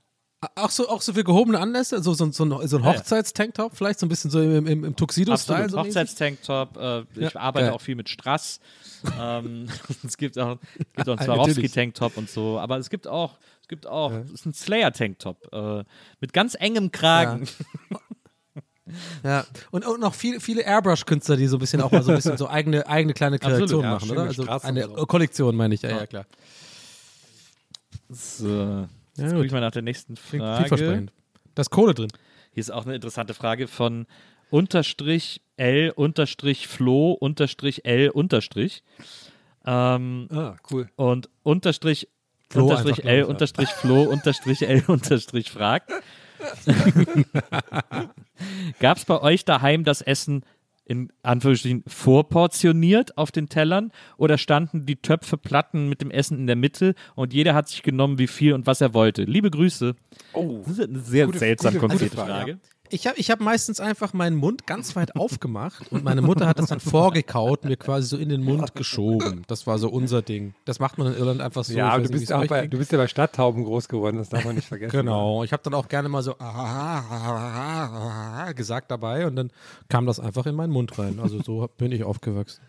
Auch 0.56 0.70
so, 0.70 0.88
auch 0.88 1.00
so 1.02 1.12
für 1.12 1.22
gehobene 1.22 1.60
Anlässe, 1.60 2.02
so, 2.02 2.14
so, 2.14 2.30
so 2.32 2.44
ein, 2.44 2.50
so 2.50 2.76
ein 2.76 2.82
Ja, 2.82 2.90
ja. 2.92 2.98
Hochzeitstanktop, 2.98 3.76
vielleicht 3.76 4.00
so 4.00 4.06
ein 4.06 4.08
bisschen 4.08 4.28
so 4.30 4.40
im, 4.40 4.66
im, 4.66 4.84
im 4.84 4.96
Tuxedo-Style. 4.96 5.70
So? 5.70 5.78
Hochzeitstanktop. 5.78 6.76
Äh, 6.76 7.00
ich 7.14 7.32
Ja, 7.34 7.40
arbeite 7.40 7.66
geil. 7.66 7.74
auch 7.74 7.80
viel 7.80 7.94
mit 7.94 8.08
Strass. 8.08 8.58
ähm, 9.20 9.68
es 10.04 10.16
gibt 10.16 10.36
auch, 10.38 10.58
es 10.78 10.86
gibt 10.96 11.08
auch 11.08 11.16
einen. 11.16 11.24
Swarovski-Tanktop 11.26 12.16
und 12.16 12.28
so. 12.28 12.58
Aber 12.58 12.78
es 12.78 12.90
gibt 12.90 13.06
auch, 13.06 13.38
es 13.60 13.68
gibt 13.68 13.86
auch, 13.86 14.10
es 14.12 14.32
ist 14.32 14.46
ein 14.46 14.52
Slayer-Tanktop 14.52 15.52
äh, 15.52 15.84
mit 16.20 16.32
ganz 16.32 16.56
engem 16.58 16.90
Kragen. 16.90 17.46
Ja, 19.22 19.44
und, 19.70 19.86
und 19.86 20.00
noch 20.00 20.14
viele, 20.14 20.40
viele 20.40 20.62
Airbrush-Künstler, 20.62 21.36
die 21.36 21.46
so 21.46 21.56
ein 21.56 21.60
bisschen 21.60 21.80
auch 21.82 21.92
mal 21.92 22.02
so 22.02 22.10
ein 22.10 22.16
bisschen 22.16 22.36
so 22.36 22.48
eigene, 22.48 22.84
eigene 22.88 23.14
kleine 23.14 23.38
Kreationen 23.38 23.84
ja, 23.84 23.90
machen, 23.92 24.10
oder? 24.10 24.22
Also 24.24 24.44
eine 24.48 24.86
so. 24.88 25.06
Kollektion, 25.06 25.54
meine 25.54 25.76
ich, 25.76 25.82
ja, 25.82 25.90
ja, 25.90 25.98
Ja. 25.98 26.06
klar. 26.06 26.26
So, 28.10 28.48
Ja, 28.48 28.88
jetzt 29.16 29.32
gucke 29.32 29.46
ich 29.46 29.52
mal 29.52 29.60
nach 29.60 29.70
der 29.72 29.82
nächsten 29.82 30.16
Frage. 30.16 30.60
vielversprechend. 30.68 31.12
Da 31.54 31.62
ist 31.62 31.70
Kohle 31.70 31.94
drin. 31.94 32.10
Hier 32.52 32.60
ist 32.60 32.70
auch 32.70 32.84
eine 32.84 32.94
interessante 32.94 33.34
Frage 33.34 33.68
von 33.68 34.06
unterstrich 34.50 35.40
L 35.56 35.92
unterstrich 35.94 36.68
Flo 36.68 37.12
unterstrich 37.12 37.84
L 37.84 38.10
unterstrich. 38.10 38.82
Ähm, 39.64 40.28
Ah, 40.32 40.56
cool. 40.70 40.88
und 40.96 41.28
unterstrich 41.42 42.08
Flo 42.50 42.64
unterstrich 42.64 43.04
L 43.04 43.18
ja. 43.20 43.24
unterstrich 43.26 43.68
Flo 43.70 44.02
unterstrich 44.10 44.62
L 44.62 44.82
unterstrich 44.86 45.50
fragt. 45.50 45.90
Gab 48.80 48.96
es 48.98 49.04
bei 49.04 49.20
euch 49.20 49.44
daheim 49.44 49.84
das 49.84 50.00
Essen 50.02 50.44
in 50.84 51.12
Anführungsstrichen 51.22 51.84
vorportioniert 51.86 53.16
auf 53.16 53.30
den 53.30 53.48
Tellern 53.48 53.92
oder 54.16 54.36
standen 54.38 54.84
die 54.86 54.96
Töpfe 54.96 55.36
Platten 55.36 55.88
mit 55.88 56.00
dem 56.00 56.10
Essen 56.10 56.38
in 56.38 56.46
der 56.46 56.56
Mitte 56.56 56.94
und 57.14 57.32
jeder 57.32 57.54
hat 57.54 57.68
sich 57.68 57.82
genommen, 57.82 58.18
wie 58.18 58.26
viel 58.26 58.52
und 58.52 58.66
was 58.66 58.80
er 58.80 58.92
wollte? 58.94 59.22
Liebe 59.24 59.50
Grüße. 59.50 59.94
Oh, 60.32 60.58
Das 60.64 60.78
ist 60.78 60.88
eine 60.88 60.98
sehr 61.00 61.26
Gute- 61.26 61.38
seltsam 61.38 61.74
gute- 61.78 61.98
gute 61.98 62.10
Frage, 62.10 62.30
Frage. 62.32 62.58
Ich 62.92 63.06
habe 63.06 63.18
ich 63.18 63.30
hab 63.30 63.40
meistens 63.40 63.80
einfach 63.80 64.12
meinen 64.12 64.36
Mund 64.36 64.66
ganz 64.66 64.94
weit 64.96 65.16
aufgemacht 65.16 65.90
und 65.90 66.04
meine 66.04 66.20
Mutter 66.20 66.46
hat 66.46 66.58
das 66.58 66.66
dann 66.68 66.78
vorgekaut, 66.80 67.64
mir 67.64 67.76
quasi 67.76 68.06
so 68.08 68.16
in 68.18 68.28
den 68.28 68.42
Mund 68.42 68.74
geschoben. 68.74 69.44
Das 69.46 69.66
war 69.66 69.78
so 69.78 69.88
unser 69.88 70.20
Ding. 70.20 70.54
Das 70.66 70.78
macht 70.78 70.98
man 70.98 71.06
in 71.08 71.14
Irland 71.14 71.40
einfach 71.40 71.64
so. 71.64 71.72
ja, 71.72 71.98
du 71.98 72.08
bist, 72.10 72.30
euch 72.30 72.48
bei, 72.48 72.66
du 72.66 72.76
bist 72.78 72.92
ja 72.92 72.98
bei 72.98 73.08
Stadttauben 73.08 73.64
groß 73.64 73.88
geworden, 73.88 74.18
das 74.18 74.28
darf 74.28 74.44
man 74.44 74.54
nicht 74.56 74.68
vergessen. 74.68 74.92
Genau, 74.92 75.42
ich 75.42 75.52
habe 75.52 75.62
dann 75.62 75.72
auch 75.74 75.88
gerne 75.88 76.08
mal 76.10 76.22
so 76.22 76.34
gesagt 78.54 78.90
dabei 78.90 79.26
und 79.26 79.36
dann 79.36 79.50
kam 79.88 80.06
das 80.06 80.20
einfach 80.20 80.46
in 80.46 80.54
meinen 80.54 80.72
Mund 80.72 80.98
rein. 80.98 81.18
Also 81.20 81.42
so 81.42 81.68
bin 81.78 81.92
ich 81.92 82.04
aufgewachsen. 82.04 82.60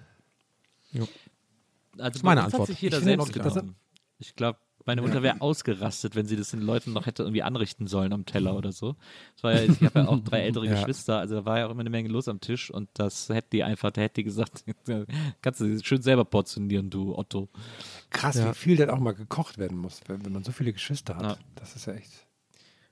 Also 2.00 2.20
meine 2.24 2.42
bei 2.42 2.46
uns 2.46 2.54
Antwort. 2.54 2.62
Hat 2.62 2.68
sich 2.68 2.82
jeder 2.82 2.98
Ich 3.00 3.04
finde, 3.04 3.24
selbst 3.26 3.46
das- 3.46 3.54
genommen. 3.56 3.76
Ich 4.20 4.36
glaube, 4.36 4.58
meine 4.86 5.02
Mutter 5.02 5.24
wäre 5.24 5.40
ausgerastet, 5.42 6.16
wenn 6.16 6.26
sie 6.26 6.36
das 6.36 6.52
den 6.52 6.62
Leuten 6.62 6.94
noch 6.94 7.06
hätte 7.06 7.24
irgendwie 7.24 7.44
anrichten 7.44 7.88
sollen 7.88 8.12
am 8.14 8.26
Teller 8.26 8.56
oder 8.56 8.72
so. 8.72 8.96
Das 9.36 9.44
war 9.44 9.54
ja, 9.54 9.62
ich 9.64 9.82
habe 9.82 10.00
ja 10.00 10.08
auch 10.08 10.20
drei 10.20 10.42
ältere 10.44 10.66
Ja. 10.66 10.76
Geschwister, 10.76 11.20
also 11.20 11.36
da 11.36 11.46
war 11.46 11.60
ja 11.60 11.68
auch 11.68 11.72
immer 11.72 11.82
eine 11.82 11.90
Menge 11.90 12.10
los 12.10 12.28
am 12.28 12.40
Tisch 12.42 12.70
und 12.72 12.90
das 12.94 13.30
hätte 13.30 13.50
die 13.54 13.64
einfach, 13.64 13.92
da 13.92 14.02
hätte 14.02 14.16
die 14.16 14.24
gesagt, 14.26 14.64
kannst 15.42 15.62
du 15.62 15.80
schön 15.84 16.02
selber 16.02 16.26
portionieren, 16.26 16.90
du 16.90 17.16
Otto. 17.18 17.50
Krass, 18.10 18.36
Ja. 18.36 18.50
wie 18.50 18.56
viel 18.56 18.76
denn 18.78 18.90
auch 18.90 19.00
mal 19.00 19.14
gekocht 19.14 19.58
werden 19.58 19.78
muss, 19.78 20.02
wenn, 20.08 20.24
wenn 20.26 20.34
man 20.34 20.44
so 20.44 20.52
viele 20.52 20.74
Geschwister 20.74 21.16
hat. 21.16 21.24
Ja. 21.24 21.38
Das 21.56 21.76
ist 21.76 21.86
ja 21.88 21.94
echt. 21.94 22.12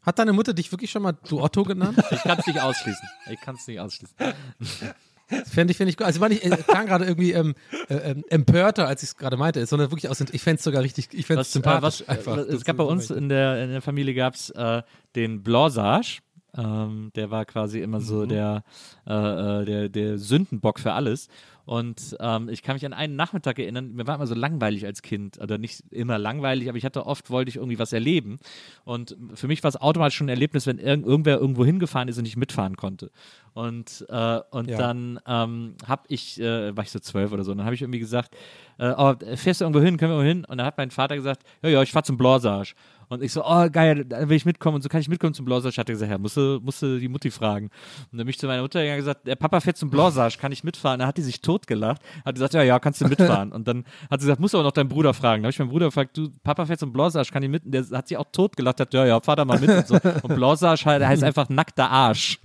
Hat 0.01 0.17
deine 0.17 0.34
Mutter 0.34 0.54
dich 0.56 0.71
wirklich 0.71 0.89
schon 0.89 1.04
mal 1.04 1.12
du 1.27 1.41
Otto 1.41 1.62
genannt? 1.63 1.97
Ich 2.10 2.21
kann 2.23 2.39
es 2.39 2.47
nicht 2.47 2.60
ausschließen. 2.60 3.08
Ich 3.32 3.39
kann 3.39 3.56
es 3.56 3.67
nicht 3.67 3.80
ausschließen. 3.80 4.15
Fände 5.45 5.71
ich, 5.71 5.77
finde 5.77 5.89
ich 5.91 5.97
gut. 5.97 6.05
Also 6.05 6.19
war 6.19 6.29
nicht, 6.29 6.43
äh, 6.43 6.49
klang 6.67 6.87
gerade 6.87 7.05
irgendwie 7.05 7.31
ähm, 7.31 7.55
äh, 7.89 7.95
ähm, 7.95 8.23
empörter, 8.29 8.87
als 8.87 9.03
ich 9.03 9.09
es 9.09 9.17
gerade 9.17 9.37
meinte, 9.37 9.65
sondern 9.65 9.91
wirklich 9.91 10.09
aus, 10.09 10.19
ich 10.19 10.41
fände 10.41 10.57
es 10.57 10.63
sogar 10.63 10.83
richtig, 10.83 11.09
ich 11.13 11.25
fände 11.25 11.41
es 11.41 11.47
Was, 11.47 11.51
äh, 11.51 11.53
sympathisch 11.53 12.03
was, 12.05 12.09
einfach. 12.09 12.37
äh, 12.37 12.41
es 12.41 12.65
gab 12.65 12.77
bei 12.77 12.83
uns 12.83 13.09
in 13.09 13.29
der, 13.29 13.63
in 13.63 13.71
der 13.71 13.81
Familie 13.81 14.13
gab 14.13 14.35
es 14.35 14.49
äh, 14.51 14.81
den 15.15 15.43
Blasage. 15.43 16.19
Ähm, 16.57 17.11
der 17.15 17.31
war 17.31 17.45
quasi 17.45 17.79
immer 17.81 17.99
Mhm. 17.99 18.03
so 18.03 18.25
der, 18.25 18.63
äh, 19.07 19.13
äh, 19.61 19.65
der, 19.65 19.89
der 19.89 20.17
Sündenbock 20.17 20.79
für 20.79 20.93
alles. 20.93 21.29
Und 21.63 22.17
ähm, 22.19 22.49
ich 22.49 22.63
kann 22.63 22.75
mich 22.75 22.85
an 22.85 22.91
einen 22.91 23.15
Nachmittag 23.15 23.59
erinnern, 23.59 23.93
mir 23.93 24.05
war 24.07 24.15
immer 24.15 24.27
so 24.27 24.33
langweilig 24.35 24.85
als 24.85 25.01
Kind. 25.01 25.39
Oder 25.39 25.57
nicht 25.57 25.83
immer 25.91 26.17
langweilig, 26.17 26.67
aber 26.67 26.77
ich 26.77 26.83
hatte 26.83 27.05
oft, 27.05 27.29
wollte 27.29 27.49
ich 27.49 27.55
irgendwie 27.57 27.79
was 27.79 27.93
erleben. 27.93 28.39
Und 28.83 29.15
für 29.35 29.47
mich 29.47 29.63
war 29.63 29.69
es 29.69 29.77
automatisch 29.79 30.17
schon 30.17 30.25
ein 30.25 30.29
Erlebnis, 30.31 30.65
wenn 30.67 30.79
irgend, 30.79 31.05
irgendwer 31.05 31.37
irgendwo 31.39 31.63
hingefahren 31.63 32.07
ist 32.09 32.17
und 32.17 32.25
ich 32.27 32.35
mitfahren 32.35 32.75
konnte. 32.75 33.11
Und, 33.53 34.05
äh, 34.09 34.39
und 34.49 34.69
Ja. 34.69 34.77
dann 34.77 35.19
ähm, 35.27 35.75
habe 35.87 36.03
ich, 36.09 36.41
äh, 36.41 36.75
war 36.75 36.83
ich 36.83 36.91
so 36.91 36.99
zwölf 36.99 37.31
oder 37.31 37.43
so, 37.43 37.51
und 37.51 37.59
dann 37.59 37.65
habe 37.65 37.75
ich 37.75 37.81
irgendwie 37.81 37.99
gesagt, 37.99 38.35
äh, 38.79 38.93
oh, 38.97 39.13
fährst 39.35 39.61
du 39.61 39.65
irgendwo 39.65 39.81
hin, 39.81 39.97
können 39.97 40.11
wir 40.11 40.17
irgendwo 40.17 40.27
hin? 40.27 40.45
Und 40.45 40.57
dann 40.57 40.65
hat 40.65 40.77
mein 40.77 40.91
Vater 40.91 41.15
gesagt, 41.15 41.43
ja, 41.61 41.69
ja, 41.69 41.81
ich 41.81 41.91
fahr 41.91 42.03
zum 42.03 42.17
Blasage. 42.17 42.73
Und 43.12 43.21
ich 43.21 43.34
so, 43.34 43.43
oh 43.45 43.67
geil, 43.69 44.06
da 44.06 44.30
will 44.30 44.38
ich 44.38 44.45
mitkommen 44.45 44.76
und 44.76 44.84
so 44.84 44.88
kann 44.88 45.02
ich 45.02 45.10
mitkommen 45.10 45.34
zum 45.34 45.43
Blasage. 45.43 45.76
Hat 45.76 45.89
er 45.89 45.95
gesagt, 45.95 46.10
ja, 46.10 46.17
musst 46.17 46.38
du, 46.38 46.97
die 46.97 47.10
Mutti 47.10 47.30
fragen. 47.30 47.65
Und 48.10 48.17
dann 48.17 48.26
bin 48.26 48.30
ich 48.30 48.39
zu 48.39 48.47
meiner 48.47 48.62
Mutter 48.62 48.80
gegangen 48.80 49.00
und 49.00 49.06
gesagt, 49.06 49.28
der 49.28 49.36
Papa 49.36 49.60
fährt 49.60 49.76
zum 49.76 49.89
Blasage, 49.89 50.38
kann 50.39 50.54
ich 50.54 50.63
mitfahren? 50.63 51.00
Dann 51.00 51.10
hat 51.10 51.17
die 51.17 51.21
sich 51.21 51.41
totgelacht, 51.41 52.02
hat 52.24 52.36
gesagt, 52.36 52.54
ja, 52.54 52.63
ja, 52.63 52.80
kannst 52.80 53.02
du 53.02 53.08
mitfahren. 53.10 53.52
Und 53.52 53.67
dann 53.67 53.84
hat 54.10 54.21
sie 54.21 54.28
gesagt, 54.28 54.39
musst 54.39 54.54
du 54.54 54.60
aber 54.60 54.63
noch 54.63 54.71
deinen 54.71 54.88
Bruder 54.88 55.13
fragen. 55.13 55.43
Dann 55.43 55.47
habe 55.47 55.52
ich 55.52 55.60
meinen 55.60 55.71
Bruder 55.71 55.88
gefragt, 55.88 56.15
du, 56.15 56.30
Papa 56.41 56.65
fährt 56.65 56.80
zum 56.80 56.93
Blasage, 56.93 57.32
kann 57.34 57.43
ich 57.43 57.50
mit? 57.50 57.65
Und 57.65 57.74
der 57.74 57.86
hat 57.91 58.08
sich 58.08 58.15
auch 58.15 58.32
totgelacht, 58.32 58.80
hat, 58.80 58.93
ja, 58.93 59.06
ja, 59.06 59.19
fahr 59.19 59.36
da 59.36 59.43
mal 59.43 59.60
mit 59.60 59.69
und 59.69 59.88
so. 59.88 59.95
Und 59.95 60.39
halt, 60.39 61.06
heißt 61.06 61.24
einfach 61.24 61.50
nackter 61.50 61.89
Arsch. 61.89 62.39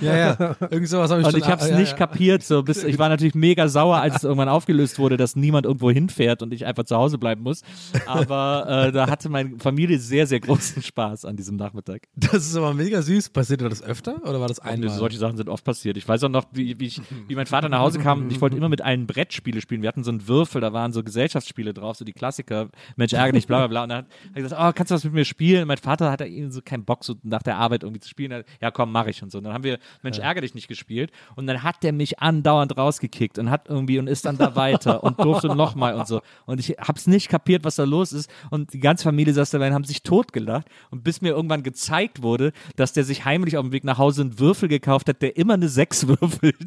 Ja, 0.00 0.16
ja. 0.16 0.56
Irgend 0.70 0.88
sowas 0.88 1.10
habe 1.10 1.20
ich 1.20 1.26
Und 1.26 1.32
schon. 1.32 1.40
ich 1.40 1.48
habe 1.48 1.62
es 1.62 1.70
ja, 1.70 1.78
nicht 1.78 1.92
ja. 1.92 1.96
kapiert. 1.96 2.42
So, 2.42 2.62
bis, 2.62 2.82
ich 2.84 2.98
war 2.98 3.08
natürlich 3.08 3.34
mega 3.34 3.68
sauer, 3.68 3.98
als 3.98 4.16
es 4.16 4.24
irgendwann 4.24 4.48
aufgelöst 4.48 4.98
wurde, 4.98 5.16
dass 5.16 5.36
niemand 5.36 5.66
irgendwo 5.66 5.90
hinfährt 5.90 6.42
und 6.42 6.52
ich 6.52 6.66
einfach 6.66 6.84
zu 6.84 6.96
Hause 6.96 7.18
bleiben 7.18 7.42
muss. 7.42 7.62
Aber 8.06 8.66
äh, 8.68 8.92
da 8.92 9.08
hatte 9.08 9.28
meine 9.28 9.58
Familie 9.58 9.98
sehr, 9.98 10.26
sehr 10.26 10.40
großen 10.40 10.82
Spaß 10.82 11.24
an 11.24 11.36
diesem 11.36 11.56
Nachmittag. 11.56 12.02
Das 12.14 12.46
ist 12.46 12.56
aber 12.56 12.74
mega 12.74 13.02
süß. 13.02 13.30
Passiert 13.30 13.60
dir 13.60 13.68
das 13.68 13.82
öfter 13.82 14.22
oder 14.22 14.40
war 14.40 14.48
das 14.48 14.58
einmal? 14.60 14.90
Solche 14.90 15.18
Sachen 15.18 15.36
sind 15.36 15.48
oft 15.48 15.64
passiert. 15.64 15.96
Ich 15.96 16.08
weiß 16.08 16.24
auch 16.24 16.28
noch, 16.28 16.44
wie, 16.52 16.78
wie, 16.80 16.86
ich, 16.86 17.00
wie 17.28 17.34
mein 17.34 17.46
Vater 17.46 17.68
nach 17.68 17.80
Hause 17.80 17.98
kam. 17.98 18.28
Ich 18.30 18.40
wollte 18.40 18.56
immer 18.56 18.68
mit 18.68 18.80
allen 18.80 19.06
Brettspiele 19.06 19.60
spielen. 19.60 19.82
Wir 19.82 19.88
hatten 19.88 20.04
so 20.04 20.10
einen 20.10 20.26
Würfel, 20.28 20.60
da 20.60 20.72
waren 20.72 20.92
so 20.92 21.02
Gesellschaftsspiele 21.02 21.74
drauf, 21.74 21.96
so 21.96 22.04
die 22.04 22.12
Klassiker. 22.12 22.68
Mensch, 22.96 23.12
ärgere 23.12 23.32
dich, 23.32 23.46
bla 23.46 23.58
bla 23.58 23.66
bla. 23.66 23.82
Und 23.84 23.88
dann 23.88 23.98
hat 23.98 24.06
er 24.34 24.42
gesagt, 24.42 24.62
oh, 24.62 24.72
kannst 24.74 24.90
du 24.90 24.94
was 24.94 25.04
mit 25.04 25.12
mir 25.12 25.24
spielen? 25.24 25.62
Und 25.62 25.68
mein 25.68 25.78
Vater 25.78 26.10
hatte 26.10 26.24
irgendwie 26.24 26.52
so 26.52 26.60
keinen 26.62 26.84
Bock, 26.84 27.04
so 27.04 27.14
nach 27.22 27.42
der 27.42 27.56
Arbeit 27.56 27.82
irgendwie 27.82 28.00
zu 28.00 28.08
spielen. 28.08 28.44
Ja, 28.60 28.70
komm, 28.70 28.92
mach 28.92 29.06
ich 29.06 29.22
und 29.22 29.31
so. 29.32 29.38
Und 29.38 29.44
dann 29.44 29.52
haben 29.52 29.64
wir 29.64 29.78
Mensch, 30.02 30.18
ärgere 30.18 30.42
dich 30.42 30.54
nicht 30.54 30.68
gespielt. 30.68 31.10
Und 31.34 31.46
dann 31.46 31.62
hat 31.62 31.82
der 31.82 31.92
mich 31.92 32.20
andauernd 32.20 32.76
rausgekickt 32.76 33.38
und 33.38 33.50
hat 33.50 33.68
irgendwie 33.68 33.98
und 33.98 34.06
ist 34.06 34.24
dann 34.24 34.38
da 34.38 34.56
weiter 34.56 35.02
und 35.02 35.18
durfte 35.18 35.48
nochmal 35.48 35.94
und 35.94 36.06
so. 36.06 36.20
Und 36.46 36.60
ich 36.60 36.70
hab's 36.78 37.06
nicht 37.06 37.28
kapiert, 37.28 37.64
was 37.64 37.76
da 37.76 37.84
los 37.84 38.12
ist. 38.12 38.30
Und 38.50 38.72
die 38.72 38.80
ganze 38.80 39.04
Familie 39.04 39.34
saß 39.34 39.50
dabei 39.50 39.68
und 39.68 39.74
haben 39.74 39.84
sich 39.84 40.02
totgelacht. 40.02 40.66
Und 40.90 41.04
bis 41.04 41.20
mir 41.20 41.30
irgendwann 41.30 41.62
gezeigt 41.62 42.22
wurde, 42.22 42.52
dass 42.76 42.92
der 42.92 43.04
sich 43.04 43.24
heimlich 43.24 43.56
auf 43.56 43.64
dem 43.64 43.72
Weg 43.72 43.84
nach 43.84 43.98
Hause 43.98 44.22
einen 44.22 44.38
Würfel 44.38 44.68
gekauft 44.68 45.08
hat, 45.08 45.22
der 45.22 45.36
immer 45.36 45.54
eine 45.54 45.68
6 45.68 46.06
würfelt. 46.06 46.56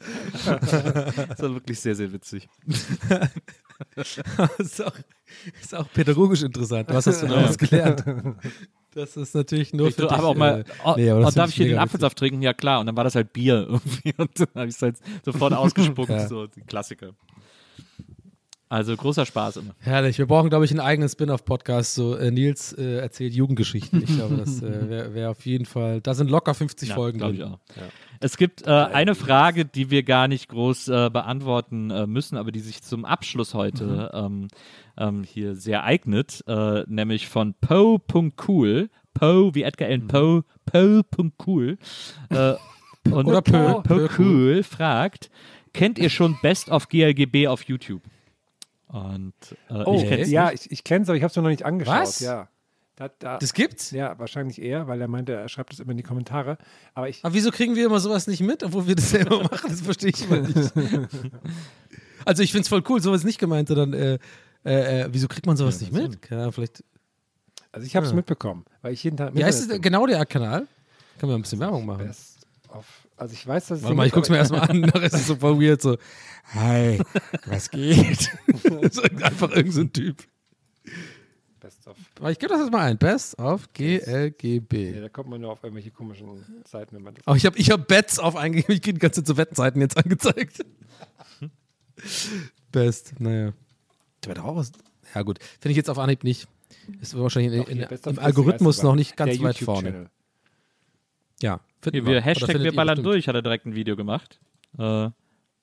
das 0.00 1.42
war 1.42 1.54
wirklich 1.54 1.78
sehr, 1.78 1.94
sehr 1.94 2.12
witzig. 2.12 2.48
ist, 4.58 4.82
auch, 4.82 4.94
ist 5.60 5.74
auch 5.74 5.92
pädagogisch 5.92 6.42
interessant. 6.42 6.88
Was 6.90 7.06
hast 7.06 7.22
du 7.22 7.26
daraus 7.26 7.58
gelernt? 7.58 8.04
Das 8.94 9.16
ist 9.16 9.34
natürlich 9.34 9.72
nur 9.72 9.88
Ich 9.88 9.94
für 9.94 10.02
dich. 10.02 10.10
habe 10.10 10.26
auch 10.26 10.34
mal, 10.34 10.60
äh, 10.60 10.64
oh, 10.84 10.94
nee, 10.96 11.10
aber 11.10 11.26
oh, 11.26 11.30
darf 11.30 11.50
ich 11.50 11.56
hier 11.56 11.68
den 11.68 11.78
Apfelsaft 11.78 12.18
trinken? 12.18 12.42
Ja 12.42 12.52
klar. 12.52 12.80
Und 12.80 12.86
dann 12.86 12.96
war 12.96 13.04
das 13.04 13.14
halt 13.14 13.32
Bier 13.32 13.66
irgendwie. 13.68 14.14
Und 14.16 14.38
dann 14.38 14.48
habe 14.54 14.66
ich 14.68 14.74
es 14.74 14.82
halt 14.82 14.96
sofort 15.24 15.52
ausgespuckt. 15.54 16.10
Ja. 16.10 16.26
So, 16.26 16.46
die 16.46 16.62
Klassiker. 16.62 17.10
Also 18.70 18.96
großer 18.96 19.26
Spaß 19.26 19.56
immer. 19.56 19.74
Herrlich. 19.80 20.16
Wir 20.18 20.26
brauchen, 20.26 20.48
glaube 20.48 20.64
ich, 20.64 20.70
einen 20.70 20.78
eigenen 20.78 21.08
Spin-off-Podcast. 21.08 21.92
So, 21.96 22.14
äh, 22.14 22.30
Nils 22.30 22.72
äh, 22.72 22.98
erzählt 22.98 23.34
Jugendgeschichten. 23.34 24.00
Ich 24.00 24.14
glaube, 24.14 24.36
das 24.36 24.62
äh, 24.62 24.88
wäre 24.88 25.12
wär 25.12 25.30
auf 25.30 25.44
jeden 25.44 25.66
Fall. 25.66 26.00
Da 26.00 26.14
sind 26.14 26.30
locker 26.30 26.54
50 26.54 26.90
Ja, 26.90 26.94
Folgen 26.94 27.18
glaube 27.18 27.34
ich 27.34 27.40
drin. 27.40 27.54
auch. 27.54 27.58
Es 28.20 28.36
gibt 28.36 28.66
äh, 28.66 28.70
eine 28.70 29.16
Frage, 29.16 29.64
die 29.64 29.90
wir 29.90 30.04
gar 30.04 30.28
nicht 30.28 30.48
groß 30.48 30.86
äh, 30.88 31.10
beantworten 31.12 31.90
äh, 31.90 32.06
müssen, 32.06 32.36
aber 32.36 32.52
die 32.52 32.60
sich 32.60 32.82
zum 32.82 33.04
Abschluss 33.04 33.54
heute 33.54 34.12
ähm, 34.14 34.46
ähm, 34.96 35.24
hier 35.24 35.56
sehr 35.56 35.82
eignet, 35.82 36.44
äh, 36.46 36.84
nämlich 36.86 37.26
von 37.28 37.54
Poe.cool. 37.60 38.88
Poe 39.14 39.54
wie 39.54 39.64
Edgar 39.64 39.88
Allan 39.88 40.06
Poe, 40.06 40.44
Poe.cool. 40.66 41.76
Äh, 42.28 42.54
und 43.10 43.26
Oder 43.26 43.42
Poe, 43.42 43.82
Poe 43.82 44.06
Poe 44.06 44.08
cool 44.18 44.62
fragt, 44.62 45.28
kennt 45.72 45.98
ihr 45.98 46.10
schon 46.10 46.36
Best 46.40 46.68
of 46.68 46.88
GLGB 46.88 47.48
auf 47.48 47.64
YouTube? 47.64 48.02
Und 48.92 49.34
äh, 49.68 49.74
Oh, 49.84 49.94
ich 49.96 50.08
kenn's 50.08 50.30
ja, 50.30 50.50
nicht. 50.50 50.66
ich, 50.66 50.72
ich 50.72 50.84
kenne 50.84 51.02
es, 51.04 51.08
aber 51.08 51.16
ich 51.16 51.22
habe 51.22 51.30
es 51.30 51.36
noch 51.36 51.42
nicht 51.44 51.64
angeschaut. 51.64 51.94
Was? 51.94 52.20
Ja. 52.20 52.48
Da, 52.96 53.08
da, 53.18 53.38
Das 53.38 53.54
gibt's? 53.54 53.92
ja, 53.92 54.18
wahrscheinlich 54.18 54.60
eher, 54.60 54.86
weil 54.88 55.00
er 55.00 55.08
meinte, 55.08 55.32
er 55.32 55.48
schreibt 55.48 55.72
das 55.72 55.80
immer 55.80 55.92
in 55.92 55.96
die 55.96 56.02
Kommentare. 56.02 56.58
Aber 56.92 57.08
ich, 57.08 57.24
Aber 57.24 57.32
wieso 57.32 57.50
kriegen 57.50 57.74
wir 57.76 57.86
immer 57.86 58.00
sowas 58.00 58.26
nicht 58.26 58.40
mit, 58.42 58.62
obwohl 58.62 58.86
wir 58.88 58.94
das 58.96 59.10
selber 59.10 59.42
machen? 59.50 59.70
Das 59.70 59.80
verstehe 59.80 60.10
ich 60.10 60.24
immer 60.24 60.40
nicht. 60.40 60.72
Also 62.26 62.42
ich 62.42 62.52
finde 62.52 62.62
es 62.62 62.68
voll 62.68 62.82
cool, 62.90 63.00
sowas 63.00 63.24
nicht 63.24 63.38
gemeint, 63.38 63.68
sondern 63.68 63.94
äh, 63.94 64.18
äh, 64.64 65.00
äh, 65.04 65.08
wieso 65.10 65.26
kriegt 65.26 65.46
man 65.46 65.56
sowas 65.56 65.80
nicht 65.80 65.90
mit? 65.90 66.20
Keine 66.20 66.42
Ahnung, 66.42 66.52
vielleicht. 66.52 66.84
also 67.72 67.86
ich 67.86 67.96
habe 67.96 68.04
es 68.04 68.12
Ja. 68.12 68.16
mitbekommen, 68.16 68.66
weil 68.82 68.92
ich 68.92 69.02
jeden 69.02 69.16
Tag. 69.16 69.34
Wie 69.34 69.42
heißt 69.42 69.70
es 69.70 69.80
genau 69.80 70.06
der 70.06 70.26
Kanal? 70.26 70.66
Können 71.18 71.32
wir 71.32 71.36
ein 71.36 71.40
bisschen 71.42 71.60
Werbung 71.60 71.86
machen? 71.86 72.06
Best 72.06 72.46
of, 72.68 72.84
also 73.20 73.34
ich 73.34 73.46
weiß, 73.46 73.66
dass 73.66 73.78
es 73.78 73.84
Warte 73.84 73.96
mal, 73.96 74.06
ich 74.06 74.12
guck's 74.12 74.30
mir 74.30 74.38
erstmal 74.38 74.62
an, 74.62 74.80
nachher 74.80 75.02
ist 75.02 75.14
es 75.14 75.26
so 75.26 75.36
voll 75.36 75.60
weird, 75.60 75.82
so, 75.82 75.98
hi, 76.54 76.98
was 77.46 77.70
geht? 77.70 78.30
so, 78.92 79.02
einfach 79.02 79.50
irgendein 79.50 79.72
so 79.72 79.84
Typ. 79.84 80.24
Best 81.60 81.86
of. 81.86 81.96
Aber 82.18 82.30
ich 82.30 82.38
gebe 82.38 82.50
das 82.52 82.62
jetzt 82.62 82.72
mal 82.72 82.86
ein. 82.86 82.96
Best 82.96 83.38
of 83.38 83.68
Ja, 83.76 83.98
GLGB. 84.30 84.98
da 84.98 85.08
kommt 85.10 85.28
man 85.28 85.42
nur 85.42 85.52
auf 85.52 85.62
irgendwelche 85.62 85.90
komischen 85.90 86.44
Seiten, 86.66 86.96
wenn 86.96 87.02
man 87.02 87.14
das. 87.14 87.26
Aber 87.26 87.36
ich 87.36 87.44
habe 87.44 87.58
ich 87.58 87.70
hab 87.70 87.86
Bets 87.86 88.18
auf 88.18 88.36
eingegeben, 88.36 88.74
ich 88.74 88.80
kriege 88.80 88.94
die 88.94 89.00
ganze 89.00 89.20
Zeit 89.20 89.26
so 89.26 89.36
Wettenseiten 89.36 89.82
jetzt 89.82 89.98
angezeigt. 89.98 90.64
Best, 92.72 93.20
naja. 93.20 93.52
Der 94.24 94.28
wird 94.28 94.38
auch 94.38 94.56
was. 94.56 94.72
Ja, 95.14 95.22
gut. 95.22 95.38
Finde 95.60 95.72
ich 95.72 95.76
jetzt 95.76 95.90
auf 95.90 95.98
Anhieb 95.98 96.24
nicht. 96.24 96.48
Ist 97.02 97.18
wahrscheinlich 97.18 97.68
in, 97.68 97.80
in, 97.80 97.98
im 98.04 98.18
Algorithmus 98.18 98.82
noch 98.82 98.94
nicht 98.94 99.16
ganz 99.16 99.38
weit 99.42 99.58
vorne. 99.58 99.88
YouTube-Channel. 99.88 100.10
Ja. 101.42 101.60
Finden 101.82 102.06
wir 102.06 102.12
Oder 102.12 102.20
Hashtag 102.20 102.58
wir 102.62 102.74
ballern 102.74 103.02
durch, 103.02 103.28
hat 103.28 103.34
er 103.34 103.42
direkt 103.42 103.66
ein 103.66 103.74
Video 103.74 103.96
gemacht. 103.96 104.40
Äh, 104.78 105.10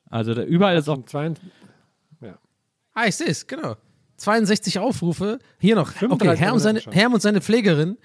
also 0.10 0.34
da, 0.34 0.44
überall 0.44 0.78
ist 0.78 0.88
auch 0.90 1.04
zwei- 1.06 1.34
Ah, 2.94 3.06
ich 3.06 3.16
sehe 3.16 3.28
es, 3.28 3.46
genau. 3.46 3.76
62 4.18 4.80
Aufrufe. 4.80 5.38
Hier 5.60 5.76
noch. 5.76 5.90
Okay, 5.90 6.00
35 6.00 6.42
Herm 6.42 6.54
und, 6.56 6.60
seine. 6.60 6.80
Herm 6.80 7.14
und 7.14 7.22
seine 7.22 7.42
Pflegerin. 7.42 7.98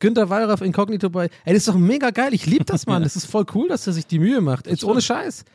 Günter 0.00 0.28
Wallraff 0.28 0.60
inkognito 0.62 1.08
bei. 1.08 1.26
Ey, 1.44 1.54
das 1.54 1.58
ist 1.58 1.68
doch 1.68 1.76
mega 1.76 2.10
geil. 2.10 2.34
Ich 2.34 2.46
liebe 2.46 2.64
das, 2.64 2.86
Mann. 2.86 3.02
Das 3.04 3.14
ist 3.14 3.26
voll 3.26 3.46
cool, 3.54 3.68
dass 3.68 3.86
er 3.86 3.92
sich 3.92 4.06
die 4.08 4.18
Mühe 4.18 4.40
macht. 4.40 4.66
Jetzt 4.66 4.82
ohne 4.84 5.00
Scheiß. 5.00 5.44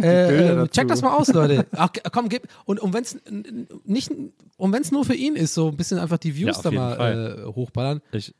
Äh, 0.00 0.66
check 0.68 0.88
das 0.88 1.02
mal 1.02 1.14
aus, 1.14 1.28
Leute. 1.28 1.66
Ach, 1.72 1.90
komm, 2.10 2.30
gib. 2.30 2.48
Und, 2.64 2.80
und 2.80 2.94
wenn 2.94 3.02
es 3.02 3.18
nicht, 3.84 4.10
und 4.56 4.72
wenn 4.72 4.80
es 4.80 4.90
nur 4.90 5.04
für 5.04 5.14
ihn 5.14 5.36
ist, 5.36 5.52
so 5.52 5.68
ein 5.68 5.76
bisschen 5.76 5.98
einfach 5.98 6.16
die 6.16 6.34
Views 6.34 6.56
Ja, 6.56 6.62
da 6.62 6.70
mal 6.70 7.38
äh, 7.46 7.52
hochballern. 7.52 8.00
ich, 8.12 8.34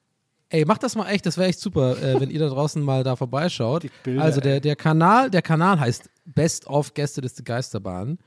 Ey, 0.51 0.65
macht 0.65 0.83
das 0.83 0.97
mal 0.97 1.09
echt, 1.09 1.27
das 1.27 1.37
wäre 1.37 1.49
echt 1.49 1.61
super, 1.61 2.03
äh, 2.03 2.21
wenn 2.21 2.31
ihr 2.31 2.39
da 2.41 2.49
draußen 2.49 2.83
mal 2.83 3.05
da 3.05 3.17
vorbeischaut. 3.17 3.87
Bilder, 4.03 4.23
also 4.23 4.41
der, 4.41 4.61
der 4.61 4.77
Kanal, 4.77 5.31
der 5.31 5.43
Kanal 5.43 5.79
heißt 5.79 6.09
Best 6.25 6.67
of 6.67 6.95
Gästeliste 6.95 7.43
Geisterbahn. 7.43 8.19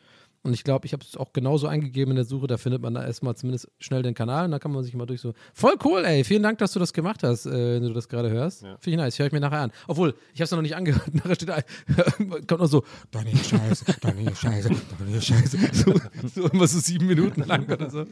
Und 0.44 0.54
ich 0.54 0.64
glaube, 0.64 0.88
ich 0.88 0.94
habe 0.94 1.04
es 1.08 1.16
auch 1.18 1.34
genauso 1.34 1.68
eingegeben 1.68 2.12
in 2.12 2.16
der 2.16 2.26
Suche, 2.26 2.48
da 2.48 2.58
findet 2.58 2.82
man 2.82 2.96
da 2.96 3.06
erstmal 3.06 3.36
zumindest 3.36 3.70
schnell 3.80 4.02
den 4.02 4.16
Kanal 4.16 4.46
und 4.46 4.52
da 4.52 4.58
kann 4.58 4.72
man 4.72 4.84
sich 4.84 4.96
mal 4.96 5.06
durch 5.06 5.22
so. 5.22 5.34
Voll 5.54 5.76
cool, 5.86 6.04
ey. 6.04 6.24
Vielen 6.24 6.42
Dank, 6.42 6.58
dass 6.58 6.74
du 6.74 6.80
das 6.80 6.94
gemacht 6.94 7.22
hast, 7.22 7.46
äh, 7.46 7.76
wenn 7.76 7.84
du 7.84 7.94
das 7.94 8.10
gerade 8.10 8.32
hörst. 8.32 8.62
Finde 8.62 8.80
ich 8.86 8.98
nice. 8.98 9.20
Höre 9.20 9.28
ich 9.28 9.32
mir 9.34 9.40
nachher 9.40 9.60
an. 9.60 9.72
Obwohl, 9.88 10.16
ich 10.34 10.40
habe 10.40 10.46
es 10.46 10.52
noch 10.52 10.62
nicht 10.62 10.76
angehört. 10.76 11.14
Nachher 11.14 11.36
steht 11.36 11.50
da, 11.50 11.62
kommt 12.48 12.62
noch 12.62 12.68
so, 12.68 12.84
Donny 13.12 13.36
Scheiße, 13.36 13.86
Donny 14.02 14.36
Scheiße, 14.36 14.70
Donny 14.98 15.22
Scheiße. 15.22 15.58
So, 15.74 15.94
so 16.34 16.48
immer 16.48 16.68
so 16.68 16.80
sieben 16.80 17.06
Minuten 17.06 17.44
lang 17.44 17.72
oder 17.72 17.90
so. 17.90 18.06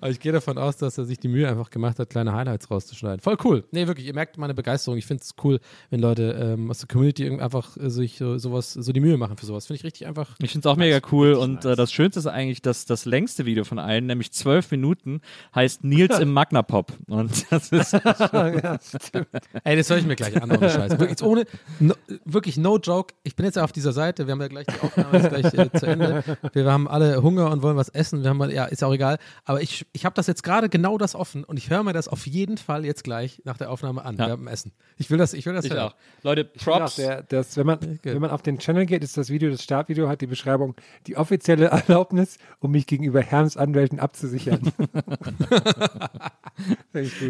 Aber 0.00 0.10
ich 0.10 0.20
gehe 0.20 0.32
davon 0.32 0.58
aus, 0.58 0.76
dass 0.76 0.98
er 0.98 1.04
sich 1.04 1.18
die 1.18 1.28
Mühe 1.28 1.48
einfach 1.48 1.70
gemacht 1.70 1.98
hat, 1.98 2.10
kleine 2.10 2.32
Highlights 2.32 2.70
rauszuschneiden. 2.70 3.20
Voll 3.20 3.36
cool. 3.44 3.64
Nee, 3.72 3.86
wirklich, 3.88 4.06
ihr 4.06 4.14
merkt 4.14 4.38
meine 4.38 4.54
Begeisterung. 4.54 4.98
Ich 4.98 5.06
finde 5.06 5.22
es 5.22 5.34
cool, 5.42 5.58
wenn 5.90 6.00
Leute 6.00 6.32
ähm, 6.40 6.70
aus 6.70 6.78
der 6.78 6.88
Community 6.88 7.24
irgendwie 7.24 7.42
einfach 7.42 7.76
äh, 7.76 7.90
sich 7.90 8.18
so, 8.18 8.38
sowas, 8.38 8.72
so 8.72 8.92
die 8.92 9.00
Mühe 9.00 9.16
machen 9.16 9.36
für 9.36 9.46
sowas. 9.46 9.66
Finde 9.66 9.78
ich 9.78 9.84
richtig 9.84 10.06
einfach. 10.06 10.36
ich 10.40 10.52
finde 10.52 10.68
es 10.68 10.72
auch 10.72 10.76
mega 10.76 11.00
cool 11.10 11.32
und 11.32 11.64
äh, 11.64 11.71
das 11.76 11.92
Schönste 11.92 12.20
ist 12.20 12.26
eigentlich, 12.26 12.62
dass 12.62 12.84
das 12.84 13.04
längste 13.04 13.46
Video 13.46 13.64
von 13.64 13.78
allen, 13.78 14.06
nämlich 14.06 14.32
zwölf 14.32 14.70
Minuten, 14.70 15.20
heißt 15.54 15.84
Nils 15.84 16.18
im 16.18 16.32
Magnapop. 16.32 16.92
Und 17.06 17.50
das 17.50 17.70
ist 17.72 17.94
Ey, 19.64 19.76
das 19.76 19.90
höre 19.90 19.98
ich 19.98 20.06
mir 20.06 20.16
gleich 20.16 20.40
an, 20.42 20.50
ohne 20.50 20.70
Scheiß. 20.70 20.92
Wirklich, 20.92 21.10
jetzt 21.10 21.22
ohne, 21.22 21.44
no, 21.80 21.94
wirklich 22.24 22.56
no 22.56 22.78
joke. 22.78 23.14
Ich 23.22 23.36
bin 23.36 23.46
jetzt 23.46 23.58
auf 23.58 23.72
dieser 23.72 23.92
Seite, 23.92 24.26
wir 24.26 24.32
haben 24.32 24.40
ja 24.40 24.48
gleich 24.48 24.66
die 24.66 24.80
Aufnahme 24.80 25.18
ist 25.18 25.28
gleich 25.28 25.54
äh, 25.54 25.70
zu 25.78 25.86
Ende. 25.86 26.24
Wir 26.52 26.70
haben 26.70 26.88
alle 26.88 27.22
Hunger 27.22 27.50
und 27.50 27.62
wollen 27.62 27.76
was 27.76 27.88
essen. 27.88 28.22
Wir 28.22 28.30
haben, 28.30 28.50
ja, 28.50 28.64
ist 28.66 28.82
auch 28.84 28.92
egal. 28.92 29.18
Aber 29.44 29.62
ich, 29.62 29.86
ich 29.92 30.04
habe 30.04 30.14
das 30.14 30.26
jetzt 30.26 30.42
gerade 30.42 30.68
genau 30.68 30.98
das 30.98 31.14
offen 31.14 31.44
und 31.44 31.56
ich 31.56 31.70
höre 31.70 31.82
mir 31.82 31.92
das 31.92 32.08
auf 32.08 32.26
jeden 32.26 32.58
Fall 32.58 32.84
jetzt 32.84 33.04
gleich 33.04 33.40
nach 33.44 33.56
der 33.56 33.70
Aufnahme 33.70 34.04
an. 34.04 34.16
Ja. 34.16 34.26
Wir 34.26 34.32
haben 34.32 34.46
Essen. 34.46 34.72
Ich 34.96 35.10
will 35.10 35.18
das, 35.18 35.34
ich 35.34 35.46
will 35.46 35.54
das 35.54 35.64
ich 35.64 35.72
hören. 35.72 35.90
auch. 35.90 35.94
Leute, 36.22 36.50
Ich 36.54 36.62
finde 36.62 36.76
auch, 36.76 36.80
Props. 36.80 36.96
der, 36.96 37.22
das, 37.22 37.56
wenn, 37.56 37.66
man, 37.66 37.78
wenn 38.02 38.20
man 38.20 38.30
auf 38.30 38.42
den 38.42 38.58
Channel 38.58 38.86
geht, 38.86 39.02
ist 39.04 39.16
das 39.16 39.30
Video, 39.30 39.50
das 39.50 39.62
Startvideo 39.62 40.08
hat 40.08 40.20
die 40.20 40.26
Beschreibung, 40.26 40.74
die 41.06 41.16
offizielle 41.16 41.61
Erlaubnis, 41.70 42.38
um 42.60 42.70
mich 42.72 42.86
gegenüber 42.86 43.20
Herms 43.20 43.56
Anwälten 43.56 44.00
abzusichern. 44.00 44.60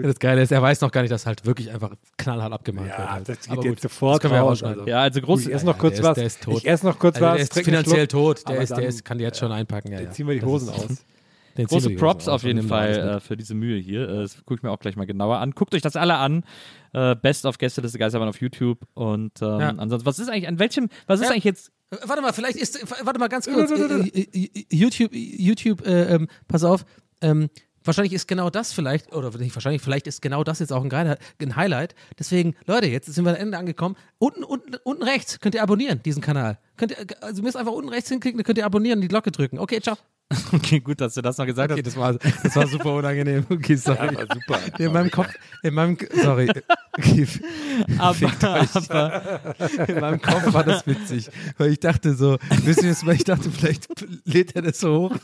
Das 0.02 0.18
Geile 0.18 0.42
ist, 0.42 0.50
er 0.50 0.60
weiß 0.60 0.80
noch 0.80 0.90
gar 0.90 1.02
nicht, 1.02 1.10
dass 1.12 1.26
halt 1.26 1.46
wirklich 1.46 1.70
einfach 1.70 1.92
knallhart 2.18 2.52
abgemacht 2.52 2.86
wird. 2.88 2.98
Ja, 2.98 3.12
Halt. 3.12 3.28
das 3.28 3.40
geht 3.40 3.50
Aber 3.52 3.62
jetzt 3.64 3.74
gut, 3.74 3.80
sofort 3.82 4.14
das 4.16 4.20
können 4.22 4.32
wir 4.34 4.38
ja 4.38 4.42
raus, 4.42 4.62
also. 4.62 4.86
Ja, 4.86 5.00
also 5.02 5.20
groß. 5.20 5.46
ich 5.46 5.54
esse 5.54 5.64
noch 5.64 5.78
kurz 5.78 5.94
der 5.94 6.02
ist- 6.02 6.08
was. 6.08 6.14
der 6.16 6.26
ist 6.26 6.42
tot. 6.42 6.56
Ich 6.58 6.68
esse 6.68 6.84
noch 6.86 6.98
kurz 6.98 7.16
Also, 7.16 7.26
was. 7.26 7.34
der 7.34 7.42
ist 7.42 7.64
finanziell 7.64 8.06
tot. 8.08 8.48
Der, 8.48 8.60
ist, 8.60 8.70
der 8.76 8.84
ist, 8.84 9.04
kann 9.04 9.18
die 9.18 9.24
jetzt 9.24 9.38
schon 9.38 9.52
einpacken. 9.52 9.92
Ja, 9.92 9.98
Dann 9.98 10.06
ja. 10.06 10.10
ziehen 10.12 10.26
wir 10.26 10.34
die 10.34 10.42
Hosen 10.44 10.68
ist- 10.68 10.74
aus. 10.74 11.04
Den 11.56 11.66
Große 11.66 11.90
Props 11.90 12.28
auf 12.28 12.42
jeden 12.44 12.66
Fall 12.66 12.90
äh, 13.16 13.20
für 13.20 13.36
diese 13.36 13.54
Mühe 13.54 13.78
hier. 13.78 14.08
Äh, 14.08 14.22
Das 14.22 14.36
gucke 14.38 14.54
ich 14.54 14.62
mir 14.62 14.70
auch 14.70 14.78
gleich 14.78 14.96
mal 14.96 15.06
genauer 15.06 15.38
an. 15.38 15.52
Guckt 15.52 15.74
euch 15.74 15.82
das 15.82 15.96
alle 15.96 16.16
an. 16.16 16.44
Äh, 16.92 17.14
Best 17.16 17.44
of 17.46 17.58
Gästeliste 17.58 17.98
Geisterbahn 17.98 18.28
auf 18.28 18.40
YouTube. 18.40 18.78
Und 18.94 19.40
ähm, 19.42 19.60
Ja. 19.60 19.68
ansonsten, 19.70 20.06
was 20.06 20.18
ist 20.18 20.28
eigentlich, 20.28 20.48
an 20.48 20.58
welchem, 20.58 20.88
was 21.06 21.20
ist 21.20 21.26
Ja. 21.26 21.32
eigentlich 21.32 21.44
jetzt, 21.44 21.70
Äh, 21.90 21.96
Warte 22.06 22.22
mal, 22.22 22.32
vielleicht 22.32 22.56
ist, 22.56 22.78
warte 23.04 23.18
mal 23.18 23.28
ganz 23.28 23.46
kurz. 23.46 23.70
Äh, 23.70 24.20
äh, 24.20 24.64
YouTube, 24.70 25.10
YouTube, 25.12 25.86
äh, 25.86 26.14
ähm, 26.14 26.28
pass 26.48 26.64
auf. 26.64 26.86
Ähm, 27.20 27.50
wahrscheinlich 27.84 28.14
ist 28.14 28.26
genau 28.28 28.48
das 28.48 28.72
vielleicht, 28.72 29.12
oder 29.12 29.36
nicht 29.38 29.54
wahrscheinlich, 29.54 29.82
vielleicht 29.82 30.06
ist 30.06 30.22
genau 30.22 30.42
das 30.44 30.58
jetzt 30.60 30.72
auch 30.72 30.82
ein 30.84 31.56
Highlight. 31.56 31.94
Deswegen, 32.18 32.54
Leute, 32.66 32.86
jetzt 32.86 33.12
sind 33.12 33.24
wir 33.24 33.30
am 33.32 33.36
Ende 33.36 33.58
angekommen. 33.58 33.96
Unten, 34.18 34.42
unten, 34.42 34.76
unten 34.84 35.02
rechts 35.02 35.38
könnt 35.40 35.54
ihr 35.54 35.62
abonnieren, 35.62 36.00
diesen 36.02 36.22
Kanal. 36.22 36.58
Könnt 36.76 36.92
ihr, 36.92 36.98
also 37.22 37.40
ihr 37.40 37.44
müsst 37.44 37.56
einfach 37.56 37.72
unten 37.72 37.90
rechts 37.90 38.08
hinklicken, 38.08 38.38
dann 38.38 38.44
könnt 38.44 38.58
ihr 38.58 38.66
abonnieren 38.66 38.98
und 38.98 39.02
die 39.02 39.08
Glocke 39.08 39.30
drücken. 39.30 39.58
Okay, 39.58 39.80
ciao. 39.80 39.96
Okay, 40.54 40.80
gut, 40.80 40.98
dass 41.02 41.12
du 41.12 41.20
das 41.20 41.36
noch 41.36 41.44
gesagt 41.44 41.72
Okay, 41.72 41.82
hast. 41.84 41.94
das 41.94 42.00
war, 42.00 42.14
das 42.42 42.56
war 42.56 42.66
super 42.66 42.94
unangenehm. 42.94 43.44
Okay, 43.50 43.76
sorry. 43.76 44.16
war 44.16 44.26
super. 44.32 44.58
In 44.78 44.90
meinem 44.92 45.10
Kopf, 45.10 45.28
in 45.62 45.74
meinem, 45.74 45.98
sorry. 46.22 46.48
Okay, 46.96 47.26
Aber, 47.98 48.16
aber 48.38 49.88
in 49.88 50.00
meinem 50.00 50.20
Kopf 50.20 50.52
war 50.52 50.64
das 50.64 50.86
witzig, 50.86 51.30
weil 51.58 51.72
ich 51.72 51.80
dachte 51.80 52.14
so, 52.14 52.36
wisst 52.64 52.82
ihr 52.82 52.90
was, 52.90 53.04
weil 53.06 53.14
ich 53.16 53.24
dachte, 53.24 53.50
vielleicht 53.50 53.88
lädt 54.26 54.54
er 54.56 54.62
das 54.62 54.80
so 54.80 55.10
hoch, 55.10 55.16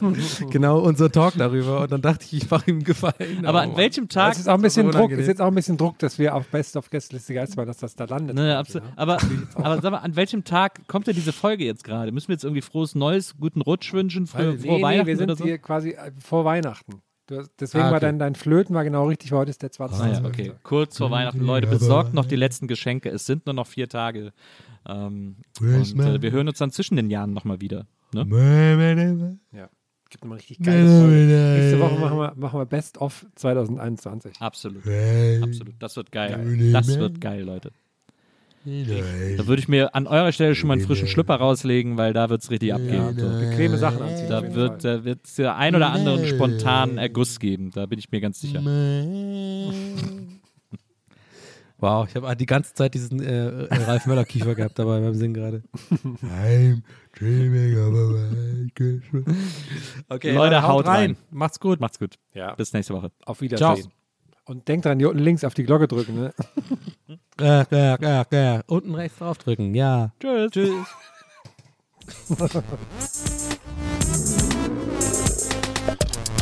genau, 0.50 0.78
unser 0.80 1.10
Talk 1.12 1.34
darüber 1.36 1.80
und 1.82 1.92
dann 1.92 2.00
dachte 2.02 2.24
ich, 2.24 2.34
ich 2.44 2.50
mache 2.50 2.70
ihm 2.70 2.84
Gefallen. 2.84 3.44
aber 3.44 3.58
Oh, 3.58 3.62
an 3.62 3.68
Mann. 3.70 3.76
welchem 3.78 4.08
Tag 4.08 4.32
Es 4.32 4.40
ist 4.40 4.48
auch 4.48 4.54
ein 4.54 4.62
bisschen 4.62 4.90
Druck, 4.90 5.10
ist 5.10 5.26
jetzt 5.26 5.40
auch 5.40 5.48
ein 5.48 5.54
bisschen 5.54 5.76
Druck, 5.76 5.98
dass 5.98 6.18
wir 6.18 6.34
auf 6.34 6.46
Best 6.48 6.76
of 6.76 6.88
Gästeliste 6.90 7.34
Geisterbahn, 7.34 7.66
dass 7.66 7.78
das 7.78 7.94
da 7.94 8.04
landet. 8.04 8.36
Ne, 8.36 8.56
absolut. 8.56 8.88
Aber, 8.96 9.18
aber 9.54 9.80
sag 9.82 9.90
mal, 9.92 9.98
an 9.98 10.16
welchem 10.16 10.44
Tag 10.44 10.80
kommt 10.86 11.06
denn 11.06 11.14
diese 11.14 11.32
Folge 11.38 11.64
jetzt 11.64 11.84
gerade? 11.84 12.12
Müssen 12.12 12.28
wir 12.28 12.34
jetzt 12.34 12.44
irgendwie 12.44 12.62
frohes 12.62 12.94
Neues, 12.94 13.36
guten 13.38 13.60
Rutsch 13.62 13.92
wünschen, 13.92 14.26
frohe, 14.26 14.48
Weil, 14.50 14.58
frohe 14.58 14.76
nee, 14.76 14.82
Weihnachten 14.82 15.02
nee, 15.04 15.06
wir 15.06 15.16
sind 15.16 15.30
oder 15.30 15.36
so? 15.36 15.44
hier 15.44 15.58
quasi 15.58 15.90
äh, 15.90 16.12
vor 16.18 16.44
Weihnachten. 16.44 17.00
Du 17.26 17.36
hast, 17.36 17.50
deswegen 17.60 17.84
Ah, 17.84 17.86
war 17.90 17.96
okay. 17.98 18.06
dein, 18.06 18.18
dein 18.18 18.34
Flöten 18.34 18.74
war 18.74 18.84
genau 18.84 19.06
richtig, 19.06 19.32
weil 19.32 19.40
heute 19.40 19.50
ist 19.50 19.62
der 19.62 19.70
20. 19.70 20.00
Ah, 20.00 20.08
ja, 20.12 20.24
okay. 20.24 20.52
Kurz 20.62 20.96
vor 20.96 21.10
Weihnachten, 21.10 21.40
Leute, 21.40 21.66
besorgt 21.66 22.14
noch 22.14 22.24
die 22.24 22.36
letzten 22.36 22.68
Geschenke. 22.68 23.10
Es 23.10 23.26
sind 23.26 23.44
nur 23.44 23.54
noch 23.54 23.66
vier 23.66 23.88
Tage. 23.88 24.32
Ähm, 24.86 25.36
und 25.60 26.00
äh, 26.00 26.22
wir 26.22 26.30
hören 26.30 26.48
uns 26.48 26.56
dann 26.58 26.70
zwischen 26.70 26.96
den 26.96 27.10
Jahren 27.10 27.34
nochmal 27.34 27.60
wieder. 27.60 27.86
Ne? 28.14 29.38
Ja. 29.52 29.68
Gibt 30.08 30.24
nochmal 30.24 30.38
richtig 30.38 30.60
geile 30.62 30.88
Folge. 30.88 31.56
Nächste 31.58 31.80
Woche 31.80 32.00
machen 32.00 32.16
wir, 32.18 32.32
machen 32.36 32.58
wir 32.60 32.64
Best 32.64 32.96
of 32.96 33.26
2021. 33.34 34.40
Absolut. 34.40 34.82
Absolut. 34.86 35.74
Das 35.80 35.96
wird 35.96 36.10
geil. 36.10 36.70
Das 36.72 36.88
wird 36.98 37.20
geil, 37.20 37.42
Leute. 37.42 37.72
Da 39.36 39.46
würde 39.46 39.60
ich 39.60 39.68
mir 39.68 39.94
an 39.94 40.06
eurer 40.06 40.32
Stelle 40.32 40.54
schon 40.54 40.68
mal 40.68 40.74
einen 40.74 40.86
frischen 40.86 41.08
Schlüpper 41.08 41.36
rauslegen, 41.36 41.96
weil 41.96 42.12
da 42.12 42.28
wird 42.28 42.42
es 42.42 42.50
richtig 42.50 42.74
abgehen. 42.74 43.16
So. 43.18 43.28
Bequeme 43.28 43.78
Sachen 43.78 44.02
anziehen. 44.02 44.28
Da 44.28 44.54
wird 44.54 44.84
wird's 44.84 45.36
der 45.36 45.56
ein 45.56 45.74
oder 45.74 45.90
anderen 45.90 46.26
spontanen 46.26 46.98
Erguss 46.98 47.38
geben. 47.38 47.70
Da 47.72 47.86
bin 47.86 47.98
ich 47.98 48.10
mir 48.10 48.20
ganz 48.20 48.40
sicher. 48.40 48.62
Wow, 51.80 52.08
ich 52.08 52.16
habe 52.16 52.34
die 52.34 52.46
ganze 52.46 52.74
Zeit 52.74 52.92
diesen 52.94 53.22
äh, 53.22 53.72
Ralf 53.72 54.04
Möller-Kiefer 54.06 54.56
gehabt 54.56 54.76
dabei 54.80 54.98
beim 54.98 55.14
Singen 55.14 55.34
gerade. 55.34 55.62
I'm 56.22 56.82
dreaming 57.16 57.78
of 57.78 57.94
a. 57.94 58.32
Okay, 60.12 60.32
Leute, 60.32 60.60
haut 60.64 60.86
rein. 60.86 61.16
Macht's 61.30 61.60
gut. 61.60 61.78
Macht's 61.78 62.00
gut. 62.00 62.16
Ja, 62.34 62.56
Bis 62.56 62.72
nächste 62.72 62.94
Woche. 62.94 63.12
auf 63.24 63.40
Wiedersehen. 63.40 63.76
Ciao. 63.76 63.92
Und 64.44 64.66
denkt 64.66 64.86
dran, 64.86 64.98
hier 64.98 65.08
unten 65.10 65.22
links 65.22 65.44
auf 65.44 65.54
die 65.54 65.62
Glocke 65.62 65.86
drücken. 65.86 66.16
Ne? 66.16 66.34
Ja, 67.40 67.64
ja, 67.70 67.96
ja, 68.00 68.24
ja. 68.30 68.62
Unten 68.66 68.94
rechts 68.94 69.18
draufdrücken, 69.18 69.74
ja. 69.74 70.10
Tschüss. 70.20 70.50
Tschüss. 70.50 70.86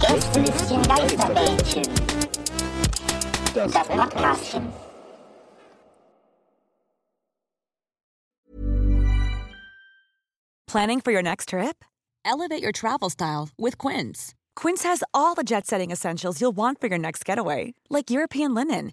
Gästelistchen 0.01 0.83
Geisterbällchen. 0.83 1.85
Das 3.55 3.73
Podcastchen. 3.73 4.73
Planning 10.67 11.01
for 11.01 11.13
your 11.13 11.23
next 11.23 11.51
trip? 11.51 11.85
Elevate 12.25 12.63
your 12.63 12.73
travel 12.73 13.09
style 13.11 13.49
with 13.57 13.79
Quince. 13.79 14.35
Quince 14.57 14.83
has 14.83 15.03
all 15.15 15.35
the 15.35 15.45
jet 15.45 15.67
setting 15.67 15.91
essentials 15.91 16.41
you'll 16.41 16.57
want 16.57 16.81
for 16.81 16.89
your 16.89 16.99
next 16.99 17.25
getaway, 17.25 17.75
like 17.89 18.11
European 18.11 18.53
linen, 18.55 18.93